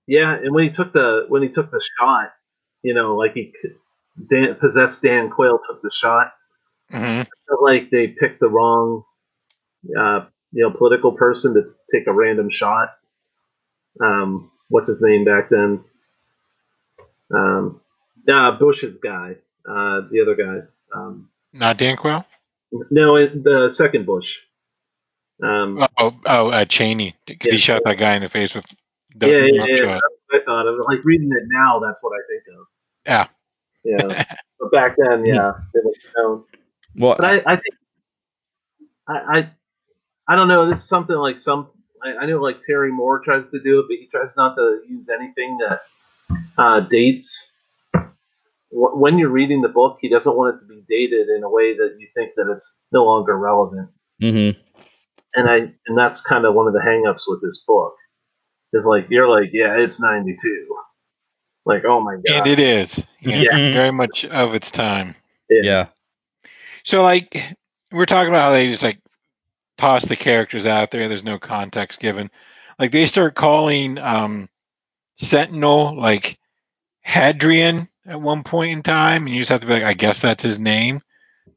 Yeah, 0.06 0.34
and 0.34 0.54
when 0.54 0.64
he 0.64 0.70
took 0.70 0.92
the 0.92 1.26
when 1.28 1.42
he 1.42 1.48
took 1.50 1.70
the 1.70 1.82
shot, 1.98 2.32
you 2.82 2.94
know, 2.94 3.16
like 3.16 3.34
he 3.34 3.52
Dan, 4.30 4.56
possessed 4.60 5.02
Dan 5.02 5.30
Quayle 5.30 5.60
took 5.66 5.82
the 5.82 5.90
shot. 5.92 6.32
hmm 6.90 7.22
felt 7.50 7.62
like 7.62 7.90
they 7.90 8.08
picked 8.08 8.40
the 8.40 8.48
wrong, 8.48 9.02
uh, 9.98 10.26
you 10.52 10.62
know, 10.62 10.70
political 10.70 11.12
person 11.12 11.54
to 11.54 11.62
take 11.92 12.06
a 12.06 12.12
random 12.12 12.48
shot. 12.50 12.90
Um, 14.02 14.50
what's 14.70 14.88
his 14.88 15.02
name 15.02 15.24
back 15.24 15.50
then? 15.50 15.84
Um, 17.32 17.80
uh, 18.32 18.58
Bush's 18.58 18.98
guy, 18.98 19.32
uh, 19.68 20.00
the 20.10 20.20
other 20.22 20.34
guy. 20.34 20.66
Um, 20.94 21.28
Not 21.52 21.76
Dan 21.78 21.96
Quayle. 21.96 22.24
no, 22.90 23.16
it, 23.16 23.44
the 23.44 23.70
second 23.74 24.06
Bush. 24.06 24.26
Um, 25.42 25.86
Oh, 25.98 26.14
oh, 26.26 26.48
uh, 26.50 26.64
Cheney, 26.64 27.16
because 27.26 27.52
he 27.52 27.58
shot 27.58 27.82
that 27.84 27.98
guy 27.98 28.16
in 28.16 28.22
the 28.22 28.28
face 28.28 28.54
with. 28.54 28.64
the 29.16 29.28
yeah, 29.28 29.46
yeah, 29.52 29.64
yeah. 29.68 29.76
shot. 29.76 30.00
I 30.32 30.38
thought 30.44 30.66
of. 30.66 30.76
Like 30.86 31.04
reading 31.04 31.30
it 31.32 31.44
now, 31.48 31.80
that's 31.80 32.02
what 32.02 32.12
I 32.12 32.22
think 32.28 32.58
of. 32.58 32.66
Yeah. 33.06 33.26
Yeah, 33.82 34.24
but 34.60 34.72
back 34.72 34.96
then, 34.98 35.24
yeah, 35.24 35.52
it 35.74 35.84
was 35.84 35.96
known. 36.16 36.44
Well, 36.96 37.16
But 37.16 37.24
I, 37.24 37.36
I 37.46 37.56
think 37.56 37.74
I, 39.08 39.14
I 39.38 39.50
I 40.28 40.36
don't 40.36 40.48
know. 40.48 40.68
This 40.68 40.80
is 40.80 40.88
something 40.88 41.16
like 41.16 41.40
some. 41.40 41.68
I, 42.02 42.22
I 42.22 42.26
know 42.26 42.40
like 42.40 42.56
Terry 42.66 42.92
Moore 42.92 43.20
tries 43.24 43.44
to 43.50 43.60
do 43.60 43.80
it, 43.80 43.86
but 43.88 43.96
he 43.96 44.06
tries 44.10 44.34
not 44.36 44.54
to 44.56 44.80
use 44.88 45.08
anything 45.08 45.58
that 45.58 45.80
uh, 46.58 46.80
dates. 46.80 47.46
When 48.72 49.18
you're 49.18 49.30
reading 49.30 49.62
the 49.62 49.68
book, 49.68 49.98
he 50.00 50.08
doesn't 50.08 50.36
want 50.36 50.54
it 50.54 50.60
to 50.60 50.66
be 50.66 50.84
dated 50.88 51.28
in 51.28 51.42
a 51.42 51.50
way 51.50 51.76
that 51.76 51.96
you 51.98 52.06
think 52.14 52.32
that 52.36 52.52
it's 52.54 52.76
no 52.92 53.04
longer 53.04 53.36
relevant. 53.36 53.88
hmm 54.20 54.50
And 55.34 55.48
I 55.50 55.72
and 55.86 55.98
that's 55.98 56.20
kind 56.20 56.44
of 56.44 56.54
one 56.54 56.68
of 56.68 56.72
the 56.72 56.80
hangups 56.80 57.22
with 57.26 57.42
this 57.42 57.62
book. 57.66 57.94
Is 58.72 58.84
like 58.84 59.06
you're 59.10 59.28
like, 59.28 59.50
yeah, 59.52 59.76
it's 59.76 59.98
'92. 59.98 60.76
Like, 61.66 61.82
oh 61.84 62.00
my 62.00 62.14
god, 62.26 62.38
And 62.38 62.46
it 62.46 62.60
is. 62.60 63.02
Yeah, 63.20 63.42
Yeah. 63.42 63.72
Very 63.72 63.90
much 63.92 64.24
of 64.24 64.54
its 64.54 64.70
time. 64.70 65.14
yeah. 65.50 65.86
So, 66.84 67.02
like, 67.02 67.36
we're 67.92 68.06
talking 68.06 68.30
about 68.30 68.44
how 68.44 68.52
they 68.52 68.70
just 68.70 68.82
like 68.82 68.98
toss 69.80 70.04
the 70.04 70.16
characters 70.16 70.66
out 70.66 70.90
there. 70.90 71.08
There's 71.08 71.24
no 71.24 71.38
context 71.38 72.00
given. 72.00 72.30
Like, 72.78 72.92
they 72.92 73.06
start 73.06 73.34
calling 73.34 73.98
um, 73.98 74.48
Sentinel 75.16 75.96
like 75.96 76.38
Hadrian 77.02 77.88
at 78.06 78.20
one 78.20 78.42
point 78.42 78.72
in 78.72 78.82
time, 78.82 79.26
and 79.26 79.34
you 79.34 79.40
just 79.40 79.50
have 79.50 79.60
to 79.62 79.66
be 79.66 79.72
like, 79.72 79.82
I 79.82 79.94
guess 79.94 80.20
that's 80.20 80.42
his 80.42 80.58
name. 80.58 81.00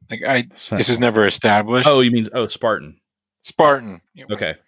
Like, 0.10 0.22
I 0.28 0.48
So- 0.56 0.78
this 0.78 0.90
was 0.90 1.00
never 1.00 1.26
established. 1.28 1.88
oh, 1.88 2.02
you 2.02 2.12
mean 2.12 2.30
oh 2.34 2.48
Spartan? 2.48 3.00
Spartan. 3.42 4.02
Okay. 4.32 4.56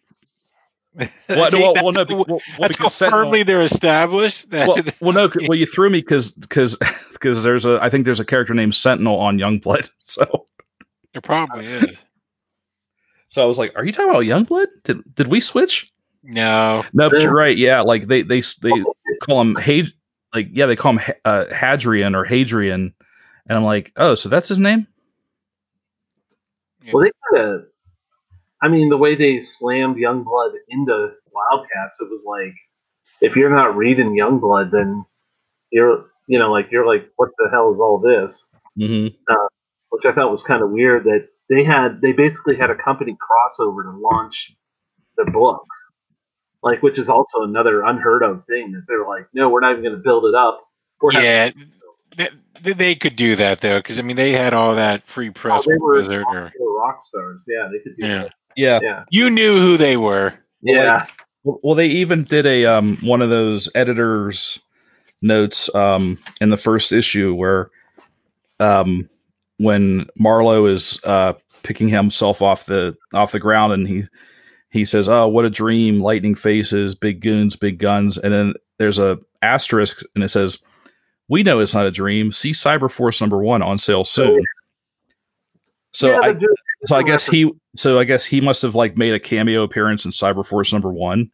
Well, 1.27 1.51
See, 1.51 1.59
no, 1.59 1.73
well, 1.73 1.91
that's 1.91 2.09
well, 2.09 2.23
no, 2.25 2.25
well, 2.25 2.39
that's 2.57 2.77
how 2.77 2.87
Sentinel- 2.87 3.25
firmly 3.25 3.43
they're 3.43 3.63
established. 3.63 4.49
That 4.51 4.65
well, 4.69 4.77
well, 5.01 5.11
no, 5.11 5.29
well, 5.49 5.57
you 5.57 5.65
threw 5.65 5.89
me 5.89 5.99
because 5.99 6.31
because 6.31 6.77
because 7.11 7.43
there's 7.43 7.65
a 7.65 7.79
I 7.81 7.89
think 7.89 8.05
there's 8.05 8.21
a 8.21 8.25
character 8.25 8.53
named 8.53 8.75
Sentinel 8.75 9.19
on 9.19 9.37
Youngblood, 9.37 9.89
so 9.99 10.45
there 11.11 11.21
probably 11.21 11.65
is. 11.65 11.97
So 13.35 13.43
I 13.43 13.47
was 13.47 13.57
like, 13.57 13.73
are 13.75 13.83
you 13.83 13.91
talking 13.91 14.09
about 14.09 14.23
Youngblood? 14.23 14.67
Did 14.85 15.13
did 15.13 15.27
we 15.27 15.41
switch? 15.41 15.89
No, 16.23 16.85
No, 16.93 17.09
but 17.09 17.21
you're 17.21 17.35
right. 17.35 17.57
Yeah, 17.57 17.81
like 17.81 18.07
they 18.07 18.21
they 18.21 18.41
they 18.61 18.71
call 19.21 19.41
him 19.41 19.55
Had 19.55 19.87
like 20.33 20.47
yeah 20.53 20.67
they 20.67 20.77
call 20.77 20.93
him 20.93 20.99
Ha- 20.99 21.13
uh, 21.25 21.53
Hadrian 21.53 22.15
or 22.15 22.23
Hadrian, 22.23 22.93
and 23.49 23.57
I'm 23.57 23.65
like, 23.65 23.91
oh, 23.97 24.15
so 24.15 24.29
that's 24.29 24.47
his 24.47 24.57
name? 24.57 24.87
Well, 26.93 27.03
they 27.03 27.11
kind 27.35 27.55
of. 27.55 27.65
I 28.63 28.69
mean, 28.69 28.87
the 28.87 28.95
way 28.95 29.17
they 29.17 29.41
slammed 29.41 29.97
Youngblood 29.97 30.53
into 30.69 31.09
Wildcats, 31.29 31.99
it 31.99 32.09
was 32.09 32.23
like, 32.25 32.55
if 33.19 33.35
you're 33.35 33.53
not 33.53 33.75
reading 33.75 34.15
Youngblood, 34.17 34.71
then 34.71 35.03
you're, 35.71 36.05
you 36.27 36.39
know, 36.39 36.53
like 36.53 36.71
you're 36.71 36.87
like, 36.87 37.09
what 37.17 37.31
the 37.37 37.49
hell 37.51 37.73
is 37.73 37.81
all 37.81 37.99
this? 37.99 38.47
hmm 38.77 39.07
Which 39.89 40.05
I 40.05 40.13
thought 40.13 40.31
was 40.31 40.43
kind 40.43 40.63
of 40.63 40.71
weird 40.71 41.03
that 41.03 41.27
they 41.49 41.63
had, 41.63 42.01
they 42.01 42.11
basically 42.11 42.55
had 42.57 42.69
a 42.69 42.75
company 42.75 43.15
crossover 43.15 43.83
to 43.83 43.91
launch 43.91 44.51
their 45.17 45.31
books, 45.31 45.77
like, 46.63 46.81
which 46.81 46.97
is 46.99 47.09
also 47.09 47.43
another 47.43 47.83
unheard 47.83 48.23
of 48.23 48.45
thing 48.47 48.71
that 48.71 48.83
they're 48.87 49.07
like, 49.07 49.27
no, 49.33 49.49
we're 49.49 49.59
not 49.61 49.71
even 49.71 49.83
going 49.83 49.95
to 49.95 50.01
build 50.01 50.25
it 50.25 50.35
up. 50.35 50.61
We're 51.01 51.13
yeah. 51.13 51.51
they, 52.63 52.73
they 52.73 52.95
could 52.95 53.15
do 53.15 53.35
that 53.35 53.59
though, 53.59 53.79
because 53.79 53.99
I 53.99 54.01
mean 54.01 54.15
they 54.15 54.31
had 54.31 54.53
all 54.53 54.75
that 54.75 55.05
free 55.07 55.29
Oh, 55.29 55.33
press 55.33 55.65
they 55.65 55.73
with 55.73 55.81
were, 55.81 55.95
Blizzard. 55.95 56.25
Or, 56.27 56.51
they 56.57 56.63
were 56.63 56.79
rock 56.79 57.03
stars. 57.03 57.43
Yeah, 57.47 57.69
they 57.71 57.79
could 57.79 57.95
do 57.97 58.07
yeah, 58.07 58.23
that. 58.23 58.33
Yeah. 58.55 58.79
Yeah. 58.81 59.03
you 59.09 59.29
knew 59.29 59.59
who 59.59 59.77
they 59.77 59.97
were. 59.97 60.33
Yeah. 60.61 61.05
Well, 61.43 61.75
they 61.75 61.87
even 61.87 62.23
did 62.23 62.45
a 62.45 62.65
um 62.65 62.97
one 63.01 63.21
of 63.21 63.29
those 63.29 63.69
editors 63.75 64.57
notes 65.21 65.73
um 65.75 66.17
in 66.41 66.49
the 66.49 66.57
first 66.57 66.91
issue 66.91 67.35
where 67.35 67.69
um 68.59 69.09
when 69.57 70.07
Marlowe 70.17 70.65
is 70.65 70.99
uh 71.03 71.33
picking 71.63 71.89
himself 71.89 72.41
off 72.41 72.65
the 72.65 72.95
off 73.13 73.31
the 73.31 73.39
ground 73.39 73.73
and 73.73 73.87
he 73.87 74.03
he 74.69 74.85
says, 74.85 75.07
"Oh, 75.07 75.27
what 75.27 75.45
a 75.45 75.49
dream! 75.49 76.01
Lightning 76.01 76.35
faces, 76.35 76.95
big 76.95 77.21
goons, 77.21 77.55
big 77.55 77.79
guns." 77.79 78.17
And 78.17 78.33
then 78.33 78.53
there's 78.77 78.99
a 78.99 79.19
asterisk 79.41 80.01
and 80.15 80.23
it 80.23 80.29
says, 80.29 80.59
"We 81.29 81.43
know 81.43 81.59
it's 81.59 81.73
not 81.73 81.85
a 81.85 81.91
dream. 81.91 82.31
See 82.31 82.51
Cyberforce 82.51 83.21
number 83.21 83.37
one 83.41 83.61
on 83.61 83.77
sale 83.77 84.05
soon." 84.05 84.43
So 85.93 86.11
yeah, 86.11 86.19
I 86.21 86.33
so 86.83 86.97
I 86.97 87.03
guess 87.03 87.25
he 87.25 87.49
so 87.77 87.97
I 87.97 88.03
guess 88.03 88.25
he 88.25 88.41
must 88.41 88.63
have 88.63 88.75
like 88.75 88.97
made 88.97 89.13
a 89.13 89.19
cameo 89.19 89.63
appearance 89.63 90.03
in 90.03 90.11
Cyberforce 90.11 90.73
number 90.73 90.91
one. 90.91 91.31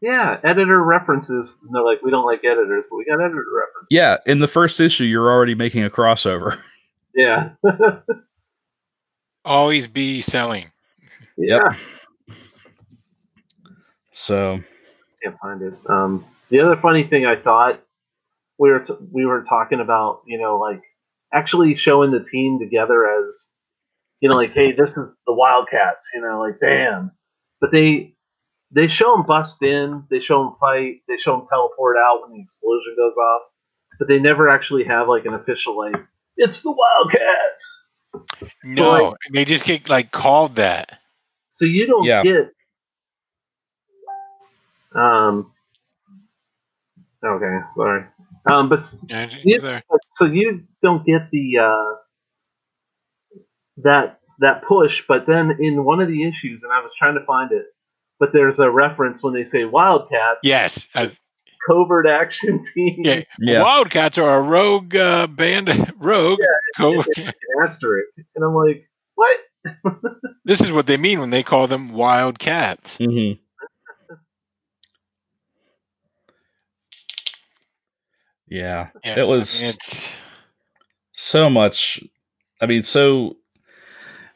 Yeah, 0.00 0.38
editor 0.44 0.82
references. 0.82 1.52
And 1.62 1.74
they're 1.74 1.82
like, 1.82 2.02
we 2.02 2.10
don't 2.10 2.24
like 2.24 2.40
editors, 2.44 2.84
but 2.88 2.96
we 2.96 3.04
got 3.04 3.20
editor 3.20 3.44
references. 3.54 3.88
Yeah, 3.90 4.18
in 4.26 4.38
the 4.38 4.46
first 4.46 4.78
issue, 4.80 5.04
you're 5.04 5.30
already 5.30 5.54
making 5.54 5.84
a 5.84 5.90
crossover. 5.90 6.58
Yeah. 7.14 7.50
Always 9.44 9.88
be 9.88 10.20
selling. 10.20 10.70
yeah. 11.36 11.70
So 14.12 14.60
Can't 15.22 15.36
find 15.40 15.62
it. 15.62 15.74
Um, 15.88 16.24
the 16.50 16.60
other 16.60 16.76
funny 16.80 17.08
thing 17.08 17.26
I 17.26 17.34
thought 17.40 17.82
we 18.58 18.70
were 18.70 18.80
t- 18.80 18.94
we 19.10 19.24
were 19.26 19.42
talking 19.48 19.80
about, 19.80 20.22
you 20.26 20.38
know, 20.38 20.58
like 20.58 20.82
actually 21.32 21.74
showing 21.76 22.10
the 22.12 22.22
team 22.22 22.58
together 22.60 23.04
as, 23.06 23.48
you 24.20 24.28
know, 24.28 24.36
like, 24.36 24.52
hey, 24.52 24.72
this 24.72 24.90
is 24.90 25.06
the 25.26 25.32
Wildcats. 25.32 26.08
You 26.14 26.20
know, 26.20 26.40
like, 26.40 26.60
damn. 26.60 27.10
But 27.60 27.72
they 27.72 28.14
they 28.70 28.88
show 28.88 29.14
them 29.16 29.24
bust 29.26 29.62
in, 29.62 30.04
they 30.10 30.20
show 30.20 30.44
them 30.44 30.56
fight, 30.60 31.02
they 31.08 31.16
show 31.18 31.36
them 31.38 31.46
teleport 31.48 31.96
out 31.96 32.22
when 32.22 32.32
the 32.36 32.42
explosion 32.42 32.94
goes 32.96 33.14
off, 33.16 33.42
but 33.98 34.08
they 34.08 34.18
never 34.18 34.48
actually 34.48 34.84
have 34.84 35.08
like 35.08 35.24
an 35.24 35.34
official 35.34 35.76
like, 35.76 35.94
it's 36.36 36.62
the 36.62 36.70
Wildcats. 36.70 37.84
No, 38.62 39.16
they 39.32 39.44
just 39.44 39.64
get 39.64 39.88
like 39.88 40.12
called 40.12 40.56
that. 40.56 40.98
So 41.50 41.64
you 41.64 41.86
don't 41.86 42.04
Yeah. 42.04 42.22
get. 42.22 42.52
Um. 44.94 45.52
Okay, 47.24 47.58
sorry. 47.76 48.04
Um, 48.46 48.68
but 48.68 48.84
Yeah, 49.08 49.28
Yeah. 49.42 49.58
there. 49.60 49.82
so 50.12 50.24
you 50.24 50.62
don't 50.82 51.04
get 51.04 51.30
the 51.32 51.58
uh, 51.58 51.94
that 53.78 54.20
that 54.38 54.62
push, 54.62 55.02
but 55.08 55.26
then 55.26 55.56
in 55.60 55.84
one 55.84 56.00
of 56.00 56.08
the 56.08 56.22
issues, 56.22 56.62
and 56.62 56.72
I 56.72 56.80
was 56.80 56.92
trying 56.96 57.14
to 57.14 57.24
find 57.24 57.50
it, 57.52 57.66
but 58.18 58.32
there's 58.32 58.58
a 58.58 58.70
reference 58.70 59.22
when 59.22 59.34
they 59.34 59.44
say 59.44 59.64
Wildcats, 59.64 60.40
Yes, 60.42 60.88
as, 60.94 61.18
covert 61.68 62.06
action 62.06 62.64
team, 62.74 62.96
yeah. 63.04 63.22
Yeah. 63.38 63.62
Wildcats 63.62 64.18
are 64.18 64.38
a 64.38 64.42
rogue 64.42 64.94
uh, 64.96 65.26
band. 65.26 65.68
Rogue. 65.98 66.38
co- 66.76 67.04
asterisk, 67.64 68.08
and 68.34 68.44
I'm 68.44 68.54
like, 68.54 68.88
what? 69.14 69.36
this 70.44 70.60
is 70.60 70.70
what 70.72 70.86
they 70.86 70.96
mean 70.96 71.20
when 71.20 71.30
they 71.30 71.42
call 71.42 71.66
them 71.66 71.92
Wildcats. 71.92 72.96
hmm 72.96 73.32
Yeah, 78.50 78.88
Yeah, 79.04 79.20
it 79.20 79.26
was 79.26 79.58
I 79.60 79.64
mean, 79.64 79.70
it's 79.74 80.12
so 81.12 81.50
much. 81.50 82.02
I 82.60 82.66
mean, 82.66 82.82
so 82.82 83.36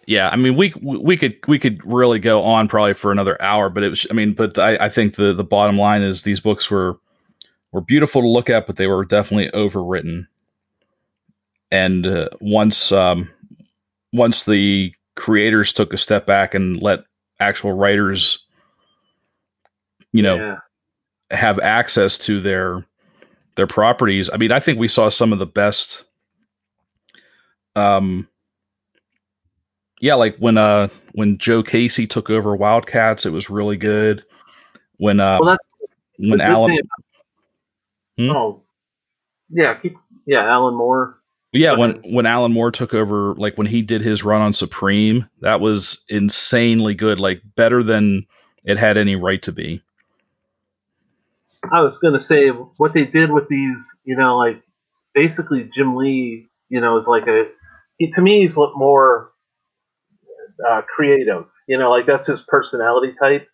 yeah. 0.06 0.28
I 0.28 0.36
mean, 0.36 0.56
we 0.56 0.74
we 0.80 1.16
could 1.16 1.36
we 1.46 1.58
could 1.58 1.80
really 1.84 2.18
go 2.18 2.42
on 2.42 2.68
probably 2.68 2.94
for 2.94 3.12
another 3.12 3.40
hour, 3.40 3.70
but 3.70 3.82
it 3.82 3.88
was. 3.90 4.06
I 4.10 4.14
mean, 4.14 4.34
but 4.34 4.58
I, 4.58 4.76
I 4.76 4.88
think 4.88 5.16
the 5.16 5.32
the 5.32 5.44
bottom 5.44 5.78
line 5.78 6.02
is 6.02 6.22
these 6.22 6.40
books 6.40 6.70
were 6.70 6.98
were 7.70 7.80
beautiful 7.80 8.22
to 8.22 8.28
look 8.28 8.50
at, 8.50 8.66
but 8.66 8.76
they 8.76 8.86
were 8.86 9.04
definitely 9.04 9.50
overwritten. 9.50 10.26
And 11.70 12.06
uh, 12.06 12.28
once 12.40 12.92
um, 12.92 13.30
once 14.12 14.44
the 14.44 14.94
creators 15.14 15.72
took 15.72 15.92
a 15.92 15.98
step 15.98 16.26
back 16.26 16.54
and 16.54 16.80
let 16.80 17.00
actual 17.38 17.72
writers, 17.72 18.44
you 20.12 20.22
know, 20.22 20.36
yeah. 20.36 20.58
have 21.30 21.58
access 21.60 22.18
to 22.18 22.40
their 22.40 22.84
their 23.56 23.66
properties. 23.66 24.30
I 24.32 24.36
mean, 24.36 24.52
I 24.52 24.60
think 24.60 24.78
we 24.78 24.88
saw 24.88 25.08
some 25.08 25.32
of 25.32 25.38
the 25.38 25.46
best. 25.46 26.04
Um, 27.74 28.28
yeah, 30.02 30.14
like 30.14 30.36
when 30.38 30.58
uh 30.58 30.88
when 31.12 31.38
Joe 31.38 31.62
Casey 31.62 32.08
took 32.08 32.28
over 32.28 32.56
Wildcats, 32.56 33.24
it 33.24 33.30
was 33.32 33.48
really 33.48 33.76
good. 33.76 34.24
When 34.96 35.20
uh 35.20 35.38
Well, 35.40 35.56
when 36.18 36.40
Alan 36.40 36.78
Hmm? 38.18 38.30
Oh, 38.30 38.62
yeah, 39.48 39.78
keep 39.80 39.96
yeah, 40.26 40.44
Alan 40.44 40.74
Moore. 40.74 41.18
yeah 41.52 41.72
when 41.78 42.02
when 42.12 42.26
Alan 42.26 42.52
Moore 42.52 42.72
took 42.72 42.94
over, 42.94 43.34
like 43.36 43.56
when 43.56 43.66
he 43.68 43.80
did 43.80 44.02
his 44.02 44.24
run 44.24 44.42
on 44.42 44.52
Supreme, 44.52 45.28
that 45.40 45.60
was 45.60 46.04
insanely 46.08 46.94
good. 46.94 47.20
Like 47.20 47.40
better 47.56 47.84
than 47.84 48.26
it 48.64 48.78
had 48.78 48.98
any 48.98 49.14
right 49.14 49.40
to 49.42 49.52
be. 49.52 49.82
I 51.72 51.80
was 51.80 51.96
gonna 51.98 52.20
say 52.20 52.48
what 52.48 52.92
they 52.92 53.04
did 53.04 53.30
with 53.30 53.46
these, 53.48 53.88
you 54.04 54.16
know, 54.16 54.36
like 54.36 54.62
basically 55.14 55.70
Jim 55.74 55.94
Lee, 55.94 56.48
you 56.68 56.80
know, 56.80 56.98
is 56.98 57.06
like 57.06 57.28
a 57.28 57.44
he, 57.98 58.10
to 58.10 58.20
me 58.20 58.42
he's 58.42 58.56
more 58.56 59.31
uh, 60.68 60.82
creative. 60.94 61.44
You 61.68 61.78
know, 61.78 61.90
like 61.90 62.06
that's 62.06 62.26
his 62.26 62.42
personality 62.48 63.14
type. 63.20 63.46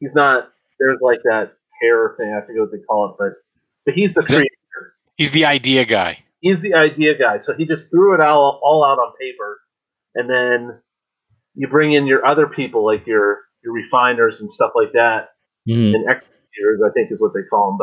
He's 0.00 0.14
not 0.14 0.48
there's 0.78 0.98
like 1.00 1.20
that 1.24 1.52
hair 1.80 2.14
thing. 2.18 2.32
I 2.36 2.44
forget 2.46 2.60
what 2.62 2.72
they 2.72 2.78
call 2.88 3.10
it, 3.10 3.16
but 3.18 3.32
but 3.84 3.94
he's 3.94 4.14
the 4.14 4.22
creator. 4.22 4.46
he's 5.16 5.30
the 5.30 5.44
idea 5.46 5.84
guy. 5.84 6.18
He's 6.40 6.60
the 6.62 6.74
idea 6.74 7.18
guy. 7.18 7.38
So 7.38 7.54
he 7.54 7.66
just 7.66 7.90
threw 7.90 8.14
it 8.14 8.20
all 8.20 8.60
all 8.62 8.84
out 8.84 8.98
on 8.98 9.12
paper, 9.20 9.58
and 10.14 10.28
then 10.30 10.80
you 11.54 11.68
bring 11.68 11.92
in 11.94 12.06
your 12.06 12.24
other 12.24 12.46
people 12.46 12.84
like 12.84 13.06
your 13.06 13.38
your 13.64 13.72
refiners 13.72 14.40
and 14.40 14.50
stuff 14.50 14.72
like 14.76 14.92
that, 14.92 15.30
Mhm. 15.68 15.94
and 15.94 16.04
executors, 16.08 16.80
I 16.86 16.90
think 16.92 17.10
is 17.10 17.18
what 17.20 17.32
they 17.34 17.42
call 17.42 17.76
them. 17.76 17.78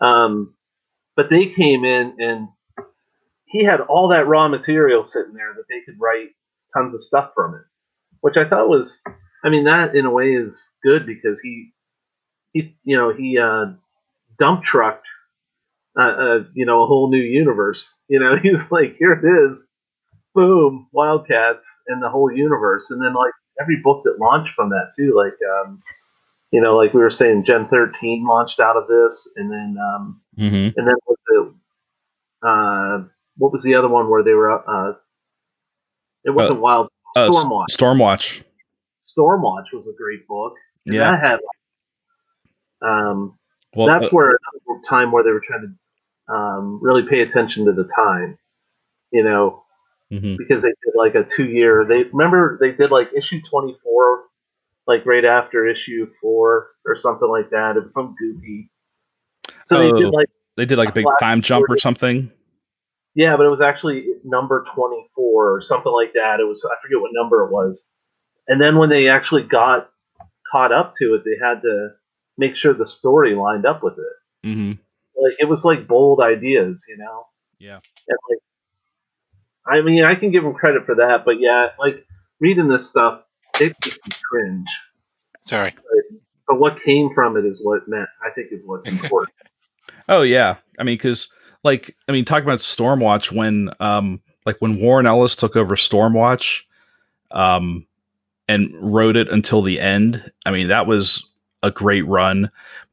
But 0.00 0.06
um, 0.06 0.54
but 1.16 1.28
they 1.28 1.52
came 1.54 1.84
in 1.84 2.14
and 2.18 2.48
he 3.44 3.64
had 3.64 3.80
all 3.80 4.08
that 4.08 4.26
raw 4.26 4.48
material 4.48 5.04
sitting 5.04 5.34
there 5.34 5.52
that 5.54 5.64
they 5.68 5.80
could 5.84 6.00
write 6.00 6.30
tons 6.74 6.94
of 6.94 7.02
stuff 7.02 7.32
from 7.34 7.54
it, 7.54 7.62
which 8.22 8.36
I 8.38 8.48
thought 8.48 8.68
was, 8.70 9.00
I 9.44 9.50
mean, 9.50 9.66
that 9.66 9.96
in 9.96 10.06
a 10.06 10.12
way 10.12 10.34
is 10.34 10.70
good 10.84 11.06
because 11.06 11.40
he 11.42 11.72
he 12.52 12.76
you 12.84 12.96
know 12.98 13.12
he 13.14 13.38
uh, 13.38 13.66
dump 14.38 14.64
trucked 14.64 15.06
uh, 15.98 16.02
uh, 16.02 16.38
you 16.54 16.66
know 16.66 16.82
a 16.84 16.86
whole 16.86 17.10
new 17.10 17.18
universe. 17.22 17.94
You 18.08 18.20
know, 18.20 18.36
he's 18.42 18.60
like, 18.70 18.96
here 18.98 19.12
it 19.12 19.50
is, 19.50 19.68
boom, 20.34 20.88
Wildcats 20.92 21.66
and 21.88 22.02
the 22.02 22.10
whole 22.10 22.32
universe, 22.32 22.90
and 22.90 23.02
then 23.02 23.14
like 23.14 23.32
every 23.60 23.78
book 23.82 24.02
that 24.04 24.18
launched 24.20 24.54
from 24.56 24.70
that 24.70 24.92
too, 24.96 25.14
like. 25.16 25.34
um 25.64 25.82
you 26.52 26.60
know, 26.60 26.76
like 26.76 26.94
we 26.94 27.00
were 27.00 27.10
saying, 27.10 27.44
Gen 27.46 27.68
13 27.68 28.26
launched 28.26 28.60
out 28.60 28.76
of 28.76 28.88
this, 28.88 29.28
and 29.36 29.50
then 29.52 29.76
um, 29.78 30.22
Mhm. 30.38 30.76
and 30.76 30.86
then 30.86 30.94
with 31.06 31.18
the 31.28 31.54
uh, 32.48 33.04
what 33.38 33.52
was 33.52 33.62
the 33.62 33.74
other 33.74 33.88
one 33.88 34.08
where 34.10 34.22
they 34.24 34.32
were 34.34 34.50
uh, 34.52 34.94
it 36.24 36.30
wasn't 36.30 36.60
Wild 36.60 36.88
Uh, 37.16 37.28
Stormwatch. 37.30 37.66
Stormwatch. 37.70 38.42
Stormwatch 39.06 39.66
was 39.72 39.88
a 39.88 39.92
great 39.96 40.26
book. 40.26 40.54
And 40.86 40.94
Yeah. 40.96 41.10
that 41.12 41.20
had 41.20 41.38
um, 42.86 43.38
Well, 43.76 43.86
that's 43.86 44.06
uh, 44.06 44.10
where 44.10 44.26
another 44.26 44.80
time 44.88 45.12
where 45.12 45.22
they 45.22 45.30
were 45.30 45.42
trying 45.46 45.62
to 46.28 46.32
um, 46.34 46.80
really 46.82 47.02
pay 47.08 47.20
attention 47.20 47.66
to 47.66 47.72
the 47.72 47.88
time, 47.94 48.38
you 49.12 49.22
know, 49.22 49.64
mhm. 50.10 50.36
because 50.36 50.62
they 50.62 50.68
did 50.68 50.94
like 50.96 51.14
a 51.14 51.24
two 51.36 51.44
year. 51.44 51.84
They 51.88 52.04
remember 52.12 52.58
they 52.60 52.72
did 52.72 52.90
like 52.90 53.08
issue 53.16 53.40
24, 53.50 54.24
like 54.86 55.06
right 55.06 55.24
after 55.24 55.66
issue 55.66 56.10
four 56.20 56.70
or 56.86 56.98
something 56.98 57.28
like 57.28 57.50
that. 57.50 57.76
It 57.76 57.84
was 57.84 57.94
some 57.94 58.14
goofy. 58.18 58.70
So 59.64 59.78
they 59.78 59.92
Oh. 59.92 59.96
did 59.96 60.08
like. 60.10 60.28
they 60.56 60.64
did 60.64 60.78
like 60.78 60.90
a 60.90 60.92
big 60.92 61.06
time 61.20 61.40
jump 61.42 61.66
or 61.68 61.78
something. 61.78 62.30
Yeah, 63.14 63.36
but 63.36 63.44
it 63.44 63.50
was 63.50 63.60
actually 63.60 64.06
number 64.24 64.64
24 64.74 65.54
or 65.56 65.62
something 65.62 65.92
like 65.92 66.14
that. 66.14 66.40
It 66.40 66.44
was 66.44 66.64
I 66.64 66.74
forget 66.82 67.00
what 67.00 67.10
number 67.12 67.44
it 67.44 67.50
was. 67.50 67.86
And 68.48 68.60
then 68.60 68.76
when 68.78 68.88
they 68.88 69.08
actually 69.08 69.42
got 69.42 69.90
caught 70.50 70.72
up 70.72 70.94
to 70.98 71.14
it, 71.14 71.22
they 71.24 71.36
had 71.44 71.62
to 71.62 71.90
make 72.38 72.56
sure 72.56 72.74
the 72.74 72.86
story 72.86 73.34
lined 73.34 73.66
up 73.66 73.82
with 73.82 73.94
it. 73.94 74.46
hmm 74.48 74.70
Like 74.70 75.34
it 75.38 75.48
was 75.48 75.64
like 75.64 75.86
bold 75.86 76.20
ideas, 76.20 76.84
you 76.88 76.96
know. 76.96 77.24
Yeah. 77.58 77.80
And 78.08 78.18
like, 78.30 78.38
I 79.66 79.82
mean, 79.82 80.04
I 80.04 80.14
can 80.14 80.32
give 80.32 80.42
them 80.42 80.54
credit 80.54 80.86
for 80.86 80.96
that, 80.96 81.24
but 81.24 81.38
yeah, 81.38 81.68
like 81.78 82.04
reading 82.40 82.68
this 82.68 82.88
stuff, 82.88 83.22
it 83.60 83.76
makes 83.84 83.98
me 84.04 84.12
cringe. 84.28 84.66
Sorry. 85.42 85.74
But 86.48 86.58
what 86.58 86.82
came 86.82 87.10
from 87.14 87.36
it 87.36 87.44
is 87.44 87.60
what 87.62 87.88
meant 87.88 88.08
I 88.24 88.30
think 88.34 88.48
is 88.52 88.60
what's 88.64 88.88
important. 88.88 89.34
Oh 90.08 90.22
yeah, 90.22 90.56
I 90.78 90.82
mean, 90.82 90.96
because 90.96 91.32
like 91.64 91.96
I 92.08 92.12
mean, 92.12 92.24
talking 92.24 92.44
about 92.44 92.58
Stormwatch 92.58 93.32
when 93.32 93.70
um 93.80 94.20
like 94.44 94.56
when 94.58 94.80
Warren 94.80 95.06
Ellis 95.06 95.36
took 95.36 95.56
over 95.56 95.76
Stormwatch, 95.76 96.62
um, 97.30 97.86
and 98.48 98.70
wrote 98.80 99.16
it 99.16 99.28
until 99.28 99.62
the 99.62 99.80
end. 99.80 100.30
I 100.44 100.50
mean, 100.50 100.68
that 100.68 100.86
was 100.86 101.28
a 101.62 101.70
great 101.70 102.06
run, 102.06 102.50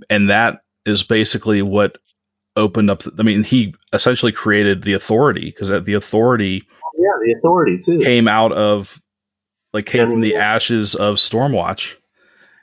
and 0.10 0.30
that 0.30 0.64
is 0.86 1.04
basically 1.04 1.62
what 1.62 1.98
opened 2.56 2.90
up. 2.90 3.04
I 3.18 3.24
mean, 3.24 3.44
he 3.44 3.74
essentially 3.94 4.32
created 4.32 4.84
the 4.84 4.94
Authority 4.94 5.46
because 5.46 5.70
the 5.70 5.94
Authority, 5.94 6.64
yeah, 6.98 7.10
the 7.26 7.36
Authority 7.38 7.82
too, 7.86 8.00
came 8.00 8.28
out 8.28 8.52
of 8.52 9.02
like 9.74 9.86
came 9.86 10.10
from 10.10 10.22
the 10.22 10.36
ashes 10.36 10.96
of 10.96 11.16
Stormwatch, 11.16 11.96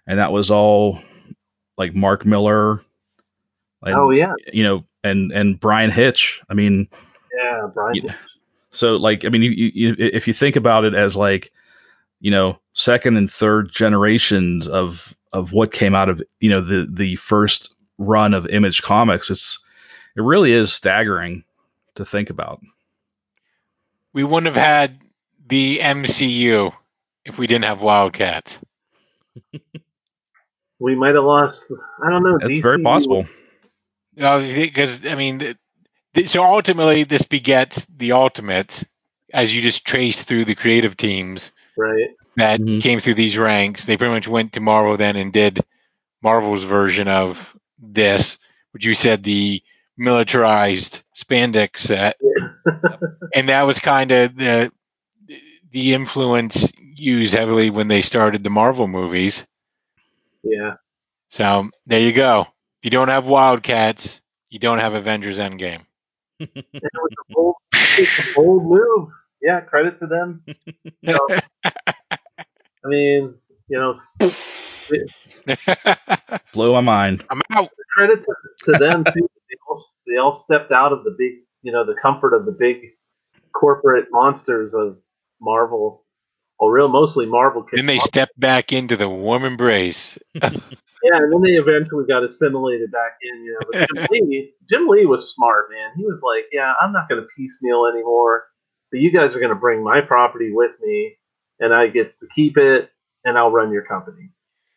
and 0.06 0.18
that 0.18 0.32
was 0.32 0.50
all 0.50 1.00
like 1.76 1.94
Mark 1.94 2.24
Millar. 2.24 2.82
And, 3.82 3.94
oh 3.94 4.10
yeah, 4.10 4.32
you 4.52 4.64
know, 4.64 4.84
and 5.06 5.32
and 5.32 5.58
Bryan 5.58 5.90
Hitch. 5.90 6.40
I 6.48 6.54
mean, 6.54 6.88
yeah, 7.36 7.66
Bryan. 7.72 7.94
You, 7.96 8.10
so 8.70 8.96
like, 8.96 9.24
I 9.24 9.28
mean, 9.30 9.42
you, 9.42 9.50
you, 9.50 9.96
if 9.98 10.28
you 10.28 10.34
think 10.34 10.56
about 10.56 10.84
it 10.84 10.94
as 10.94 11.16
like, 11.16 11.50
you 12.20 12.30
know, 12.30 12.58
second 12.74 13.16
and 13.16 13.30
third 13.30 13.72
generations 13.72 14.68
of 14.68 15.14
of 15.32 15.52
what 15.52 15.72
came 15.72 15.94
out 15.94 16.08
of 16.08 16.22
you 16.40 16.50
know 16.50 16.60
the 16.60 16.86
the 16.90 17.16
first 17.16 17.74
run 17.98 18.34
of 18.34 18.46
Image 18.46 18.82
Comics, 18.82 19.30
it's 19.30 19.58
it 20.16 20.22
really 20.22 20.52
is 20.52 20.72
staggering 20.72 21.44
to 21.94 22.04
think 22.04 22.30
about. 22.30 22.60
We 24.12 24.24
wouldn't 24.24 24.54
have 24.54 24.62
had 24.62 24.98
the 25.48 25.78
MCU 25.78 26.72
if 27.24 27.38
we 27.38 27.46
didn't 27.46 27.64
have 27.64 27.82
Wildcats. 27.82 28.58
we 30.78 30.94
might 30.94 31.14
have 31.14 31.24
lost. 31.24 31.70
I 32.02 32.10
don't 32.10 32.22
know. 32.22 32.38
That's 32.38 32.52
DC 32.52 32.62
very 32.62 32.82
possible. 32.82 33.26
Because 34.16 35.04
I 35.04 35.14
mean, 35.14 35.56
so 36.24 36.42
ultimately, 36.42 37.04
this 37.04 37.22
begets 37.22 37.86
the 37.96 38.12
ultimate 38.12 38.82
as 39.32 39.54
you 39.54 39.60
just 39.60 39.86
trace 39.86 40.22
through 40.22 40.44
the 40.44 40.54
creative 40.54 40.96
teams 40.96 41.52
right 41.76 42.08
that 42.36 42.60
mm-hmm. 42.60 42.78
came 42.78 43.00
through 43.00 43.14
these 43.14 43.36
ranks. 43.36 43.84
They 43.84 43.96
pretty 43.96 44.14
much 44.14 44.28
went 44.28 44.52
to 44.54 44.60
Marvel 44.60 44.96
then 44.96 45.16
and 45.16 45.32
did 45.32 45.60
Marvel's 46.22 46.64
version 46.64 47.08
of 47.08 47.54
this, 47.78 48.38
which 48.72 48.84
you 48.84 48.94
said 48.94 49.22
the 49.22 49.62
militarized 49.96 51.02
spandex 51.14 51.78
set, 51.78 52.16
and 53.34 53.48
that 53.48 53.62
was 53.62 53.78
kind 53.78 54.12
of 54.12 54.36
the 54.36 54.72
the 55.70 55.94
influence 55.94 56.70
used 56.78 57.34
heavily 57.34 57.70
when 57.70 57.88
they 57.88 58.02
started 58.02 58.42
the 58.42 58.50
Marvel 58.50 58.88
movies. 58.88 59.46
Yeah. 60.42 60.74
So 61.28 61.70
there 61.86 62.00
you 62.00 62.12
go. 62.12 62.46
If 62.86 62.92
you 62.92 62.98
don't 63.00 63.08
have 63.08 63.26
Wildcats, 63.26 64.20
you 64.48 64.60
don't 64.60 64.78
have 64.78 64.94
Avengers 64.94 65.40
Endgame. 65.40 65.84
it 66.38 66.48
was 66.54 67.10
a 67.18 67.34
bold, 67.34 67.56
a 67.74 68.06
bold 68.36 68.64
move. 68.64 69.08
Yeah, 69.42 69.60
credit 69.62 69.98
to 69.98 70.06
them. 70.06 70.44
You 71.02 71.14
know, 71.14 71.28
I 71.64 71.74
mean, 72.84 73.34
you 73.66 73.76
know, 73.76 73.96
blew 76.52 76.74
my 76.74 76.80
mind. 76.80 77.24
I'm 77.28 77.42
out. 77.50 77.70
Credit 77.96 78.24
to, 78.24 78.72
to 78.72 78.78
them 78.78 79.02
too. 79.02 79.28
They 79.50 79.56
all, 79.68 79.84
they 80.06 80.16
all 80.18 80.32
stepped 80.32 80.70
out 80.70 80.92
of 80.92 81.02
the 81.02 81.16
big, 81.18 81.38
you 81.62 81.72
know, 81.72 81.84
the 81.84 81.96
comfort 82.00 82.34
of 82.34 82.46
the 82.46 82.52
big 82.52 82.76
corporate 83.52 84.06
monsters 84.12 84.74
of 84.74 84.98
Marvel, 85.40 86.05
or 86.58 86.72
real 86.72 86.88
mostly 86.88 87.26
Marvel. 87.26 87.66
Then 87.72 87.86
they 87.86 87.98
stepped 87.98 88.38
back 88.38 88.72
into 88.72 88.96
the 88.96 89.08
warm 89.08 89.44
embrace. 89.44 90.18
yeah, 90.34 90.50
and 91.18 91.32
then 91.32 91.42
they 91.42 91.52
eventually 91.52 92.04
got 92.06 92.24
assimilated 92.24 92.90
back 92.90 93.12
in. 93.22 93.44
You 93.44 93.52
know, 93.52 93.68
but 93.72 93.88
Jim 93.94 94.06
Lee, 94.10 94.52
Jim 94.68 94.88
Lee 94.88 95.06
was 95.06 95.32
smart, 95.34 95.66
man. 95.70 95.90
He 95.96 96.04
was 96.04 96.20
like, 96.22 96.44
"Yeah, 96.52 96.72
I'm 96.80 96.92
not 96.92 97.08
going 97.08 97.20
to 97.20 97.28
piecemeal 97.36 97.86
anymore. 97.92 98.44
But 98.90 99.00
you 99.00 99.10
guys 99.10 99.34
are 99.34 99.40
going 99.40 99.50
to 99.50 99.56
bring 99.56 99.82
my 99.82 100.00
property 100.00 100.50
with 100.52 100.70
me, 100.80 101.16
and 101.58 101.74
I 101.74 101.88
get 101.88 102.18
to 102.20 102.26
keep 102.34 102.56
it, 102.56 102.90
and 103.24 103.36
I'll 103.36 103.50
run 103.50 103.72
your 103.72 103.84
company." 103.84 104.30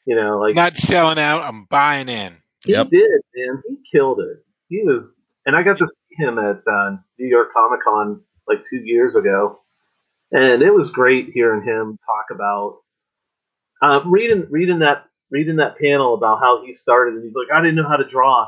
You 0.06 0.16
know, 0.16 0.40
like 0.40 0.56
not 0.56 0.78
selling 0.78 1.20
out. 1.20 1.44
I'm 1.44 1.66
buying 1.66 2.10
in. 2.10 2.38
He 2.66 2.74
yep. 2.74 2.90
did, 2.90 3.22
man. 3.36 3.64
He 3.68 3.78
killed 3.92 4.20
it. 4.20 4.44
He 4.68 4.84
was, 4.84 5.18
and 5.46 5.56
I 5.56 5.64
got 5.64 5.78
to 5.78 5.88
see 5.88 6.24
him 6.24 6.38
at 6.38 6.62
uh, 6.70 6.98
New 7.18 7.28
York 7.28 7.54
Comic 7.54 7.82
Con 7.84 8.22
like 8.48 8.60
two 8.70 8.82
years 8.84 9.16
ago, 9.16 9.62
and 10.32 10.62
it 10.62 10.74
was 10.74 10.92
great 10.92 11.32
hearing 11.34 11.64
him 11.64 11.98
talk 12.06 12.26
about 12.32 12.80
uh, 13.82 14.02
reading 14.06 14.46
reading 14.50 14.80
that 14.80 15.06
reading 15.32 15.58
that 15.58 15.78
panel 15.78 16.14
about 16.14 16.40
how 16.40 16.64
he 16.66 16.74
started, 16.74 17.16
and 17.16 17.24
he's 17.24 17.36
like, 17.36 17.48
I 17.54 17.62
didn't 17.62 17.76
know 17.76 17.88
how 17.88 17.98
to 17.98 18.10
draw. 18.10 18.48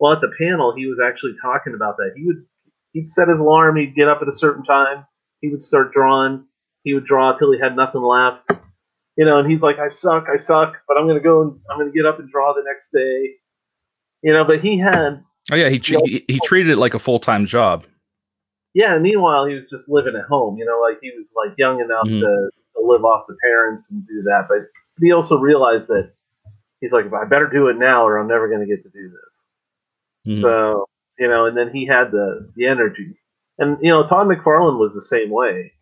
Well, 0.00 0.12
at 0.12 0.20
the 0.20 0.32
panel, 0.38 0.74
he 0.74 0.86
was 0.86 0.98
actually 1.04 1.34
talking 1.40 1.74
about 1.74 1.96
that. 1.98 2.12
He 2.16 2.24
would 2.26 2.44
he'd 2.92 3.08
set 3.08 3.28
his 3.28 3.40
alarm, 3.40 3.76
he'd 3.76 3.94
get 3.94 4.08
up 4.08 4.22
at 4.22 4.28
a 4.28 4.36
certain 4.36 4.64
time, 4.64 5.06
he 5.40 5.48
would 5.48 5.62
start 5.62 5.92
drawing, 5.92 6.44
he 6.82 6.94
would 6.94 7.06
draw 7.06 7.36
till 7.36 7.52
he 7.52 7.58
had 7.58 7.76
nothing 7.76 8.02
left, 8.02 8.50
you 9.16 9.24
know, 9.24 9.38
and 9.38 9.50
he's 9.50 9.62
like, 9.62 9.78
I 9.78 9.88
suck, 9.88 10.26
I 10.32 10.36
suck, 10.36 10.76
but 10.88 10.96
I'm 10.96 11.06
gonna 11.06 11.20
go 11.20 11.42
and 11.42 11.60
I'm 11.70 11.78
gonna 11.78 11.92
get 11.92 12.06
up 12.06 12.18
and 12.18 12.30
draw 12.30 12.52
the 12.52 12.64
next 12.66 12.90
day, 12.92 13.34
you 14.22 14.32
know. 14.32 14.44
But 14.44 14.60
he 14.60 14.78
had 14.78 15.22
oh 15.50 15.56
yeah, 15.56 15.68
he 15.68 15.78
he, 15.78 16.24
he 16.28 16.40
treated 16.44 16.72
it 16.72 16.78
like 16.78 16.94
a 16.94 16.98
full 16.98 17.20
time 17.20 17.46
job. 17.46 17.84
Yeah, 18.74 18.98
meanwhile 18.98 19.44
he 19.46 19.54
was 19.54 19.64
just 19.70 19.88
living 19.88 20.16
at 20.16 20.28
home, 20.28 20.56
you 20.56 20.64
know, 20.64 20.80
like 20.80 20.98
he 21.02 21.12
was 21.16 21.32
like 21.36 21.56
young 21.58 21.80
enough 21.80 22.06
mm-hmm. 22.06 22.20
to, 22.20 22.50
to 22.76 22.86
live 22.86 23.04
off 23.04 23.26
the 23.28 23.36
parents 23.42 23.90
and 23.90 24.06
do 24.06 24.22
that, 24.24 24.46
but 24.48 24.68
he 25.00 25.12
also 25.12 25.38
realized 25.38 25.88
that 25.88 26.12
he's 26.80 26.92
like, 26.92 27.06
I 27.12 27.24
better 27.26 27.48
do 27.48 27.68
it 27.68 27.76
now 27.78 28.06
or 28.06 28.18
I'm 28.18 28.28
never 28.28 28.48
gonna 28.48 28.66
get 28.66 28.82
to 28.82 28.90
do 28.90 29.10
this. 29.10 30.34
Mm-hmm. 30.34 30.42
So 30.42 30.86
you 31.18 31.28
know, 31.28 31.46
and 31.46 31.56
then 31.56 31.70
he 31.72 31.86
had 31.86 32.10
the 32.10 32.50
the 32.56 32.66
energy, 32.66 33.20
and 33.58 33.78
you 33.80 33.90
know, 33.90 34.06
Todd 34.06 34.26
McFarlane 34.26 34.78
was 34.78 34.94
the 34.94 35.04
same 35.04 35.30
way. 35.30 35.72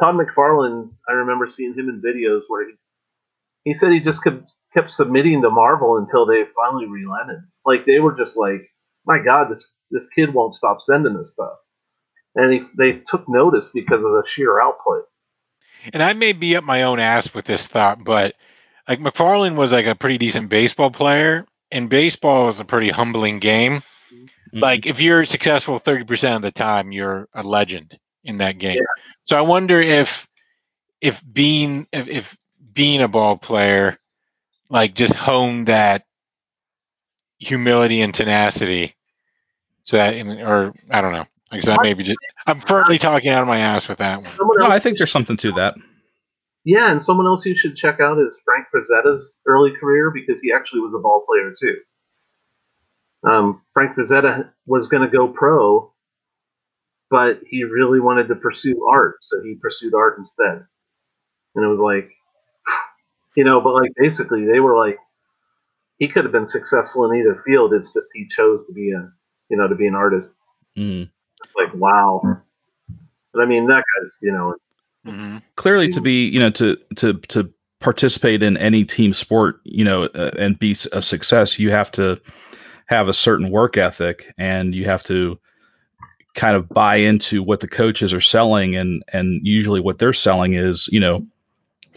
Todd 0.00 0.16
McFarlane, 0.16 0.90
I 1.08 1.12
remember 1.12 1.48
seeing 1.48 1.74
him 1.74 1.88
in 1.88 2.02
videos 2.02 2.42
where 2.48 2.66
he 2.66 2.74
he 3.64 3.74
said 3.74 3.92
he 3.92 4.00
just 4.00 4.24
kept 4.24 4.42
kept 4.74 4.92
submitting 4.92 5.42
to 5.42 5.50
Marvel 5.50 5.96
until 5.98 6.26
they 6.26 6.44
finally 6.56 6.86
relented. 6.86 7.42
Like 7.64 7.84
they 7.86 7.98
were 7.98 8.16
just 8.16 8.36
like, 8.36 8.70
my 9.06 9.18
God, 9.22 9.50
this 9.50 9.70
this 9.90 10.08
kid 10.08 10.32
won't 10.32 10.54
stop 10.54 10.80
sending 10.80 11.16
us 11.16 11.32
stuff, 11.32 11.58
and 12.34 12.52
he, 12.52 12.60
they 12.78 13.00
took 13.10 13.28
notice 13.28 13.68
because 13.72 13.98
of 13.98 14.02
the 14.02 14.22
sheer 14.34 14.60
output. 14.60 15.04
And 15.92 16.02
I 16.02 16.12
may 16.12 16.32
be 16.32 16.56
up 16.56 16.64
my 16.64 16.82
own 16.82 17.00
ass 17.00 17.32
with 17.32 17.46
this 17.46 17.66
thought, 17.66 18.04
but 18.04 18.34
like 18.88 19.00
McFarlane 19.00 19.56
was 19.56 19.72
like 19.72 19.86
a 19.86 19.94
pretty 19.94 20.18
decent 20.18 20.48
baseball 20.48 20.90
player, 20.90 21.46
and 21.70 21.88
baseball 21.88 22.48
is 22.48 22.60
a 22.60 22.64
pretty 22.64 22.90
humbling 22.90 23.38
game. 23.38 23.82
Mm-hmm. 24.12 24.58
Like 24.58 24.86
if 24.86 25.00
you're 25.00 25.24
successful 25.24 25.80
30% 25.80 26.36
of 26.36 26.42
the 26.42 26.50
time, 26.50 26.92
you're 26.92 27.28
a 27.34 27.42
legend 27.42 27.98
in 28.24 28.38
that 28.38 28.58
game. 28.58 28.76
Yeah. 28.76 29.02
So 29.24 29.36
I 29.36 29.42
wonder 29.42 29.80
if 29.80 30.26
if 31.00 31.22
being 31.32 31.86
if, 31.92 32.08
if 32.08 32.36
being 32.72 33.00
a 33.00 33.08
ball 33.08 33.38
player 33.38 33.98
like 34.68 34.94
just 34.94 35.14
honed 35.14 35.66
that 35.66 36.04
humility 37.38 38.00
and 38.00 38.14
tenacity. 38.14 38.94
So 39.82 39.96
that 39.96 40.14
or 40.14 40.74
I 40.90 41.00
don't 41.00 41.12
know. 41.12 41.26
Like 41.50 41.62
that 41.62 41.80
maybe 41.82 42.04
just 42.04 42.18
I'm 42.46 42.60
firmly 42.60 42.98
talking 42.98 43.30
out 43.30 43.42
of 43.42 43.48
my 43.48 43.58
ass 43.58 43.88
with 43.88 43.98
that 43.98 44.22
one. 44.22 44.30
No, 44.58 44.68
I 44.68 44.78
think 44.78 44.98
there's 44.98 45.10
something 45.10 45.36
to 45.38 45.52
that. 45.52 45.74
Yeah, 46.64 46.90
and 46.90 47.04
someone 47.04 47.26
else 47.26 47.44
you 47.44 47.56
should 47.56 47.76
check 47.76 48.00
out 48.00 48.18
is 48.18 48.38
Frank 48.44 48.66
Frazetta's 48.72 49.38
early 49.46 49.72
career 49.80 50.10
because 50.10 50.40
he 50.42 50.52
actually 50.52 50.80
was 50.80 50.92
a 50.94 51.00
ball 51.00 51.24
player 51.26 51.54
too. 51.60 51.76
Um, 53.28 53.62
Frank 53.74 53.96
Frazetta 53.96 54.50
was 54.66 54.88
going 54.88 55.02
to 55.02 55.16
go 55.16 55.28
pro, 55.28 55.92
but 57.10 57.40
he 57.46 57.64
really 57.64 58.00
wanted 58.00 58.28
to 58.28 58.34
pursue 58.34 58.86
art, 58.90 59.16
so 59.22 59.42
he 59.42 59.56
pursued 59.60 59.94
art 59.94 60.18
instead. 60.18 60.64
And 61.54 61.64
it 61.64 61.68
was 61.68 61.80
like, 61.80 62.10
you 63.36 63.44
know, 63.44 63.60
but 63.60 63.74
like 63.74 63.90
basically 63.96 64.46
they 64.46 64.60
were 64.60 64.76
like, 64.76 64.98
he 65.98 66.08
could 66.08 66.24
have 66.24 66.32
been 66.32 66.48
successful 66.48 67.10
in 67.10 67.18
either 67.18 67.42
field. 67.44 67.74
It's 67.74 67.92
just 67.92 68.06
he 68.14 68.26
chose 68.34 68.64
to 68.66 68.72
be 68.72 68.92
a, 68.92 69.10
you 69.50 69.56
know, 69.56 69.68
to 69.68 69.74
be 69.74 69.86
an 69.86 69.94
artist. 69.94 70.34
Mm. 70.78 71.10
Like 71.56 71.74
wow. 71.74 72.40
But 73.32 73.42
I 73.42 73.46
mean, 73.46 73.66
that 73.68 73.84
guy's, 73.98 74.12
you 74.20 74.32
know, 74.32 74.54
mm-hmm. 75.06 75.38
clearly 75.56 75.92
to 75.92 76.00
be, 76.00 76.26
you 76.26 76.40
know, 76.40 76.50
to 76.50 76.76
to 76.96 77.14
to 77.14 77.52
participate 77.80 78.42
in 78.42 78.56
any 78.56 78.84
team 78.84 79.14
sport, 79.14 79.60
you 79.64 79.84
know, 79.84 80.04
uh, 80.04 80.32
and 80.38 80.58
be 80.58 80.76
a 80.92 81.02
success, 81.02 81.58
you 81.58 81.70
have 81.70 81.90
to 81.92 82.20
have 82.86 83.08
a 83.08 83.14
certain 83.14 83.50
work 83.50 83.76
ethic 83.76 84.32
and 84.36 84.74
you 84.74 84.84
have 84.84 85.02
to 85.04 85.38
kind 86.34 86.56
of 86.56 86.68
buy 86.68 86.96
into 86.96 87.42
what 87.42 87.60
the 87.60 87.68
coaches 87.68 88.12
are 88.12 88.20
selling 88.20 88.76
and 88.76 89.02
and 89.12 89.46
usually 89.46 89.80
what 89.80 89.98
they're 89.98 90.12
selling 90.12 90.54
is 90.54 90.88
you 90.92 91.00
know 91.00 91.26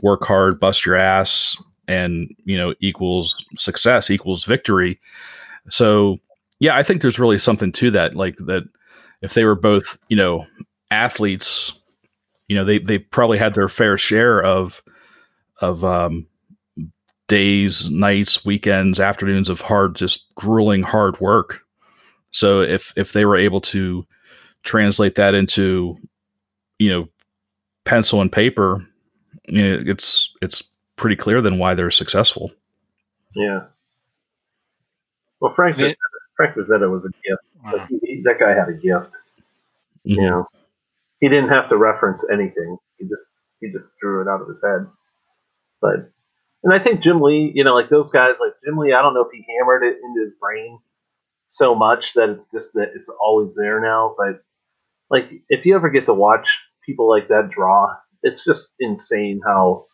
work 0.01 0.23
hard 0.23 0.59
bust 0.59 0.85
your 0.85 0.95
ass 0.95 1.55
and 1.87 2.35
you 2.43 2.57
know 2.57 2.73
equals 2.79 3.45
success 3.57 4.09
equals 4.09 4.43
victory 4.43 4.99
so 5.69 6.17
yeah 6.59 6.75
i 6.75 6.81
think 6.81 7.01
there's 7.01 7.19
really 7.19 7.37
something 7.37 7.71
to 7.71 7.91
that 7.91 8.15
like 8.15 8.35
that 8.37 8.63
if 9.23 9.33
they 9.33 9.45
were 9.45 9.55
both 9.55 9.97
you 10.09 10.17
know 10.17 10.45
athletes 10.91 11.79
you 12.47 12.55
know 12.55 12.65
they 12.65 12.77
they 12.79 12.99
probably 12.99 13.39
had 13.39 13.55
their 13.55 13.69
fair 13.69 13.97
share 13.97 14.43
of 14.43 14.83
of 15.61 15.83
um 15.83 16.27
days, 17.27 17.89
nights, 17.89 18.45
weekends, 18.45 18.99
afternoons 18.99 19.49
of 19.49 19.61
hard, 19.61 19.95
just 19.95 20.33
grueling 20.35 20.83
hard 20.83 21.19
work. 21.19 21.61
So 22.31 22.61
if 22.61 22.93
if 22.95 23.13
they 23.13 23.25
were 23.25 23.37
able 23.37 23.61
to 23.61 24.05
translate 24.63 25.15
that 25.15 25.33
into 25.33 25.97
you 26.79 26.89
know 26.91 27.09
pencil 27.85 28.21
and 28.21 28.31
paper, 28.31 28.85
you 29.45 29.61
know, 29.63 29.83
it's 29.87 30.35
it's 30.41 30.63
pretty 30.95 31.15
clear 31.15 31.41
then 31.41 31.57
why 31.59 31.73
they're 31.73 31.91
successful. 31.91 32.51
Yeah. 33.35 33.61
Well, 35.39 35.53
Frank 35.55 35.77
The- 35.77 35.95
Frank 36.35 36.55
Frazetta 36.55 36.89
was 36.91 37.05
a 37.05 37.09
gift. 37.09 37.41
Like, 37.71 37.87
he, 37.87 37.99
he- 38.03 38.21
that 38.23 38.39
guy 38.39 38.49
had 38.49 38.69
a 38.69 38.73
gift. 38.73 39.11
Mhm. 40.05 40.15
You 40.15 40.21
know, 40.29 40.47
he 41.19 41.29
didn't 41.29 41.49
have 41.49 41.69
to 41.69 41.77
reference 41.77 42.25
anything. 42.31 42.77
He 42.97 43.05
just 43.05 43.23
he 43.61 43.71
just 43.71 43.87
drew 44.01 44.21
it 44.21 44.27
out 44.27 44.41
of 44.41 44.47
his 44.49 44.61
head. 44.63 44.87
But 45.81 46.11
and 46.63 46.73
I 46.73 46.83
think 46.83 47.01
Jim 47.03 47.21
Lee, 47.21 47.51
you 47.55 47.63
know, 47.63 47.75
like 47.75 47.89
those 47.89 48.11
guys, 48.11 48.35
like 48.39 48.53
Jim 48.65 48.77
Lee, 48.77 48.93
I 48.93 49.01
don't 49.01 49.13
know 49.13 49.21
if 49.25 49.31
he 49.33 49.45
hammered 49.57 49.83
it 49.83 49.97
into 50.03 50.25
his 50.25 50.33
brain 50.39 50.79
so 51.47 51.75
much 51.75 52.13
that 52.15 52.29
it's 52.29 52.49
just 52.51 52.73
that 52.73 52.91
it's 52.95 53.09
always 53.21 53.53
there 53.55 53.79
now. 53.79 54.15
But 54.17 54.41
like, 55.09 55.29
if 55.49 55.65
you 55.65 55.75
ever 55.75 55.89
get 55.89 56.05
to 56.07 56.13
watch 56.13 56.47
people 56.85 57.09
like 57.09 57.27
that 57.29 57.49
draw, 57.49 57.95
it's 58.23 58.43
just 58.43 58.69
insane 58.79 59.39
how 59.45 59.85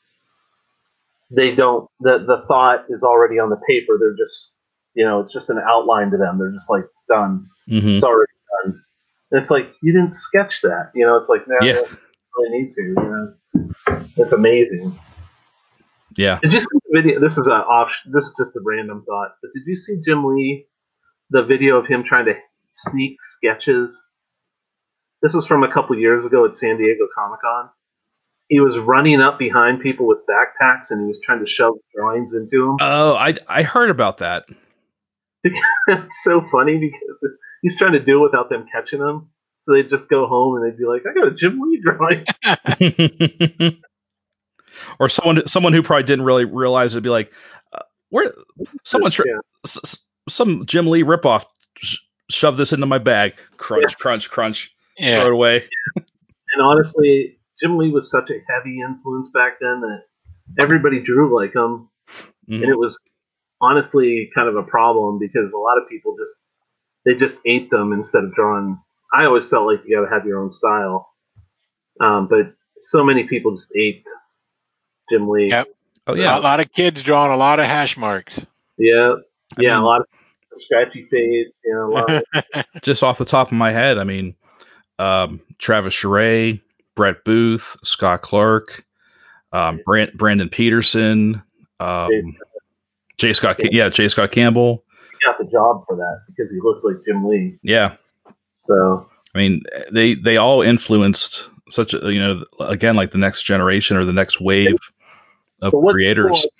they 1.31 1.53
don't. 1.55 1.89
The 1.99 2.19
the 2.25 2.45
thought 2.47 2.85
is 2.89 3.03
already 3.03 3.39
on 3.39 3.49
the 3.49 3.59
paper. 3.67 3.97
They're 3.99 4.15
just, 4.15 4.53
you 4.99 5.05
know, 5.05 5.21
it's 5.21 5.31
just 5.31 5.49
an 5.49 5.59
outline 5.73 6.11
to 6.11 6.17
them. 6.17 6.37
They're 6.37 6.51
just 6.51 6.69
like 6.69 6.83
done 7.07 7.47
Mhm. 7.69 7.95
it's 7.97 8.03
already 8.03 8.31
done. 8.63 8.83
And 9.31 9.41
it's 9.41 9.49
like 9.49 9.67
you 9.81 9.93
didn't 9.93 10.15
sketch 10.15 10.59
that. 10.63 10.91
You 10.93 11.05
know, 11.05 11.15
it's 11.15 11.29
like 11.29 11.47
no, 11.47 11.55
Yeah. 11.61 11.81
really 12.37 12.49
need 12.57 12.73
to. 12.75 12.81
You 12.81 12.95
know, 12.95 13.33
it's 14.17 14.33
amazing. 14.33 14.97
Yeah. 16.17 16.39
Did 16.41 16.51
you 16.51 16.61
see 16.61 16.67
the 16.85 17.01
video? 17.01 17.19
This 17.19 17.37
is 17.37 17.47
a 17.47 17.53
off. 17.53 17.89
This 18.13 18.25
is 18.25 18.33
just 18.39 18.55
a 18.55 18.61
random 18.65 19.03
thought. 19.07 19.31
But 19.41 19.51
did 19.53 19.63
you 19.65 19.77
see 19.77 20.01
Jim 20.05 20.25
Lee? 20.25 20.65
The 21.29 21.43
video 21.43 21.77
of 21.77 21.85
him 21.85 22.03
trying 22.03 22.25
to 22.25 22.33
sneak 22.73 23.17
sketches. 23.21 23.95
This 25.21 25.33
was 25.33 25.45
from 25.45 25.63
a 25.63 25.71
couple 25.71 25.95
years 25.97 26.25
ago 26.25 26.43
at 26.45 26.55
San 26.55 26.77
Diego 26.77 27.07
Comic 27.15 27.41
Con. 27.41 27.69
He 28.47 28.59
was 28.59 28.75
running 28.79 29.21
up 29.21 29.37
behind 29.37 29.79
people 29.81 30.07
with 30.07 30.19
backpacks 30.27 30.89
and 30.89 31.01
he 31.01 31.07
was 31.07 31.19
trying 31.23 31.45
to 31.45 31.49
shove 31.49 31.75
drawings 31.95 32.33
into 32.33 32.65
them. 32.65 32.77
Oh, 32.81 33.13
I 33.13 33.35
I 33.47 33.61
heard 33.61 33.91
about 33.91 34.17
that. 34.17 34.45
It's 35.43 36.23
so 36.23 36.41
funny 36.51 36.77
because 36.77 37.31
he's 37.61 37.77
trying 37.77 37.93
to 37.93 37.99
do 38.03 38.19
it 38.19 38.23
without 38.31 38.49
them 38.49 38.65
catching 38.71 38.99
him. 38.99 39.29
So 39.65 39.73
they'd 39.73 39.89
just 39.89 40.09
go 40.09 40.27
home 40.27 40.55
and 40.55 40.65
they'd 40.65 40.77
be 40.77 40.85
like, 40.85 41.03
I 41.09 41.13
got 41.13 41.27
a 41.27 41.35
Jim 41.35 41.59
Lee 41.61 41.81
drawing. 41.83 42.25
or 44.99 45.09
someone 45.09 45.47
someone 45.47 45.73
who 45.73 45.83
probably 45.83 46.03
didn't 46.03 46.25
really 46.25 46.45
realize 46.45 46.93
it'd 46.93 47.03
be 47.03 47.09
like, 47.09 47.31
uh, 47.73 47.79
where 48.09 48.33
someone 48.83 49.11
tr- 49.11 49.27
Yeah. 49.27 49.39
s- 49.65 49.79
s- 49.83 49.97
some 50.27 50.65
Jim 50.65 50.87
Lee 50.87 51.03
ripoff 51.03 51.45
sh- 51.77 51.97
shove 52.29 52.57
this 52.57 52.73
into 52.73 52.85
my 52.85 52.97
bag, 52.97 53.33
crunch, 53.57 53.97
crunch, 53.97 54.29
crunch, 54.29 54.73
throw 55.01 55.25
it 55.27 55.31
away. 55.33 55.63
And 56.51 56.63
honestly, 56.63 57.37
Jim 57.61 57.77
Lee 57.77 57.91
was 57.91 58.09
such 58.09 58.31
a 58.31 58.39
heavy 58.51 58.79
influence 58.81 59.29
back 59.35 59.59
then 59.61 59.81
that 59.81 60.01
everybody 60.59 60.99
drew 60.99 61.35
like 61.39 61.53
him. 61.53 61.87
Mhm. 62.49 62.63
And 62.63 62.63
it 62.63 62.75
was 62.75 62.97
honestly 63.61 64.29
kind 64.35 64.47
of 64.47 64.55
a 64.55 64.63
problem 64.63 65.19
because 65.19 65.51
a 65.53 65.57
lot 65.57 65.77
of 65.77 65.87
people 65.89 66.15
just, 66.17 66.35
they 67.05 67.15
just 67.15 67.37
ate 67.45 67.69
them 67.69 67.93
instead 67.93 68.23
of 68.23 68.33
drawing. 68.33 68.79
I 69.13 69.25
always 69.25 69.47
felt 69.47 69.65
like 69.65 69.79
you 69.85 69.97
got 69.97 70.07
to 70.07 70.13
have 70.13 70.25
your 70.25 70.39
own 70.39 70.51
style. 70.51 71.09
Um, 71.99 72.27
but 72.27 72.53
so 72.89 73.03
many 73.03 73.23
people 73.25 73.55
just 73.55 73.71
ate 73.75 74.03
Jim 75.11 75.27
Lee. 75.27 75.49
Yep. 75.49 75.67
Oh 76.07 76.15
yeah, 76.15 76.37
A 76.37 76.39
lot 76.39 76.59
of 76.59 76.71
kids 76.71 77.03
drawing 77.03 77.31
a 77.31 77.37
lot 77.37 77.59
of 77.59 77.65
hash 77.65 77.97
marks. 77.97 78.39
Yeah. 78.77 79.15
I 79.57 79.61
Yeah. 79.61 79.75
mean- 79.75 79.83
a 79.83 79.85
lot 79.85 80.01
of 80.01 80.07
scratchy 80.55 81.05
face. 81.11 81.61
You 81.65 81.73
know, 81.73 81.89
a 81.89 81.91
lot 81.91 82.09
of, 82.11 82.65
just 82.81 83.03
off 83.03 83.17
the 83.17 83.25
top 83.25 83.47
of 83.47 83.53
my 83.53 83.71
head, 83.71 83.97
I 83.97 84.03
mean, 84.03 84.35
um, 84.97 85.41
Travis 85.59 85.93
Charest, 85.93 86.61
Brett 86.95 87.23
Booth, 87.23 87.77
Scott 87.83 88.21
Clark, 88.21 88.83
um, 89.53 89.81
Brand- 89.85 90.13
Brandon 90.15 90.49
Peterson, 90.49 91.41
um, 91.79 92.35
Jay 93.19 93.27
Jay 93.27 93.33
Scott, 93.33 93.57
Ca- 93.57 93.69
yeah, 93.71 93.89
J. 93.89 94.07
Scott 94.07 94.31
Campbell, 94.31 94.83
he 95.11 95.17
got 95.25 95.37
the 95.37 95.51
job 95.51 95.83
for 95.87 95.95
that 95.97 96.21
because 96.27 96.49
he 96.51 96.59
looked 96.61 96.85
like 96.85 96.95
Jim 97.05 97.27
Lee. 97.27 97.57
yeah. 97.63 97.95
So 98.67 99.09
I 99.35 99.37
mean, 99.37 99.61
they 99.91 100.15
they 100.15 100.37
all 100.37 100.61
influenced 100.61 101.47
such 101.69 101.93
a 101.93 101.99
you 102.11 102.19
know 102.19 102.43
again 102.59 102.95
like 102.95 103.11
the 103.11 103.17
next 103.17 103.43
generation 103.43 103.97
or 103.97 104.05
the 104.05 104.13
next 104.13 104.39
wave 104.41 104.77
of 105.61 105.73
creators. 105.91 106.41
cool 106.41 106.51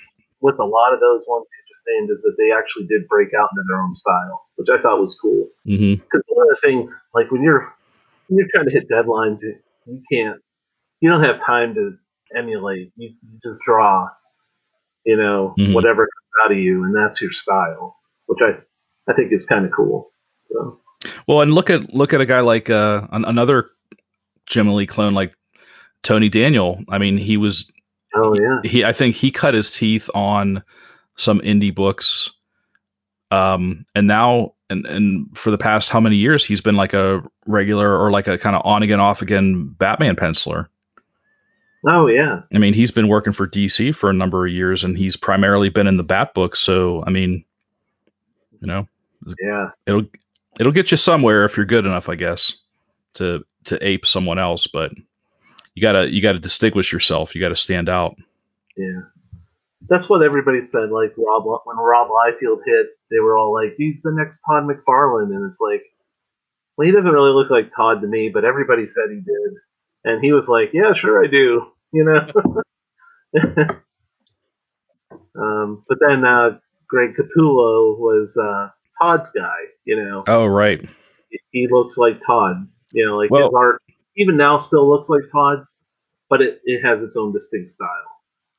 with 0.42 0.58
a 0.60 0.64
lot 0.66 0.94
of 0.94 1.00
those 1.02 1.22
ones 1.28 1.46
you 1.52 1.74
just 1.74 1.84
named 1.88 2.10
is 2.12 2.22
that 2.22 2.36
they 2.38 2.52
actually 2.52 2.88
did 2.88 3.08
break 3.10 3.28
out 3.38 3.50
into 3.52 3.64
their 3.68 3.78
own 3.80 3.94
style, 3.96 4.46
which 4.56 4.68
I 4.72 4.82
thought 4.82 5.00
was 5.02 5.18
cool. 5.22 5.50
Because 5.66 6.24
one 6.30 6.48
of 6.50 6.56
the 6.56 6.68
things, 6.68 6.94
like 7.14 7.30
when 7.32 7.42
you're 7.44 7.74
when 8.28 8.38
you're 8.40 8.48
trying 8.54 8.66
to 8.66 8.72
hit 8.72 8.88
deadlines, 8.90 9.42
you, 9.42 9.56
you 9.86 10.02
can't, 10.12 10.40
you 11.02 11.10
don't 11.10 11.24
have 11.24 11.44
time 11.44 11.76
to 11.76 11.98
emulate. 12.38 12.92
You, 12.96 13.10
you 13.10 13.40
just 13.44 13.60
draw, 13.66 14.08
you 15.06 15.18
know, 15.18 15.56
Mhm. 15.60 15.74
whatever 15.74 16.08
out 16.44 16.52
of 16.52 16.58
you, 16.58 16.84
and 16.84 16.96
that's 16.96 17.22
your 17.22 17.32
style, 17.32 17.98
which 18.28 18.40
I 18.42 19.12
I 19.12 19.16
think 19.16 19.32
is 19.32 19.46
kind 19.46 19.66
of 19.66 19.72
cool. 19.76 20.12
So 20.52 20.80
Well, 21.28 21.42
and 21.42 21.52
look 21.52 21.70
at 21.70 21.94
look 21.94 22.14
at 22.14 22.22
a 22.22 22.26
guy 22.26 22.42
like 22.42 22.70
uh, 22.70 23.08
an, 23.12 23.26
another 23.26 23.70
Jim 24.46 24.74
Lee 24.74 24.88
clone 24.88 25.14
like 25.14 25.34
Tony 26.04 26.30
Daniel. 26.30 26.84
I 26.90 26.98
mean, 26.98 27.18
he 27.18 27.38
was 27.38 27.72
oh 28.16 28.36
yeah, 28.36 28.70
he 28.70 28.84
I 28.84 28.94
think 28.94 29.16
he 29.16 29.32
cut 29.32 29.54
his 29.54 29.72
teeth 29.72 30.10
on 30.14 30.64
some 31.18 31.40
indie 31.40 31.74
books. 31.74 32.32
Um, 33.32 33.86
and 33.94 34.08
now 34.08 34.56
and 34.70 34.86
and 34.86 35.38
for 35.38 35.52
the 35.52 35.58
past 35.58 35.90
how 35.90 36.00
many 36.00 36.16
years 36.16 36.44
he's 36.44 36.62
been 36.62 36.76
like 36.76 36.94
a 36.94 37.22
regular 37.46 38.00
or 38.00 38.12
like 38.12 38.28
a 38.28 38.38
kind 38.38 38.56
of 38.56 38.64
on 38.66 38.84
again 38.84 39.00
off 39.00 39.22
again 39.22 39.76
Batman 39.78 40.16
penciler. 40.16 40.68
Oh 41.88 42.08
yeah, 42.08 42.42
I 42.54 42.58
mean, 42.58 42.74
he's 42.74 42.92
been 42.92 43.08
working 43.08 43.34
for 43.34 43.48
DC 43.48 43.96
for 43.96 44.10
a 44.10 44.14
number 44.14 44.46
of 44.46 44.52
years, 44.52 44.84
and 44.84 44.98
he's 44.98 45.16
primarily 45.16 45.70
been 45.70 45.88
in 45.88 45.98
the 45.98 46.04
Bat 46.04 46.34
books. 46.34 46.60
So, 46.60 47.04
I 47.06 47.10
mean, 47.10 47.46
you 48.62 48.68
know, 48.68 48.88
yeah. 49.42 49.70
it'll 49.86 50.06
it'll 50.60 50.72
get 50.72 50.92
you 50.92 50.98
somewhere 50.98 51.46
if 51.46 51.58
you're 51.58 51.66
good 51.66 51.86
enough, 51.86 52.10
I 52.10 52.16
guess, 52.16 52.54
to 53.16 53.44
to 53.66 53.88
ape 53.88 54.06
someone 54.06 54.40
else. 54.40 54.68
But 54.68 54.92
you 55.76 55.82
gotta 55.82 56.12
you 56.12 56.22
gotta 56.22 56.40
distinguish 56.40 56.92
yourself. 56.92 57.36
You 57.36 57.42
gotta 57.42 57.56
stand 57.56 57.90
out. 57.90 58.16
Yeah. 58.76 59.02
That's 59.88 60.10
what 60.10 60.22
everybody 60.22 60.66
said. 60.66 60.92
Like 60.92 61.14
Rob, 61.18 61.46
when 61.64 61.78
Rob 61.78 62.10
Liefeld 62.10 62.60
hit, 62.66 62.88
they 63.10 63.20
were 63.20 63.38
all 63.38 63.54
like, 63.54 63.76
"He's 63.78 64.02
the 64.02 64.12
next 64.12 64.42
Todd 64.42 64.68
McFarlane," 64.68 65.34
and 65.34 65.50
it's 65.50 65.60
like, 65.60 65.84
well, 66.78 66.86
he 66.86 66.92
doesn't 66.92 67.12
really 67.12 67.32
look 67.32 67.50
like 67.50 67.76
Todd 67.76 68.02
to 68.02 68.08
me, 68.08 68.30
but 68.34 68.46
everybody 68.46 68.88
said 68.88 69.10
he 69.10 69.18
did, 69.18 69.54
and 70.04 70.24
he 70.24 70.32
was 70.34 70.48
like, 70.48 70.70
"Yeah, 70.74 70.94
sure, 71.00 71.24
I 71.24 71.28
do," 71.28 71.68
you 71.94 72.04
know. 72.04 72.28
um, 75.36 75.84
but 75.88 75.98
then 76.06 76.24
uh, 76.26 76.58
Greg 76.88 77.12
Capullo 77.16 77.98
was 77.98 78.38
uh, 78.38 78.70
Todd's 79.02 79.32
guy. 79.32 79.58
You 79.86 79.98
know, 80.04 80.24
Oh, 80.28 80.46
right. 80.46 80.84
he 81.52 81.68
looks 81.70 81.98
like 81.98 82.22
Todd. 82.26 82.68
You 82.92 83.06
know, 83.06 83.18
like 83.18 83.30
Well- 83.32 83.48
his 83.48 83.54
art 83.56 83.82
even 84.18 84.36
now 84.38 84.58
still 84.58 84.90
looks 84.90 85.10
like 85.10 85.22
Todd's, 85.32 85.78
but 86.30 86.42
it, 86.42 86.60
it 86.66 86.82
has 86.84 87.02
its 87.02 87.16
own 87.16 87.32
distinct 87.32 87.72
style. 87.72 87.88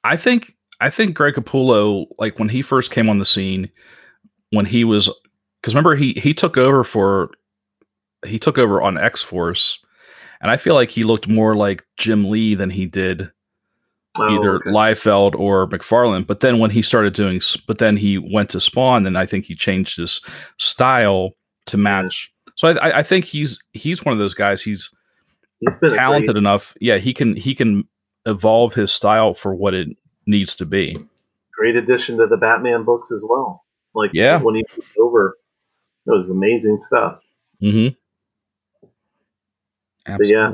I 0.04 0.16
think 0.16 0.54
I 0.80 0.88
think 0.90 1.14
Greg 1.14 1.34
Capullo, 1.34 2.06
like 2.18 2.38
when 2.38 2.48
he 2.48 2.62
first 2.62 2.90
came 2.90 3.08
on 3.10 3.18
the 3.18 3.24
scene, 3.24 3.68
when 4.50 4.64
he 4.64 4.84
was, 4.84 5.10
because 5.60 5.74
remember 5.74 5.94
he 5.94 6.12
he 6.14 6.32
took 6.32 6.56
over 6.56 6.84
for 6.84 7.30
he 8.24 8.38
took 8.38 8.56
over 8.58 8.80
on 8.80 8.96
X 8.98 9.22
Force, 9.22 9.78
and 10.40 10.50
I 10.50 10.56
feel 10.56 10.74
like 10.74 10.90
he 10.90 11.04
looked 11.04 11.28
more 11.28 11.54
like 11.54 11.84
Jim 11.96 12.30
Lee 12.30 12.54
than 12.54 12.70
he 12.70 12.86
did 12.86 13.30
Oh, 14.16 14.28
either 14.28 14.56
okay. 14.56 14.70
Liefeld 14.70 15.38
or 15.38 15.68
McFarlane. 15.68 16.26
But 16.26 16.40
then 16.40 16.58
when 16.58 16.70
he 16.70 16.82
started 16.82 17.14
doing, 17.14 17.40
but 17.68 17.78
then 17.78 17.96
he 17.96 18.18
went 18.18 18.50
to 18.50 18.60
Spawn, 18.60 19.06
and 19.06 19.16
I 19.16 19.24
think 19.24 19.44
he 19.44 19.54
changed 19.54 19.98
his 19.98 20.20
style 20.58 21.30
to 21.66 21.76
match. 21.76 22.32
So 22.56 22.68
I, 22.68 22.88
I- 22.90 22.98
I 22.98 23.02
think 23.04 23.24
he's 23.24 23.62
he's 23.72 24.04
one 24.04 24.12
of 24.12 24.18
those 24.18 24.34
guys. 24.34 24.60
He's 24.62 24.90
talented 25.90 26.30
great- 26.30 26.36
enough. 26.38 26.74
Yeah, 26.80 26.98
he 26.98 27.14
can 27.14 27.36
he 27.36 27.54
can 27.54 27.86
evolve 28.26 28.74
his 28.74 28.90
style 28.92 29.32
for 29.32 29.54
what 29.54 29.74
it 29.74 29.88
needs 30.26 30.56
to 30.56 30.66
be. 30.66 30.96
great 31.52 31.76
addition 31.76 32.16
to 32.18 32.26
the 32.26 32.36
Batman 32.36 32.84
books 32.84 33.12
as 33.12 33.22
well. 33.28 33.64
Like 33.94 34.10
Yeah. 34.12 34.40
when 34.42 34.54
he 34.56 34.64
took 34.74 34.84
over, 34.98 35.36
it 36.06 36.10
was 36.10 36.30
amazing 36.30 36.78
stuff. 36.80 37.20
Mm-hmm. 37.62 37.94
But 40.06 40.26
yeah. 40.26 40.52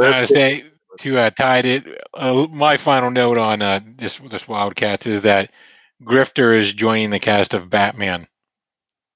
I 0.00 0.24
say 0.24 0.64
to 0.98 1.18
uh, 1.18 1.30
tide 1.30 1.66
it. 1.66 1.84
Uh, 2.12 2.46
my 2.50 2.76
final 2.76 3.10
note 3.10 3.38
on 3.38 3.62
uh, 3.62 3.80
this 3.98 4.20
this 4.30 4.48
Wildcats 4.48 5.06
is 5.06 5.22
that 5.22 5.50
Grifter 6.02 6.58
is 6.58 6.72
joining 6.72 7.10
the 7.10 7.20
cast 7.20 7.54
of 7.54 7.70
Batman 7.70 8.26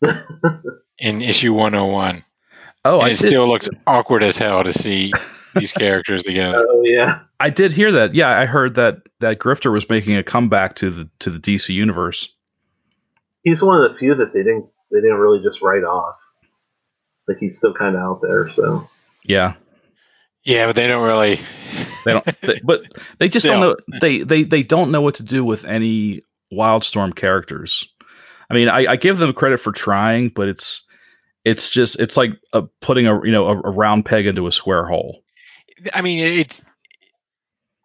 in 0.98 1.22
issue 1.22 1.52
101. 1.52 2.24
Oh, 2.84 3.00
I 3.00 3.09
it 3.09 3.18
did, 3.18 3.30
still 3.30 3.48
looks 3.48 3.68
awkward 3.86 4.22
as 4.22 4.38
hell 4.38 4.64
to 4.64 4.72
see 4.72 5.12
these 5.54 5.72
characters 5.72 6.22
together. 6.22 6.64
oh 6.70 6.82
yeah, 6.84 7.20
I 7.40 7.50
did 7.50 7.72
hear 7.72 7.92
that. 7.92 8.14
Yeah, 8.14 8.28
I 8.28 8.46
heard 8.46 8.74
that 8.76 8.98
that 9.20 9.38
Grifter 9.38 9.72
was 9.72 9.88
making 9.88 10.16
a 10.16 10.22
comeback 10.22 10.76
to 10.76 10.90
the 10.90 11.09
to 11.20 11.30
the 11.30 11.38
DC 11.38 11.70
universe. 11.70 12.34
he's 13.42 13.62
one 13.62 13.82
of 13.82 13.90
the 13.90 13.98
few 13.98 14.14
that 14.14 14.32
they 14.32 14.40
didn't 14.40 14.66
they 14.90 15.00
didn't 15.00 15.18
really 15.18 15.42
just 15.42 15.61
write 15.61 15.84
off. 15.84 16.16
Like 17.28 17.38
he's 17.38 17.58
still 17.58 17.74
kind 17.74 17.94
of 17.94 18.02
out 18.02 18.20
there. 18.22 18.50
So 18.52 18.88
Yeah, 19.24 19.54
Yeah, 20.44 20.66
but 20.66 20.76
they 20.76 20.86
don't 20.86 21.06
really. 21.06 21.40
they 22.04 22.12
don't. 22.12 22.24
They, 22.42 22.60
but 22.64 22.80
they 23.18 23.28
just 23.28 23.46
don't 23.46 23.60
know. 23.60 23.76
They 24.00 24.22
they 24.22 24.44
they 24.44 24.62
don't 24.62 24.90
know 24.90 25.02
what 25.02 25.16
to 25.16 25.22
do 25.22 25.44
with 25.44 25.64
any 25.64 26.22
Wildstorm 26.52 27.14
characters. 27.14 27.88
I 28.50 28.54
mean, 28.54 28.68
I, 28.70 28.92
I 28.92 28.96
give 28.96 29.18
them 29.18 29.32
credit 29.34 29.60
for 29.60 29.72
trying, 29.72 30.30
but 30.30 30.48
it's 30.48 30.86
it's 31.44 31.68
just 31.68 32.00
it's 32.00 32.16
like 32.16 32.30
a, 32.52 32.62
putting 32.80 33.06
a 33.06 33.20
you 33.24 33.32
know 33.32 33.46
a, 33.48 33.56
a 33.58 33.70
round 33.70 34.06
peg 34.06 34.26
into 34.26 34.46
a 34.46 34.52
square 34.52 34.86
hole. 34.86 35.22
I 35.92 36.00
mean, 36.00 36.18
it's 36.18 36.64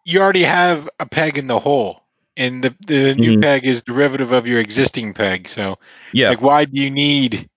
you 0.04 0.20
already 0.20 0.44
have 0.44 0.88
a 0.98 1.06
peg 1.06 1.38
in 1.38 1.46
the 1.46 1.58
hole, 1.58 2.00
and 2.36 2.64
the 2.64 2.74
the 2.86 3.14
new 3.14 3.36
Mhm. 3.36 3.42
peg 3.42 3.66
is 3.66 3.82
derivative 3.82 4.32
of 4.32 4.46
your 4.46 4.60
existing 4.60 5.14
peg. 5.14 5.48
So, 5.48 5.76
Yeah, 6.12 6.30
like, 6.30 6.40
why 6.40 6.64
do 6.64 6.80
you 6.80 6.90
need? 6.90 7.48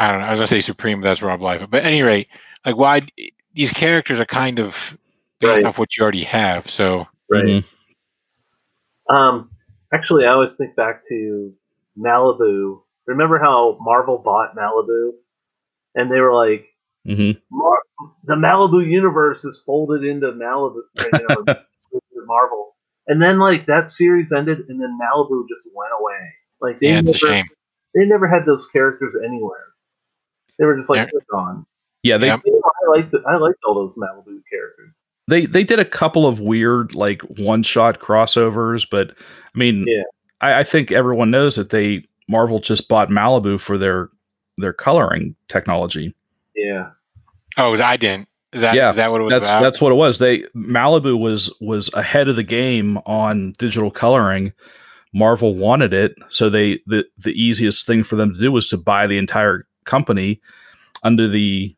I 0.00 0.10
don't 0.10 0.20
know. 0.22 0.26
I 0.26 0.30
was 0.30 0.38
gonna 0.40 0.46
say 0.46 0.62
Supreme, 0.62 1.00
but 1.00 1.08
that's 1.08 1.20
Rob 1.20 1.42
Life. 1.42 1.60
But 1.70 1.80
at 1.80 1.86
any 1.86 2.00
rate, 2.00 2.28
like, 2.64 2.76
why 2.76 3.02
these 3.54 3.70
characters 3.70 4.18
are 4.18 4.24
kind 4.24 4.58
of 4.58 4.74
based 5.40 5.58
Right. 5.58 5.66
off 5.66 5.78
what 5.78 5.94
you 5.96 6.02
already 6.02 6.24
have. 6.24 6.70
So, 6.70 7.06
right. 7.30 7.44
Mhm. 7.44 7.64
Um, 9.10 9.50
actually, 9.92 10.24
I 10.24 10.32
always 10.32 10.54
think 10.56 10.74
back 10.74 11.06
to 11.08 11.52
Malibu. 11.98 12.82
Remember 13.06 13.38
how 13.38 13.76
Marvel 13.82 14.16
bought 14.18 14.56
Malibu, 14.56 15.12
and 15.94 16.10
they 16.10 16.20
were 16.20 16.32
like, 16.34 16.66
hmm 17.04 17.32
Mar- 17.50 17.82
"The 18.24 18.36
Malibu 18.36 18.86
universe 18.88 19.44
is 19.44 19.62
folded 19.66 20.02
into 20.04 20.32
Malibu, 20.32 20.80
you 21.12 21.28
know, 21.28 21.36
into 21.92 22.24
Marvel." 22.26 22.74
And 23.06 23.20
then 23.20 23.38
like 23.38 23.66
that 23.66 23.90
series 23.90 24.32
ended, 24.32 24.60
and 24.68 24.80
then 24.80 24.98
Malibu 24.98 25.46
just 25.48 25.68
went 25.74 25.92
away. 25.98 26.32
Like 26.62 26.80
they 26.80 26.88
yeah, 26.88 27.00
it's 27.00 27.22
never, 27.22 27.34
a 27.34 27.36
shame. 27.36 27.46
they 27.94 28.04
never 28.06 28.26
had 28.28 28.46
those 28.46 28.66
characters 28.68 29.14
anywhere. 29.22 29.66
They 30.60 30.64
were 30.66 30.76
just 30.76 30.88
like 30.88 30.98
Yeah. 30.98 31.06
they're 31.10 31.20
gone. 31.32 31.66
yeah. 32.04 32.18
They 32.18 32.28
Yep. 32.28 32.42
You 32.46 32.52
know, 32.52 32.62
I 32.94 32.98
liked. 32.98 33.14
I 33.26 33.36
liked 33.38 33.58
all 33.66 33.74
those 33.74 33.94
Malibu 33.96 34.40
characters. 34.48 34.94
they 35.26 35.46
they 35.46 35.64
did 35.64 35.80
a 35.80 35.84
couple 35.84 36.26
of 36.28 36.40
weird 36.40 36.94
like 36.94 37.22
one 37.22 37.64
shot 37.64 37.98
crossovers, 38.00 38.86
but 38.88 39.10
I 39.54 39.58
mean, 39.58 39.84
Yeah. 39.88 40.02
I, 40.40 40.60
I 40.60 40.64
think 40.64 40.92
everyone 40.92 41.30
knows 41.32 41.56
that 41.56 41.70
they 41.70 42.06
Marvel 42.28 42.60
just 42.60 42.86
bought 42.88 43.08
Malibu 43.10 43.58
for 43.60 43.76
their 43.78 44.10
their 44.58 44.72
coloring 44.72 45.34
technology. 45.48 46.14
Yeah, 46.54 46.90
Oh, 47.56 47.74
I 47.82 47.96
didn't. 47.96 48.28
Is 48.52 48.60
that 48.60 48.74
is 48.74 48.76
Yeah, 48.76 48.92
that 48.92 49.10
what 49.10 49.20
it 49.20 49.24
was 49.24 49.30
That's 49.32 49.50
about? 49.50 49.62
that's 49.62 49.80
what 49.80 49.92
it 49.92 49.96
was. 49.96 50.18
They 50.18 50.40
Malibu 50.56 51.18
was 51.18 51.52
was 51.60 51.90
ahead 51.94 52.28
of 52.28 52.36
the 52.36 52.42
game 52.42 52.98
on 53.06 53.52
digital 53.58 53.90
coloring. 53.90 54.52
Marvel 55.14 55.54
wanted 55.56 55.92
it, 55.92 56.14
so 56.28 56.50
they 56.50 56.80
the 56.86 57.04
the 57.18 57.32
easiest 57.32 57.86
thing 57.86 58.02
for 58.04 58.16
them 58.16 58.32
to 58.34 58.38
do 58.40 58.52
was 58.52 58.68
to 58.68 58.76
buy 58.76 59.06
the 59.06 59.18
entire 59.18 59.66
company 59.90 60.40
under 61.02 61.28
the 61.28 61.74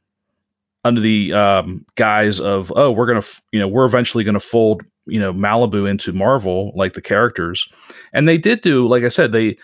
under 0.85 1.01
the 1.01 1.33
um, 1.33 1.87
guise 1.95 2.41
of 2.41 2.73
oh 2.77 2.91
we're 2.91 3.07
gonna 3.07 3.19
f- 3.21 3.41
you 3.53 3.61
know 3.61 3.69
we're 3.69 3.87
eventually 3.87 4.25
gonna 4.25 4.41
fold 4.41 4.83
you 5.07 5.21
know 5.21 5.33
Malibu 5.33 5.89
into 5.89 6.13
Marvel 6.13 6.73
like 6.75 6.93
the 6.95 7.03
characters, 7.03 7.69
and 8.13 8.29
they 8.29 8.39
did 8.39 8.61
do 8.63 8.87
like 8.89 9.05
I 9.05 9.09
said 9.09 9.33
they 9.33 9.57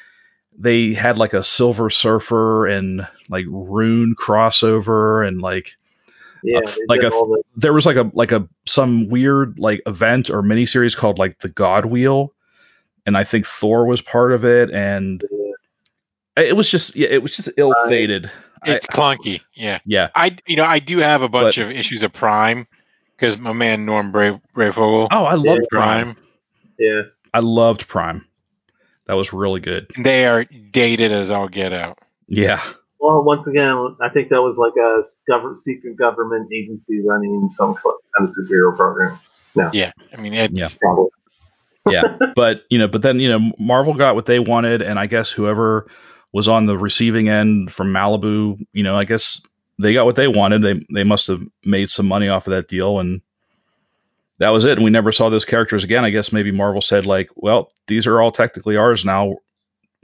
they 0.58 0.92
had 0.92 1.18
like 1.18 1.34
a 1.34 1.42
Silver 1.42 1.90
Surfer 1.90 2.66
and 2.66 3.06
like 3.28 3.44
Rune 3.48 4.14
crossover 4.18 5.26
and 5.26 5.40
like 5.40 5.76
yeah. 6.42 6.60
They 6.64 6.84
like 6.88 7.02
a- 7.02 7.10
the, 7.10 7.42
there 7.56 7.72
was 7.72 7.86
like 7.86 7.96
a 7.96 8.10
like 8.14 8.32
a 8.32 8.48
some 8.66 9.08
weird 9.08 9.58
like 9.58 9.82
event 9.86 10.30
or 10.30 10.42
miniseries 10.42 10.96
called 10.96 11.18
like 11.18 11.40
the 11.40 11.48
God 11.48 11.84
Wheel, 11.86 12.32
and 13.06 13.16
I 13.16 13.24
think 13.24 13.46
Thor 13.46 13.86
was 13.86 14.00
part 14.00 14.32
of 14.32 14.44
it, 14.44 14.70
and 14.70 15.22
it 16.40 16.56
was 16.56 16.68
just 16.68 16.96
yeah, 16.96 17.08
it 17.10 17.22
was 17.22 17.36
just 17.36 17.50
ill 17.56 17.74
fated. 17.88 18.26
Uh, 18.26 18.72
it's 18.72 18.86
clunky. 18.86 19.40
Yeah. 19.54 19.78
yeah. 19.84 20.08
I 20.14 20.36
you 20.46 20.56
know 20.56 20.64
I 20.64 20.78
do 20.78 20.98
have 20.98 21.22
a 21.22 21.28
bunch 21.28 21.58
of 21.58 21.70
issues 21.70 22.02
of 22.02 22.12
Prime 22.12 22.66
because 23.16 23.38
my 23.38 23.52
man 23.52 23.84
Norm 23.84 24.12
Brave 24.12 24.40
Breyfogle 24.56 25.08
Oh, 25.10 25.24
I 25.24 25.34
loved 25.34 25.60
Yeah. 25.60 25.66
Prime. 25.70 26.16
yeah. 26.78 27.02
I 27.32 27.40
loved 27.40 27.86
Prime. 27.88 28.24
That 29.06 29.14
was 29.14 29.32
really 29.32 29.60
good. 29.60 29.90
They 30.02 30.26
are 30.26 30.44
dated 30.44 31.12
as 31.12 31.30
all 31.30 31.48
get 31.48 31.72
out. 31.72 31.98
Yeah. 32.26 32.62
Well, 33.00 33.22
once 33.22 33.46
again, 33.46 33.96
I 34.02 34.08
think 34.08 34.28
that 34.30 34.42
was 34.42 34.56
like 34.56 34.74
a 34.76 35.02
government, 35.30 35.60
secret 35.60 35.96
government 35.96 36.52
agency 36.52 37.00
running 37.00 37.48
some 37.50 37.74
kind 37.74 37.94
of 38.18 38.28
superhero 38.28 38.76
program. 38.76 39.18
Yeah, 39.72 39.92
I 40.12 40.20
mean 40.20 40.34
it's 40.34 40.52
Yeah. 40.52 40.68
Probably. 40.80 41.10
Yeah. 41.88 42.02
but 42.36 42.62
you 42.70 42.78
know, 42.78 42.88
but 42.88 43.02
then 43.02 43.18
you 43.20 43.28
know, 43.28 43.52
Marvel 43.58 43.94
got 43.94 44.14
what 44.14 44.26
they 44.26 44.38
wanted, 44.40 44.82
and 44.82 44.98
I 44.98 45.06
guess 45.06 45.30
whoever 45.30 45.88
was 46.32 46.48
on 46.48 46.66
the 46.66 46.76
receiving 46.76 47.28
end 47.28 47.72
from 47.72 47.92
Malibu, 47.92 48.64
you 48.72 48.82
know, 48.82 48.96
I 48.96 49.04
guess 49.04 49.44
they 49.78 49.92
got 49.92 50.04
what 50.04 50.16
they 50.16 50.28
wanted. 50.28 50.62
They 50.62 50.84
they 50.92 51.04
must 51.04 51.26
have 51.28 51.42
made 51.64 51.90
some 51.90 52.06
money 52.06 52.28
off 52.28 52.46
of 52.46 52.52
that 52.52 52.68
deal, 52.68 52.98
and 52.98 53.20
that 54.38 54.50
was 54.50 54.64
it. 54.64 54.72
And 54.72 54.84
we 54.84 54.90
never 54.90 55.12
saw 55.12 55.30
those 55.30 55.44
characters 55.44 55.84
again. 55.84 56.04
I 56.04 56.10
guess 56.10 56.32
maybe 56.32 56.50
Marvel 56.50 56.82
said 56.82 57.06
like, 57.06 57.30
well, 57.34 57.72
these 57.86 58.06
are 58.06 58.20
all 58.20 58.32
technically 58.32 58.76
ours 58.76 59.04
now. 59.04 59.36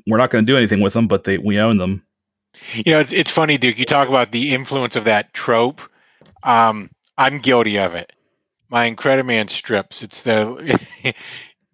We're 0.06 0.18
not 0.18 0.30
going 0.30 0.44
to 0.44 0.52
do 0.52 0.56
anything 0.56 0.80
with 0.80 0.92
them, 0.92 1.08
but 1.08 1.24
they 1.24 1.38
we 1.38 1.58
own 1.58 1.78
them. 1.78 2.04
you 2.74 2.92
know 2.92 3.00
it's, 3.00 3.12
it's 3.12 3.30
funny, 3.30 3.58
Duke. 3.58 3.78
You 3.78 3.84
talk 3.84 4.08
about 4.08 4.32
the 4.32 4.54
influence 4.54 4.96
of 4.96 5.04
that 5.04 5.32
trope. 5.34 5.80
Um, 6.42 6.90
I'm 7.16 7.38
guilty 7.38 7.78
of 7.78 7.94
it. 7.94 8.12
My 8.68 8.90
Incrediman 8.90 9.50
strips. 9.50 10.02
It's 10.02 10.22
the 10.22 10.78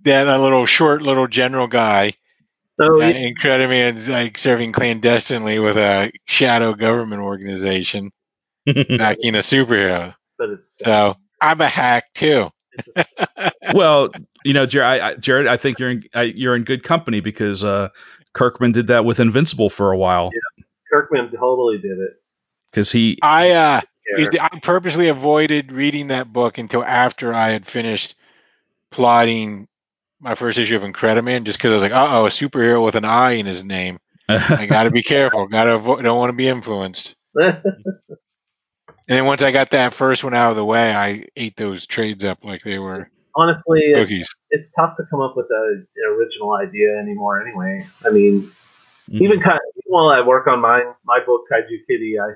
that 0.02 0.40
little 0.40 0.66
short 0.66 1.02
little 1.02 1.26
general 1.28 1.66
guy. 1.66 2.14
So 2.80 3.00
yeah, 3.00 3.10
Incrediman's 3.10 4.08
like 4.08 4.38
serving 4.38 4.72
clandestinely 4.72 5.58
with 5.58 5.76
a 5.76 6.12
shadow 6.24 6.72
government 6.72 7.20
organization 7.20 8.10
backing 8.66 9.34
a 9.34 9.38
superhero. 9.38 10.14
but 10.38 10.50
it's 10.50 10.78
So 10.78 11.16
I'm 11.40 11.60
a 11.60 11.68
hack 11.68 12.04
too. 12.14 12.50
well, 13.74 14.10
you 14.44 14.54
know, 14.54 14.64
Jared, 14.64 15.02
I, 15.02 15.08
I, 15.10 15.14
Jared, 15.16 15.46
I 15.46 15.58
think 15.58 15.78
you're 15.78 15.90
in 15.90 16.04
I, 16.14 16.22
you're 16.22 16.56
in 16.56 16.64
good 16.64 16.82
company 16.82 17.20
because 17.20 17.62
uh, 17.62 17.90
Kirkman 18.32 18.72
did 18.72 18.86
that 18.86 19.04
with 19.04 19.20
Invincible 19.20 19.68
for 19.68 19.92
a 19.92 19.98
while 19.98 20.30
Kirkman 20.90 21.30
totally 21.32 21.78
did 21.78 21.98
it. 21.98 22.22
because 22.70 22.90
he 22.90 23.18
I 23.22 23.50
uh, 23.50 23.80
the- 24.16 24.40
I 24.40 24.58
purposely 24.62 25.08
avoided 25.08 25.70
reading 25.70 26.08
that 26.08 26.32
book 26.32 26.56
until 26.56 26.82
after 26.82 27.34
I 27.34 27.50
had 27.50 27.66
finished 27.66 28.14
plotting 28.90 29.68
my 30.20 30.34
first 30.34 30.58
issue 30.58 30.76
of 30.76 30.82
Incrediman, 30.82 31.44
just 31.44 31.58
because 31.58 31.70
I 31.70 31.74
was 31.74 31.82
like, 31.82 31.92
uh 31.92 32.08
oh, 32.10 32.26
a 32.26 32.30
superhero 32.30 32.84
with 32.84 32.94
an 32.94 33.04
I 33.04 33.32
in 33.32 33.46
his 33.46 33.62
name. 33.64 33.98
I 34.28 34.66
got 34.66 34.84
to 34.84 34.90
be 34.90 35.02
careful. 35.02 35.46
Got 35.50 35.64
to 35.64 35.74
avoid. 35.74 36.02
Don't 36.04 36.18
want 36.18 36.30
to 36.30 36.36
be 36.36 36.46
influenced. 36.48 37.16
And 37.34 37.58
then 39.08 39.24
once 39.24 39.42
I 39.42 39.50
got 39.50 39.70
that 39.70 39.92
first 39.94 40.22
one 40.22 40.34
out 40.34 40.50
of 40.50 40.56
the 40.56 40.64
way, 40.64 40.94
I 40.94 41.26
ate 41.36 41.56
those 41.56 41.84
trades 41.86 42.24
up 42.24 42.44
like 42.44 42.62
they 42.62 42.78
were 42.78 43.10
Honestly, 43.34 43.92
cookies. 43.94 44.28
it's 44.50 44.70
tough 44.72 44.96
to 44.98 45.04
come 45.10 45.20
up 45.20 45.36
with 45.36 45.46
a, 45.50 45.84
an 45.96 46.16
original 46.16 46.52
idea 46.54 46.96
anymore. 46.98 47.40
Anyway, 47.44 47.86
I 48.04 48.10
mean, 48.10 48.50
Mhm. 49.10 49.20
even 49.22 49.40
kind 49.40 49.58
even 49.76 49.86
while 49.86 50.08
I 50.10 50.20
work 50.20 50.46
on 50.46 50.60
mine, 50.60 50.94
my 51.04 51.18
book 51.26 51.42
Kaiju 51.52 51.78
Kitty, 51.88 52.18
I 52.20 52.30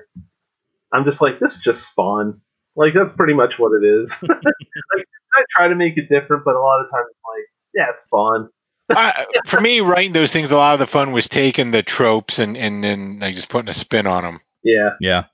I'm 0.93 1.05
just 1.05 1.21
like 1.21 1.39
this 1.39 1.53
is 1.55 1.61
just 1.61 1.87
Spawn. 1.87 2.41
Like 2.75 2.93
that's 2.93 3.13
pretty 3.13 3.33
much 3.33 3.53
what 3.57 3.71
it 3.81 3.85
is. 3.85 4.09
like 4.21 5.05
I 5.37 5.43
try 5.55 5.67
to 5.69 5.75
make 5.75 5.97
it 5.97 6.09
different, 6.09 6.43
but 6.43 6.55
a 6.55 6.59
lot 6.59 6.81
of 6.81 6.89
times 6.91 7.07
like, 7.07 7.45
yeah, 7.75 7.85
it's 7.93 8.05
Spawn. 8.05 8.49
I, 8.89 9.25
for 9.47 9.59
me, 9.59 9.81
writing 9.81 10.13
those 10.13 10.31
things, 10.31 10.51
a 10.51 10.57
lot 10.57 10.73
of 10.73 10.79
the 10.79 10.87
fun 10.87 11.11
was 11.11 11.27
taking 11.27 11.71
the 11.71 11.83
tropes 11.83 12.39
and 12.39 12.55
and 12.55 12.83
then 12.83 13.19
like 13.19 13.35
just 13.35 13.49
putting 13.49 13.69
a 13.69 13.73
spin 13.73 14.07
on 14.07 14.23
them. 14.23 14.39
Yeah, 14.63 14.91
Yeah. 14.99 15.25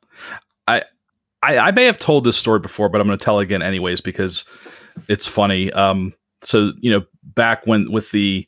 I, 0.68 0.84
I 1.42 1.58
I 1.58 1.72
may 1.72 1.86
have 1.86 1.98
told 1.98 2.24
this 2.24 2.38
story 2.38 2.60
before, 2.60 2.89
but 2.89 3.02
I'm 3.02 3.08
going 3.08 3.20
to 3.20 3.24
tell 3.24 3.39
it 3.39 3.44
again 3.44 3.62
anyways 3.62 4.02
because 4.02 4.46
it's 5.08 5.28
funny. 5.28 5.72
Um, 5.72 6.14
so 6.44 6.72
you 6.80 6.92
know, 6.92 7.06
back 7.24 7.66
when 7.68 7.92
with 7.92 8.12
the 8.12 8.48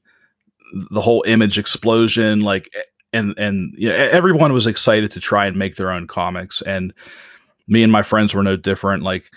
the 0.89 1.02
whole 1.02 1.24
image 1.28 1.58
explosion, 1.58 2.41
like, 2.41 2.70
and 3.12 3.38
and 3.38 3.74
you 3.78 3.89
know, 3.89 3.96
everyone 3.96 4.54
was 4.54 4.68
excited 4.68 5.12
to 5.12 5.20
try 5.20 5.46
and 5.48 5.58
make 5.58 5.76
their 5.76 5.91
own 5.91 6.08
comics, 6.08 6.62
and 6.62 6.94
me 7.68 7.84
and 7.84 7.91
my 7.91 8.04
friends 8.04 8.34
were 8.34 8.44
no 8.44 8.56
different. 8.56 9.04
Like, 9.04 9.32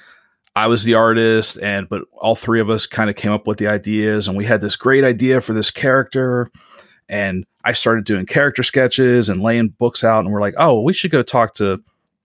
I 0.57 0.69
was 0.69 0.85
the 0.85 0.95
artist, 0.95 1.59
and 1.59 1.87
but 1.87 2.05
all 2.15 2.35
three 2.35 2.61
of 2.61 2.71
us 2.71 2.87
kind 2.87 3.11
of 3.11 3.17
came 3.17 3.31
up 3.31 3.47
with 3.47 3.59
the 3.59 3.69
ideas, 3.69 4.27
and 4.27 4.39
we 4.39 4.47
had 4.47 4.63
this 4.63 4.75
great 4.75 5.05
idea 5.05 5.43
for 5.43 5.53
this 5.53 5.71
character, 5.71 6.51
and 7.11 7.45
I 7.63 7.75
started 7.75 8.07
doing 8.07 8.25
character 8.25 8.63
sketches 8.63 9.29
and 9.29 9.43
laying 9.43 9.69
books 9.69 10.03
out, 10.03 10.25
and 10.25 10.33
we're 10.33 10.41
like, 10.41 10.55
oh, 10.57 10.81
we 10.81 10.95
should 10.95 11.11
go 11.11 11.23
talk 11.23 11.55
to. 11.57 11.83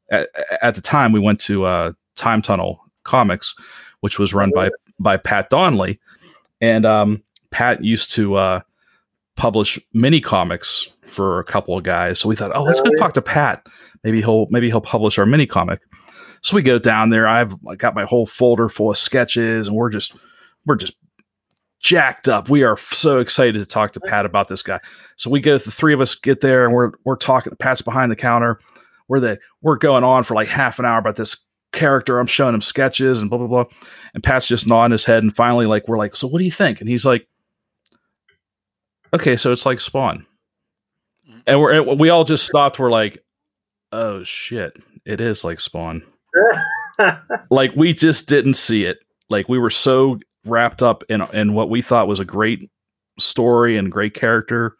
At, 0.10 0.30
at 0.62 0.76
the 0.76 0.82
time, 0.82 1.12
we 1.12 1.20
went 1.20 1.42
to 1.42 1.66
uh, 1.66 1.92
Time 2.16 2.42
Tunnel 2.42 2.80
Comics, 3.04 3.54
which 4.00 4.18
was 4.18 4.34
run 4.34 4.52
by 4.56 4.70
by 4.98 5.18
Pat 5.18 5.50
Donnelly, 5.50 6.00
and 6.62 6.86
um, 6.86 7.24
Pat 7.50 7.84
used 7.84 8.14
to 8.14 8.36
uh, 8.36 8.62
publish 9.36 9.78
mini 9.92 10.22
comics 10.22 10.88
for 11.10 11.40
a 11.40 11.44
couple 11.44 11.78
of 11.78 11.84
guys. 11.84 12.20
So 12.20 12.30
we 12.30 12.38
thought, 12.38 12.56
oh, 12.56 12.64
let's 12.64 12.80
go 12.80 12.92
talk 12.96 13.14
to 13.16 13.22
Pat. 13.22 13.68
Maybe 14.06 14.22
he'll 14.22 14.48
maybe 14.50 14.70
he'll 14.70 14.80
publish 14.80 15.20
our 15.20 15.26
mini 15.26 15.48
comic. 15.48 15.82
So 16.42 16.56
we 16.56 16.64
go 16.64 16.80
down 16.80 17.10
there. 17.10 17.28
I've 17.28 17.56
got 17.78 17.96
my 17.96 18.06
whole 18.06 18.26
folder 18.26 18.68
full 18.68 18.92
of 18.92 18.98
sketches, 18.98 19.68
and 19.68 19.76
we're 19.76 19.90
just 19.90 20.16
we're 20.66 20.76
just 20.76 20.96
jacked 21.82 22.30
up. 22.30 22.50
We 22.50 22.64
are 22.64 22.78
so 22.92 23.20
excited 23.20 23.56
to 23.56 23.66
talk 23.66 23.94
to 23.94 24.00
Pat 24.00 24.26
about 24.26 24.48
this 24.48 24.62
guy. 24.62 24.80
So 25.18 25.30
we 25.30 25.40
get 25.40 25.64
the 25.64 25.72
three 25.72 25.94
of 25.94 26.02
us 26.02 26.16
get 26.16 26.42
there 26.42 26.66
and 26.66 26.74
we're 26.74 26.92
we're 27.04 27.16
talking. 27.16 27.54
Pat's 27.58 27.82
behind 27.82 28.12
the 28.12 28.16
counter. 28.16 28.60
We're 29.08 29.20
the 29.20 29.40
we're 29.62 29.78
going 29.78 30.04
on 30.04 30.24
for 30.24 30.36
like 30.36 30.48
half 30.48 30.80
an 30.80 30.86
hour 30.86 31.00
about 31.00 31.16
this 31.16 31.46
character. 31.72 32.20
I'm 32.20 32.28
showing 32.28 32.54
him 32.54 32.62
sketches 32.62 33.20
and 33.20 33.30
blah 33.30 33.40
blah 33.40 33.48
blah. 33.48 33.66
And 34.14 34.24
Pat's 34.24 34.48
just 34.48 34.68
nodding 34.68 34.92
his 34.92 35.06
head. 35.06 35.24
And 35.24 35.36
finally, 35.36 35.66
like 35.66 35.88
we're 35.88 35.98
like, 35.98 36.16
so 36.16 36.28
what 36.28 36.40
do 36.40 36.46
you 36.46 36.52
think? 36.52 36.82
And 36.82 36.90
he's 36.90 37.06
like, 37.06 37.28
okay, 39.14 39.36
so 39.36 39.52
it's 39.52 39.66
like 39.66 39.82
Spawn. 39.82 40.26
And 41.48 41.60
we're 41.60 41.82
we 41.96 42.10
all 42.10 42.24
just 42.24 42.46
stopped. 42.46 42.80
We're 42.80 42.92
like, 42.92 43.24
oh 43.92 44.24
shit, 44.24 44.78
it 45.06 45.20
is 45.20 45.44
like 45.44 45.60
Spawn. 45.60 46.04
like 47.50 47.76
we 47.76 47.94
just 47.94 48.28
didn't 48.28 48.56
see 48.56 48.86
it. 48.86 49.00
Like 49.30 49.50
we 49.50 49.60
were 49.60 49.70
so 49.70 50.20
wrapped 50.46 50.82
up 50.82 51.04
in 51.10 51.22
in 51.34 51.54
what 51.54 51.70
we 51.70 51.82
thought 51.82 52.08
was 52.08 52.20
a 52.20 52.26
great 52.26 52.70
story 53.20 53.78
and 53.78 53.92
great 53.92 54.14
character. 54.14 54.76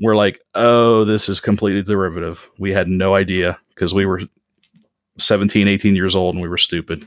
We're 0.00 0.16
like, 0.16 0.40
oh, 0.54 1.04
this 1.04 1.28
is 1.28 1.38
completely 1.40 1.82
derivative. 1.82 2.40
We 2.58 2.72
had 2.72 2.88
no 2.88 3.14
idea 3.14 3.58
because 3.68 3.94
we 3.94 4.06
were 4.06 4.22
17, 5.18 5.68
18 5.68 5.94
years 5.94 6.16
old 6.16 6.34
and 6.34 6.42
we 6.42 6.48
were 6.48 6.58
stupid. 6.58 7.06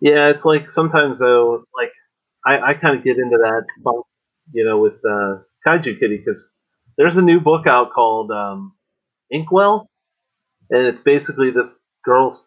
Yeah, 0.00 0.28
it's 0.28 0.44
like 0.44 0.70
sometimes 0.70 1.18
though, 1.18 1.64
like 1.76 1.90
I, 2.46 2.70
I 2.70 2.74
kind 2.74 2.96
of 2.96 3.04
get 3.04 3.18
into 3.18 3.36
that 3.38 3.64
funk, 3.82 4.06
you 4.52 4.64
know, 4.64 4.78
with 4.78 4.94
uh, 5.04 5.42
Kaiju 5.66 5.98
Kitty 6.00 6.18
because 6.18 6.50
there's 6.96 7.16
a 7.16 7.22
new 7.22 7.40
book 7.40 7.66
out 7.66 7.92
called 7.92 8.30
um, 8.30 8.74
Inkwell, 9.30 9.88
and 10.70 10.86
it's 10.86 11.00
basically 11.00 11.50
this 11.50 11.78
girl 12.04 12.38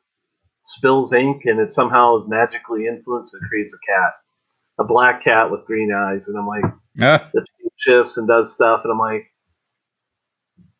spills 0.66 1.14
ink 1.14 1.44
and 1.46 1.60
it 1.60 1.74
somehow 1.74 2.18
is 2.22 2.28
magically 2.28 2.88
influenced 2.88 3.34
and 3.34 3.42
creates 3.50 3.74
a 3.74 3.78
cat, 3.92 4.14
a 4.80 4.84
black 4.84 5.24
cat 5.24 5.50
with 5.52 5.66
green 5.66 5.92
eyes, 5.94 6.28
and 6.28 6.38
I'm 6.38 6.48
like, 6.48 6.64
Yeah. 6.96 7.28
the 7.34 7.46
shifts 7.80 8.18
and 8.18 8.28
does 8.28 8.54
stuff, 8.54 8.82
and 8.84 8.92
I'm 8.92 9.00
like, 9.00 9.32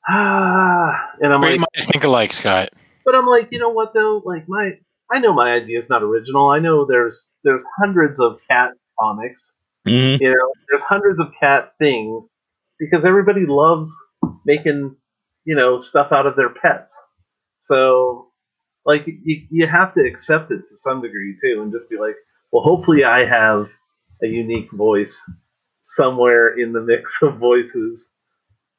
ah, 0.10 1.10
and 1.22 1.34
I'm 1.34 1.42
Great 1.42 1.60
like, 1.60 1.70
minds 1.76 1.92
think 1.92 2.04
alike, 2.04 2.34
Scott. 2.34 2.70
but 3.06 3.16
I'm 3.16 3.26
like, 3.28 3.50
you 3.52 3.60
know 3.60 3.70
what 3.70 3.94
though? 3.94 4.22
Like 4.26 4.46
my, 4.48 4.72
I 5.12 5.20
know 5.20 5.34
my 5.34 5.54
idea 5.54 5.80
is 5.80 5.90
not 5.90 6.04
original. 6.04 6.50
I 6.50 6.60
know 6.60 6.86
there's 6.86 7.30
there's 7.44 7.64
hundreds 7.78 8.20
of 8.20 8.40
cat 8.50 8.72
comics. 9.00 9.54
Mhm. 9.88 10.20
You 10.20 10.30
know, 10.32 10.52
there's 10.70 10.82
hundreds 10.82 11.20
of 11.20 11.32
cat 11.40 11.74
things 11.80 12.36
because 12.80 13.06
everybody 13.06 13.46
loves 13.46 13.92
making 14.46 14.96
you 15.46 15.56
know 15.56 15.80
stuff 15.80 16.12
out 16.12 16.26
of 16.26 16.36
their 16.36 16.50
pets. 16.50 16.98
So 17.68 18.28
like 18.86 19.06
you, 19.06 19.48
you 19.50 19.68
have 19.68 19.94
to 19.96 20.02
accept 20.02 20.52
it 20.52 20.62
to 20.70 20.78
some 20.78 21.02
degree 21.02 21.38
too, 21.44 21.62
and 21.62 21.72
just 21.72 21.90
be 21.90 21.98
like, 21.98 22.16
well, 22.52 22.64
hopefully 22.64 23.04
I 23.04 23.26
have 23.26 23.68
a 24.24 24.28
unique 24.28 24.72
voice 24.72 25.22
somewhere 25.82 26.58
in 26.58 26.74
the 26.74 26.82
mix 26.82 27.14
of 27.22 27.38
voices, 27.38 28.12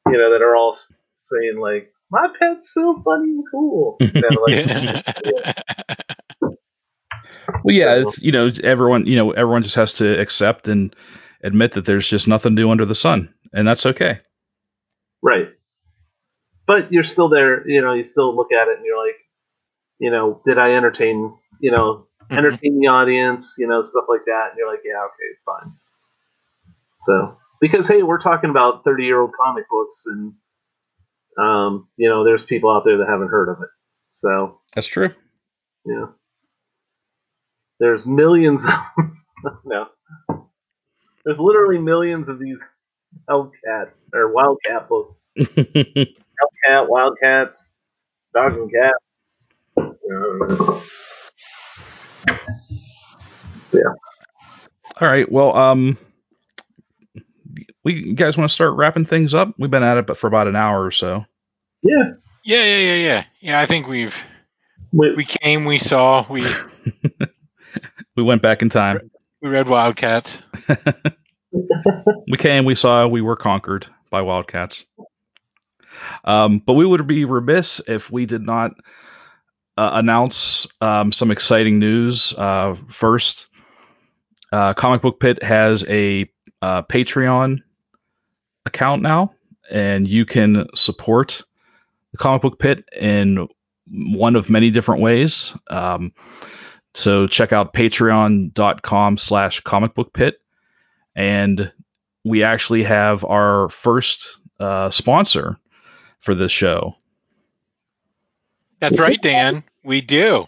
you 0.07 0.13
know, 0.13 0.31
that 0.31 0.41
are 0.41 0.55
all 0.55 0.77
saying 1.17 1.59
like, 1.59 1.91
my 2.11 2.27
pet's 2.39 2.73
so 2.73 3.01
funny 3.05 3.29
and 3.29 3.43
cool. 3.51 3.97
You 3.99 4.21
know, 4.21 4.41
like, 4.47 5.55
Well, 7.63 7.75
yeah, 7.75 7.95
it's 7.95 8.21
you 8.21 8.31
know 8.31 8.51
everyone 8.63 9.05
you 9.05 9.15
know 9.15 9.31
everyone 9.31 9.63
just 9.63 9.75
has 9.75 9.93
to 9.93 10.19
accept 10.19 10.67
and 10.67 10.95
admit 11.43 11.73
that 11.73 11.85
there's 11.85 12.07
just 12.07 12.27
nothing 12.27 12.55
new 12.55 12.69
under 12.69 12.85
the 12.85 12.95
sun, 12.95 13.33
and 13.53 13.67
that's 13.67 13.85
okay. 13.85 14.19
Right. 15.21 15.47
But 16.69 16.93
you're 16.93 17.03
still 17.03 17.29
there, 17.29 17.67
you 17.67 17.81
know, 17.81 17.93
you 17.93 18.03
still 18.03 18.35
look 18.35 18.51
at 18.51 18.67
it 18.67 18.77
and 18.77 18.85
you're 18.85 19.03
like, 19.03 19.15
you 19.97 20.11
know, 20.11 20.39
did 20.45 20.59
I 20.59 20.73
entertain, 20.75 21.35
you 21.59 21.71
know, 21.71 22.05
Mhm. 22.29 22.37
entertain 22.37 22.79
the 22.79 22.85
audience, 22.85 23.55
you 23.57 23.65
know, 23.65 23.83
stuff 23.83 24.05
like 24.07 24.23
that. 24.25 24.49
And 24.51 24.57
you're 24.59 24.69
like, 24.69 24.81
yeah, 24.85 25.03
okay, 25.03 25.25
it's 25.31 25.41
fine. 25.41 25.73
So, 27.05 27.39
because, 27.59 27.87
hey, 27.87 28.03
we're 28.03 28.21
talking 28.21 28.51
about 28.51 28.83
30 28.83 29.03
year 29.05 29.19
old 29.19 29.31
comic 29.33 29.65
books 29.67 30.03
and, 30.05 30.33
um, 31.39 31.87
you 31.97 32.07
know, 32.07 32.23
there's 32.23 32.45
people 32.45 32.69
out 32.69 32.83
there 32.85 32.97
that 32.99 33.07
haven't 33.07 33.29
heard 33.29 33.49
of 33.49 33.57
it. 33.63 33.69
So, 34.17 34.61
That's 34.75 34.85
true. 34.87 35.09
Yeah, 35.85 36.05
there's 37.79 38.05
millions 38.05 38.63
of, 38.63 38.71
no, 39.65 39.87
there's 41.25 41.39
literally 41.39 41.79
millions 41.79 42.29
of 42.29 42.37
these 42.37 42.59
Hellcat 43.27 43.91
or 44.13 44.31
Wildcat 44.31 44.87
books. 44.87 45.31
Hellcat, 46.41 46.89
Wildcats, 46.89 47.73
Dogs 48.33 48.55
and 48.55 48.71
Cats. 48.71 49.03
Uh, 49.77 50.81
All 55.01 55.07
right. 55.07 55.31
Well, 55.31 55.55
um, 55.55 55.97
we 57.83 57.93
you 57.93 58.13
guys 58.15 58.37
want 58.37 58.49
to 58.49 58.53
start 58.53 58.73
wrapping 58.75 59.05
things 59.05 59.33
up? 59.33 59.53
We've 59.57 59.71
been 59.71 59.83
at 59.83 59.97
it, 59.97 60.07
but 60.07 60.17
for 60.17 60.27
about 60.27 60.47
an 60.47 60.55
hour 60.55 60.83
or 60.83 60.91
so. 60.91 61.25
yeah, 61.83 62.11
yeah, 62.43 62.63
yeah, 62.63 62.77
yeah, 62.79 62.95
yeah. 62.95 63.23
Yeah, 63.39 63.59
I 63.59 63.65
think 63.65 63.87
we've 63.87 64.15
we, 64.91 65.15
we 65.15 65.25
came, 65.25 65.65
we 65.65 65.79
saw, 65.79 66.25
we 66.29 66.43
We 68.15 68.23
went 68.23 68.41
back 68.41 68.61
in 68.61 68.69
time. 68.69 69.09
we 69.41 69.49
read 69.49 69.69
Wildcats. 69.69 70.39
We 72.27 72.37
came, 72.37 72.65
we 72.65 72.75
saw, 72.75 73.07
we 73.07 73.21
were 73.21 73.35
conquered 73.35 73.87
by 74.11 74.21
wildcats. 74.21 74.85
Um, 76.23 76.59
but 76.59 76.73
we 76.73 76.85
would 76.85 77.05
be 77.07 77.25
remiss 77.25 77.81
if 77.87 78.11
we 78.11 78.25
did 78.25 78.41
not 78.41 78.71
uh, 79.77 79.91
announce 79.93 80.67
um, 80.81 81.11
some 81.11 81.31
exciting 81.31 81.79
news. 81.79 82.33
Uh, 82.37 82.75
first, 82.87 83.47
uh, 84.51 84.73
Comic 84.73 85.01
Book 85.01 85.19
Pit 85.19 85.43
has 85.43 85.85
a 85.87 86.29
uh, 86.61 86.83
Patreon 86.83 87.59
account 88.65 89.01
now, 89.01 89.33
and 89.69 90.07
you 90.07 90.25
can 90.25 90.67
support 90.75 91.43
the 92.11 92.17
Comic 92.17 92.41
Book 92.41 92.59
Pit 92.59 92.83
in 92.99 93.47
one 93.91 94.35
of 94.35 94.49
many 94.49 94.69
different 94.69 95.01
ways. 95.01 95.53
Um, 95.69 96.13
so 96.93 97.27
check 97.27 97.53
out 97.53 97.73
patreon.com 97.73 99.17
slash 99.17 99.61
comic 99.61 99.93
book 99.93 100.13
pit 100.13 100.41
and 101.15 101.71
we 102.23 102.43
actually 102.43 102.83
have 102.83 103.23
our 103.23 103.69
first 103.69 104.37
uh, 104.59 104.89
sponsor 104.89 105.57
for 106.19 106.35
this 106.35 106.51
show. 106.51 106.95
That's 108.79 108.99
right, 108.99 109.21
Dan. 109.21 109.63
We 109.83 110.01
do. 110.01 110.47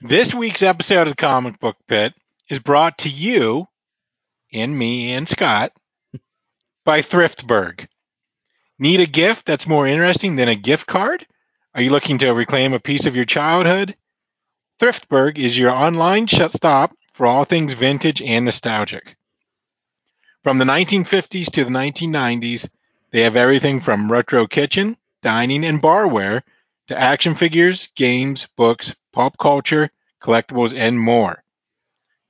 This 0.00 0.34
week's 0.34 0.62
episode 0.62 1.02
of 1.02 1.16
the 1.16 1.16
Comic 1.16 1.60
Book 1.60 1.76
Pit 1.86 2.14
is 2.48 2.58
brought 2.58 2.98
to 2.98 3.08
you, 3.08 3.66
and 4.52 4.76
me 4.76 5.12
and 5.12 5.28
Scott, 5.28 5.72
by 6.84 7.02
Thriftburg. 7.02 7.86
Need 8.78 9.00
a 9.00 9.06
gift 9.06 9.44
that's 9.44 9.66
more 9.66 9.86
interesting 9.86 10.36
than 10.36 10.48
a 10.48 10.54
gift 10.54 10.86
card? 10.86 11.26
Are 11.74 11.82
you 11.82 11.90
looking 11.90 12.18
to 12.18 12.30
reclaim 12.30 12.72
a 12.72 12.80
piece 12.80 13.06
of 13.06 13.16
your 13.16 13.24
childhood? 13.24 13.96
Thriftburg 14.80 15.38
is 15.38 15.58
your 15.58 15.70
online 15.70 16.28
stop 16.28 16.96
for 17.12 17.26
all 17.26 17.44
things 17.44 17.72
vintage 17.72 18.22
and 18.22 18.44
nostalgic. 18.44 19.16
From 20.44 20.58
the 20.58 20.64
1950s 20.64 21.50
to 21.52 21.64
the 21.64 21.70
1990s, 21.70 22.68
they 23.10 23.22
have 23.22 23.36
everything 23.36 23.80
from 23.80 24.10
retro 24.10 24.46
kitchen, 24.46 24.96
dining, 25.22 25.64
and 25.64 25.82
barware 25.82 26.42
to 26.88 26.98
action 26.98 27.34
figures, 27.34 27.88
games, 27.94 28.46
books, 28.56 28.94
pop 29.12 29.38
culture, 29.38 29.90
collectibles, 30.22 30.74
and 30.76 30.98
more. 30.98 31.42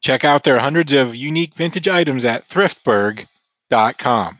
Check 0.00 0.24
out 0.24 0.44
their 0.44 0.58
hundreds 0.58 0.92
of 0.92 1.16
unique 1.16 1.54
vintage 1.54 1.88
items 1.88 2.24
at 2.24 2.48
thriftburg.com. 2.48 4.38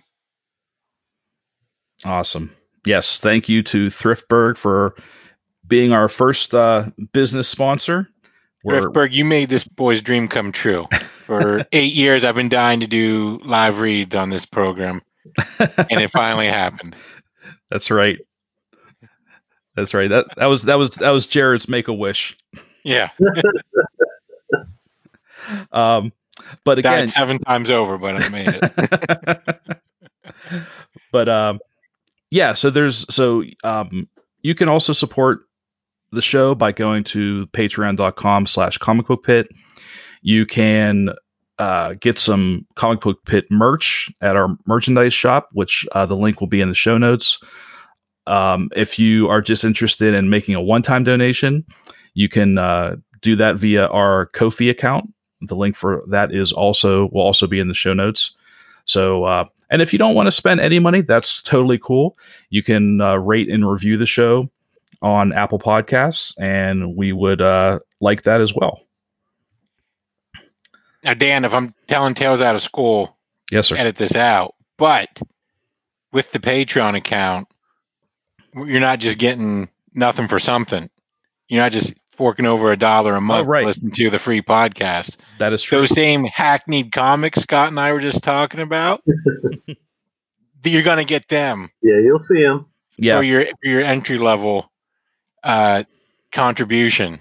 Awesome. 2.05 2.53
Yes, 2.85 3.19
thank 3.19 3.49
you 3.49 3.63
to 3.65 3.87
Thriftburg 3.87 4.57
for 4.57 4.95
being 5.67 5.93
our 5.93 6.09
first 6.09 6.55
uh, 6.55 6.91
business 7.13 7.49
sponsor. 7.49 8.09
We're, 8.63 8.81
Thriftburg, 8.81 9.13
you 9.13 9.25
made 9.25 9.51
this 9.51 9.65
boy's 9.65 10.01
dream 10.01 10.29
come 10.29 10.53
true. 10.53 10.87
For 11.27 11.67
eight 11.73 11.93
years, 11.93 12.25
I've 12.25 12.35
been 12.35 12.49
dying 12.49 12.81
to 12.81 12.87
do 12.87 13.39
live 13.45 13.81
reads 13.81 14.15
on 14.15 14.31
this 14.31 14.47
program, 14.47 15.03
and 15.59 16.01
it 16.01 16.11
finally 16.11 16.47
happened. 16.47 16.97
That's 17.71 17.91
right. 17.91 18.19
That's 19.77 19.95
right. 19.95 20.11
That 20.11 20.27
that 20.37 20.47
was 20.47 20.63
that 20.65 20.77
was 20.77 20.91
that 20.97 21.11
was 21.11 21.27
Jared's 21.27 21.69
make 21.69 21.89
a 21.89 21.93
wish. 21.93 22.37
Yeah, 22.83 23.11
Um, 25.73 26.13
but 26.65 26.79
again, 26.79 26.93
died 26.93 27.11
seven 27.11 27.39
times 27.39 27.71
over, 27.71 27.99
but 27.99 28.23
I 28.23 28.29
made 28.29 28.59
it. 28.63 29.59
but 31.13 31.29
um, 31.29 31.61
yeah. 32.31 32.53
So 32.53 32.71
there's 32.71 33.13
so 33.15 33.45
um, 33.65 34.09
you 34.43 34.55
can 34.55 34.69
also 34.69 34.93
support 34.93 35.41
the 36.13 36.23
show 36.23 36.55
by 36.55 36.73
going 36.73 37.05
to 37.05 37.47
Patreon.com/slash 37.53 38.79
Comic 38.79 39.07
Book 39.07 39.25
Pit. 39.25 39.49
You 40.23 40.47
can 40.47 41.11
uh, 41.59 41.95
get 42.01 42.19
some 42.19 42.67
Comic 42.75 43.01
Book 43.01 43.25
Pit 43.25 43.45
merch 43.51 44.11
at 44.21 44.37
our 44.37 44.57
merchandise 44.67 45.15
shop, 45.15 45.49
which 45.53 45.87
uh, 45.93 46.07
the 46.07 46.17
link 46.17 46.41
will 46.41 46.49
be 46.49 46.61
in 46.61 46.69
the 46.69 46.75
show 46.75 46.99
notes. 46.99 47.43
Um, 48.27 48.71
if 48.77 48.99
you 48.99 49.29
are 49.29 49.41
just 49.41 49.65
interested 49.65 50.15
in 50.15 50.31
making 50.31 50.55
a 50.55 50.63
one-time 50.63 51.05
donation, 51.05 51.65
you 52.15 52.29
can 52.29 52.59
uh, 52.59 52.97
do 53.23 53.37
that 53.37 53.57
via 53.57 53.87
our 53.87 54.27
Ko-fi 54.27 54.69
account, 54.69 55.13
the 55.41 55.55
link 55.55 55.77
for 55.77 56.05
that 56.09 56.33
is 56.33 56.53
also 56.53 57.09
will 57.13 57.23
also 57.23 57.47
be 57.47 57.61
in 57.61 57.69
the 57.69 57.75
show 57.75 57.95
notes. 57.95 58.37
So, 58.85 59.25
uh, 59.25 59.45
and 59.71 59.83
if 59.83 59.93
you 59.93 59.99
don't 59.99 60.15
want 60.15 60.27
to 60.27 60.33
spend 60.33 60.61
any 60.61 60.79
money, 60.79 61.03
that's 61.03 61.43
totally 61.43 61.79
cool. 61.79 62.17
You 62.51 62.63
can 62.63 63.01
uh, 63.01 63.17
rate 63.17 63.51
and 63.51 63.69
review 63.69 63.97
the 63.97 64.07
show 64.07 64.51
on 65.03 65.33
Apple 65.33 65.59
Podcasts, 65.59 66.33
and 66.39 66.97
we 66.97 67.13
would 67.13 67.41
uh, 67.41 67.81
like 68.01 68.23
that 68.23 68.41
as 68.41 68.55
well. 68.55 68.83
Now, 71.05 71.15
Dan, 71.15 71.45
if 71.45 71.53
I'm 71.55 71.75
telling 71.87 72.15
tales 72.15 72.41
out 72.41 72.55
of 72.55 72.63
school, 72.63 73.17
Yes, 73.51 73.69
sir. 73.69 73.77
edit 73.77 73.97
this 73.97 74.15
out. 74.15 74.55
But 74.77 75.09
with 76.13 76.31
the 76.33 76.39
Patreon 76.39 76.97
account, 76.97 77.49
you're 78.55 78.81
not 78.81 78.99
just 78.99 79.19
getting 79.19 79.69
nothing 79.95 80.29
for 80.29 80.39
something. 80.39 80.89
You're 81.49 81.63
not 81.63 81.73
just 81.73 81.95
forking 82.13 82.47
over 82.47 82.73
a 82.73 82.77
dollar 82.77 83.15
a 83.15 83.21
month 83.21 83.47
Oh, 83.47 83.49
right. 83.49 83.61
to 83.61 83.67
listen 83.69 83.91
to 83.93 84.11
the 84.11 84.19
free 84.19 84.43
podcast. 84.43 85.17
That 85.39 85.53
is 85.53 85.63
true. 85.63 85.79
Those 85.79 85.91
same 85.95 86.25
hackneyed 86.25 86.91
comics 86.93 87.43
Scott 87.43 87.69
and 87.69 87.79
I 87.79 87.93
were 87.93 88.01
just 88.01 88.23
talking 88.25 88.61
about, 88.61 89.03
you're 90.65 90.83
going 90.83 90.99
to 90.99 91.05
get 91.05 91.29
them 91.29 91.71
Yeah, 91.83 91.99
you'll 92.03 92.19
see 92.19 92.43
them. 92.43 92.67
Yeah, 93.01 93.19
for 93.19 93.23
your 93.23 93.45
for 93.47 93.53
your 93.69 93.81
entry 93.83 94.19
level 94.19 94.71
uh, 95.45 95.85
contribution. 96.33 97.21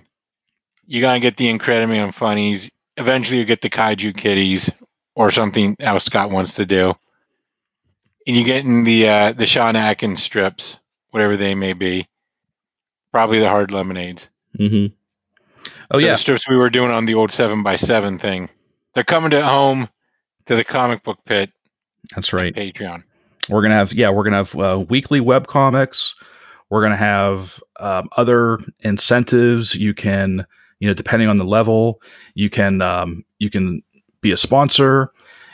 You're 0.87 1.01
gonna 1.01 1.19
get 1.19 1.37
the 1.37 1.49
Incredible 1.49 2.11
funnies. 2.13 2.71
Eventually, 2.97 3.39
you 3.39 3.45
get 3.45 3.61
the 3.61 3.69
Kaiju 3.69 4.15
kitties 4.15 4.69
or 5.15 5.31
something 5.31 5.75
else 5.79 6.05
Scott 6.05 6.31
wants 6.31 6.55
to 6.55 6.65
do, 6.65 6.93
and 8.25 8.35
you 8.35 8.43
get 8.43 8.65
in 8.65 8.83
the 8.83 9.07
uh, 9.07 9.33
the 9.33 9.45
Sean 9.45 9.75
Atkins 9.75 10.21
strips, 10.21 10.77
whatever 11.11 11.37
they 11.37 11.55
may 11.55 11.73
be. 11.73 12.07
Probably 13.11 13.39
the 13.39 13.49
hard 13.49 13.71
lemonades. 13.71 14.29
Mm-hmm. 14.59 14.93
Oh 15.91 15.99
The 15.99 16.05
yeah, 16.05 16.15
strips 16.15 16.47
we 16.49 16.57
were 16.57 16.69
doing 16.69 16.91
on 16.91 17.05
the 17.05 17.15
old 17.15 17.31
seven 17.31 17.63
by 17.63 17.77
seven 17.77 18.19
thing. 18.19 18.49
They're 18.93 19.03
coming 19.03 19.31
to 19.31 19.45
home 19.45 19.87
to 20.47 20.55
the 20.55 20.63
comic 20.63 21.03
book 21.03 21.19
pit 21.25 21.51
that's 22.15 22.33
right. 22.33 22.53
Patreon. 22.53 23.03
We're 23.49 23.61
gonna 23.61 23.75
have 23.75 23.93
yeah, 23.93 24.09
we're 24.09 24.23
gonna 24.23 24.37
have 24.37 24.55
uh, 24.55 24.85
weekly 24.87 25.19
web 25.19 25.47
comics. 25.47 26.15
We're 26.69 26.81
gonna 26.81 26.97
have 26.97 27.61
um, 27.79 28.09
other 28.15 28.59
incentives. 28.81 29.75
You 29.75 29.93
can 29.93 30.45
you 30.79 30.87
know 30.87 30.93
depending 30.93 31.27
on 31.27 31.37
the 31.37 31.45
level, 31.45 32.01
you 32.33 32.49
can 32.49 32.81
um, 32.81 33.23
you 33.39 33.49
can 33.49 33.81
be 34.21 34.31
a 34.31 34.37
sponsor. 34.37 35.11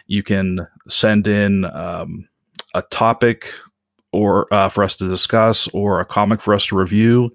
You 0.07 0.23
can 0.23 0.67
send 0.89 1.27
in 1.27 1.65
um, 1.65 2.27
a 2.73 2.81
topic 2.81 3.51
or 4.11 4.53
uh, 4.53 4.69
for 4.69 4.83
us 4.83 4.97
to 4.97 5.07
discuss 5.07 5.67
or 5.69 5.99
a 5.99 6.05
comic 6.05 6.41
for 6.41 6.53
us 6.53 6.67
to 6.67 6.77
review. 6.77 7.31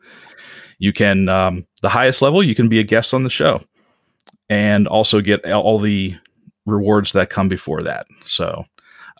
You 0.78 0.92
can 0.92 1.28
um, 1.28 1.66
the 1.82 1.88
highest 1.88 2.22
level. 2.22 2.42
You 2.42 2.54
can 2.54 2.68
be 2.68 2.78
a 2.78 2.84
guest 2.84 3.14
on 3.14 3.24
the 3.24 3.30
show 3.30 3.60
and 4.48 4.86
also 4.86 5.20
get 5.20 5.44
all 5.50 5.78
the 5.78 6.14
rewards 6.66 7.12
that 7.12 7.30
come 7.30 7.48
before 7.48 7.82
that. 7.84 8.06
So 8.24 8.64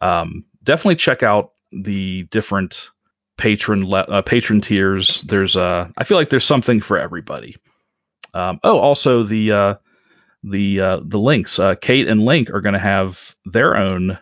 um, 0.01 0.45
definitely 0.63 0.97
check 0.97 1.23
out 1.23 1.53
the 1.73 2.25
different 2.25 2.91
patron 3.37 3.87
le- 3.87 4.01
uh, 4.01 4.23
patron 4.23 4.61
tiers. 4.61 5.23
There's 5.23 5.57
uh, 5.57 5.89
I 5.97 6.05
feel 6.05 6.17
like 6.17 6.31
there's 6.31 6.45
something 6.45 6.81
for 6.81 6.99
everybody. 6.99 7.57
Um, 8.39 8.61
oh, 8.63 8.79
also 8.79 9.23
the 9.25 9.53
uh, 9.53 9.75
the 10.45 10.81
uh, 10.81 11.01
the 11.05 11.19
links. 11.19 11.59
Uh, 11.59 11.75
Kate 11.75 12.07
and 12.09 12.23
Link 12.25 12.51
are 12.51 12.61
going 12.61 12.75
to 12.75 12.79
have 12.79 13.35
their 13.45 13.77
own. 13.77 14.19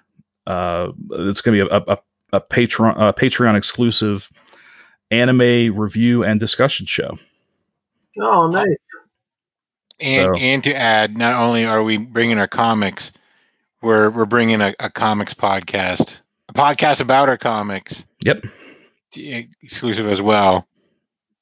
Uh, 0.46 0.92
it's 1.10 1.40
going 1.40 1.58
to 1.58 1.64
be 1.66 1.70
a, 1.74 1.82
a, 1.88 1.98
a 2.34 2.40
Patreon 2.40 2.94
a 2.96 3.12
Patreon 3.12 3.56
exclusive 3.56 4.30
anime 5.10 5.76
review 5.76 6.24
and 6.24 6.40
discussion 6.40 6.86
show. 6.86 7.18
Oh, 8.20 8.48
nice. 8.48 8.66
And 10.00 10.34
So- 10.34 10.40
and 10.40 10.64
to 10.64 10.74
add, 10.74 11.16
not 11.16 11.34
only 11.40 11.64
are 11.64 11.82
we 11.82 11.96
bringing 11.96 12.38
our 12.38 12.48
comics, 12.48 13.12
we're 13.82 14.10
we're 14.10 14.24
bringing 14.26 14.60
a, 14.62 14.74
a 14.80 14.90
comics 14.90 15.34
podcast, 15.34 16.18
a 16.48 16.52
podcast 16.54 17.00
about 17.00 17.28
our 17.28 17.38
comics, 17.38 18.04
Yep. 18.22 18.44
exclusive 19.62 20.06
as 20.08 20.20
well. 20.22 20.66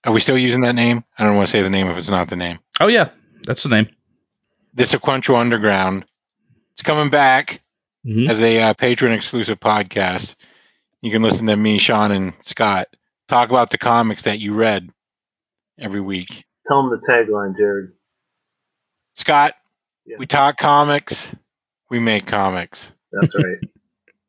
Are 0.04 0.12
we 0.12 0.20
still 0.20 0.36
using 0.38 0.60
that 0.62 0.74
name? 0.74 1.02
I 1.18 1.24
don't 1.24 1.36
want 1.36 1.48
to 1.48 1.52
say 1.52 1.62
the 1.62 1.70
name 1.70 1.86
if 1.88 1.96
it's 1.96 2.10
not 2.10 2.28
the 2.28 2.36
name. 2.36 2.58
Oh 2.80 2.88
yeah, 2.88 3.10
that's 3.44 3.62
the 3.62 3.68
name. 3.68 3.88
The 4.74 4.86
Sequential 4.86 5.36
Underground. 5.36 6.04
It's 6.72 6.82
coming 6.82 7.10
back 7.10 7.60
Mhm. 8.06 8.28
as 8.28 8.42
a 8.42 8.60
uh, 8.60 8.74
patron 8.74 9.12
exclusive 9.12 9.60
podcast. 9.60 10.36
You 11.00 11.10
can 11.12 11.22
listen 11.22 11.46
to 11.46 11.56
me, 11.56 11.78
Sean, 11.78 12.10
and 12.10 12.34
Scott 12.42 12.88
talk 13.28 13.50
about 13.50 13.70
the 13.70 13.78
comics 13.78 14.24
that 14.24 14.40
you 14.40 14.54
read 14.54 14.90
every 15.78 16.00
week. 16.00 16.44
Tell 16.66 16.82
them 16.82 16.90
the 16.90 17.06
tagline, 17.06 17.56
Jared. 17.56 17.92
Scott, 19.14 19.54
Yeah. 20.06 20.16
we 20.18 20.26
talk 20.26 20.56
comics, 20.56 21.34
we 21.90 21.98
make 22.00 22.26
comics. 22.26 22.90
That's 23.12 23.34
right. 23.34 23.58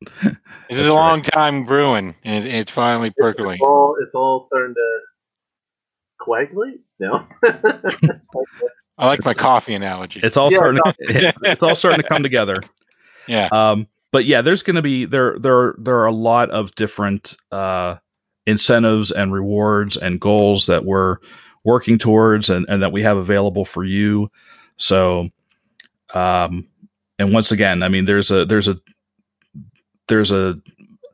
This 0.68 0.80
is 0.80 0.86
That's 0.86 0.92
a 0.92 0.96
long 0.96 1.22
time 1.22 1.64
brewing, 1.64 2.16
and 2.24 2.38
it's, 2.38 2.46
it's 2.46 2.72
finally 2.72 3.10
it's 3.10 3.18
percolating. 3.20 3.64
all 3.64 3.98
it's 4.02 4.16
all 4.16 4.42
starting 4.42 4.74
to 4.74 5.00
coagulate. 6.26 6.82
No. 7.00 7.28
I 8.98 9.08
like 9.08 9.26
my 9.26 9.34
coffee 9.34 9.76
analogy. 9.76 10.22
It's 10.24 10.38
all 10.38 10.50
Yeah, 10.50 10.58
starting. 10.58 10.82
To, 10.84 10.96
it's 11.44 11.64
all 11.64 11.76
starting 11.76 12.02
to 12.02 12.08
come 12.08 12.24
together. 12.24 12.62
yeah, 13.28 13.50
Um, 13.52 13.88
but 14.12 14.26
yeah, 14.26 14.42
there's 14.42 14.64
going 14.64 14.78
to 14.78 14.82
be 14.84 15.06
there 15.06 15.38
there 15.40 15.58
are, 15.58 15.76
there 15.80 15.98
are 15.98 16.08
a 16.08 16.14
lot 16.14 16.50
of 16.52 16.72
different 16.76 17.38
uh, 17.52 17.98
incentives 18.46 19.12
and 19.12 19.34
rewards 19.34 19.98
and 19.98 20.20
goals 20.22 20.68
that 20.68 20.86
we're 20.86 21.18
working 21.66 21.98
towards 21.98 22.50
and, 22.50 22.66
and 22.70 22.84
that 22.84 22.92
we 22.92 23.04
have 23.04 23.18
available 23.18 23.66
for 23.66 23.84
you. 23.84 24.30
So, 24.78 25.30
um, 26.14 26.68
and 27.20 27.34
once 27.34 27.52
again, 27.52 27.84
I 27.84 27.90
mean, 27.90 28.06
there's 28.06 28.32
a 28.32 28.46
there's 28.46 28.68
a 28.68 28.78
there's 30.08 30.32
a 30.32 30.60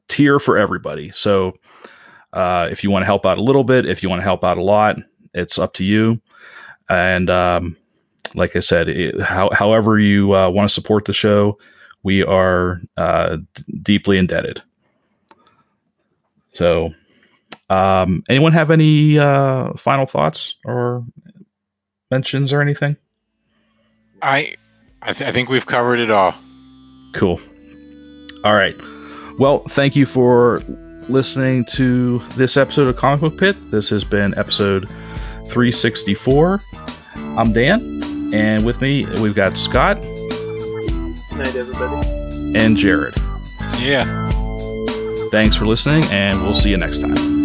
tier 0.09 0.39
for 0.39 0.57
everybody. 0.57 1.11
So, 1.11 1.53
uh, 2.33 2.69
if 2.71 2.83
you 2.83 2.91
want 2.91 3.03
to 3.03 3.07
help 3.07 3.25
out 3.25 3.37
a 3.37 3.43
little 3.43 3.63
bit, 3.63 3.85
if 3.85 4.03
you 4.03 4.09
want 4.09 4.19
to 4.19 4.23
help 4.23 4.43
out 4.43 4.57
a 4.57 4.63
lot, 4.63 4.97
it's 5.33 5.59
up 5.59 5.73
to 5.75 5.83
you. 5.83 6.21
And 6.89 7.29
um, 7.29 7.77
like 8.35 8.55
I 8.55 8.59
said, 8.59 8.89
it, 8.89 9.19
how, 9.19 9.49
however 9.51 9.99
you 9.99 10.35
uh, 10.35 10.49
want 10.49 10.67
to 10.67 10.73
support 10.73 11.05
the 11.05 11.13
show, 11.13 11.57
we 12.03 12.23
are 12.23 12.81
uh, 12.97 13.37
d- 13.53 13.79
deeply 13.81 14.17
indebted. 14.17 14.61
So, 16.53 16.93
um, 17.69 18.23
anyone 18.27 18.53
have 18.53 18.71
any 18.71 19.17
uh, 19.17 19.73
final 19.77 20.05
thoughts 20.05 20.55
or 20.65 21.05
mentions 22.09 22.51
or 22.51 22.61
anything? 22.61 22.97
I 24.21 24.55
I, 25.01 25.13
th- 25.13 25.29
I 25.29 25.31
think 25.31 25.49
we've 25.49 25.65
covered 25.65 25.99
it 25.99 26.11
all. 26.11 26.35
Cool. 27.13 27.39
All 28.43 28.53
right. 28.53 28.75
Well, 29.39 29.63
thank 29.69 29.95
you 29.95 30.05
for 30.05 30.61
listening 31.09 31.65
to 31.65 32.19
this 32.37 32.57
episode 32.57 32.87
of 32.87 32.95
Comic 32.95 33.21
Book 33.21 33.37
Pit. 33.37 33.71
This 33.71 33.89
has 33.89 34.03
been 34.03 34.37
episode 34.37 34.87
364. 35.49 36.61
I'm 37.15 37.53
Dan, 37.53 38.31
and 38.33 38.65
with 38.65 38.81
me 38.81 39.05
we've 39.19 39.35
got 39.35 39.57
Scott 39.57 39.97
night, 40.01 41.55
everybody. 41.55 42.07
and 42.57 42.75
Jared. 42.77 43.15
Yeah. 43.77 44.29
Thanks 45.31 45.55
for 45.55 45.65
listening, 45.65 46.03
and 46.05 46.43
we'll 46.43 46.53
see 46.53 46.69
you 46.69 46.77
next 46.77 46.99
time. 46.99 47.40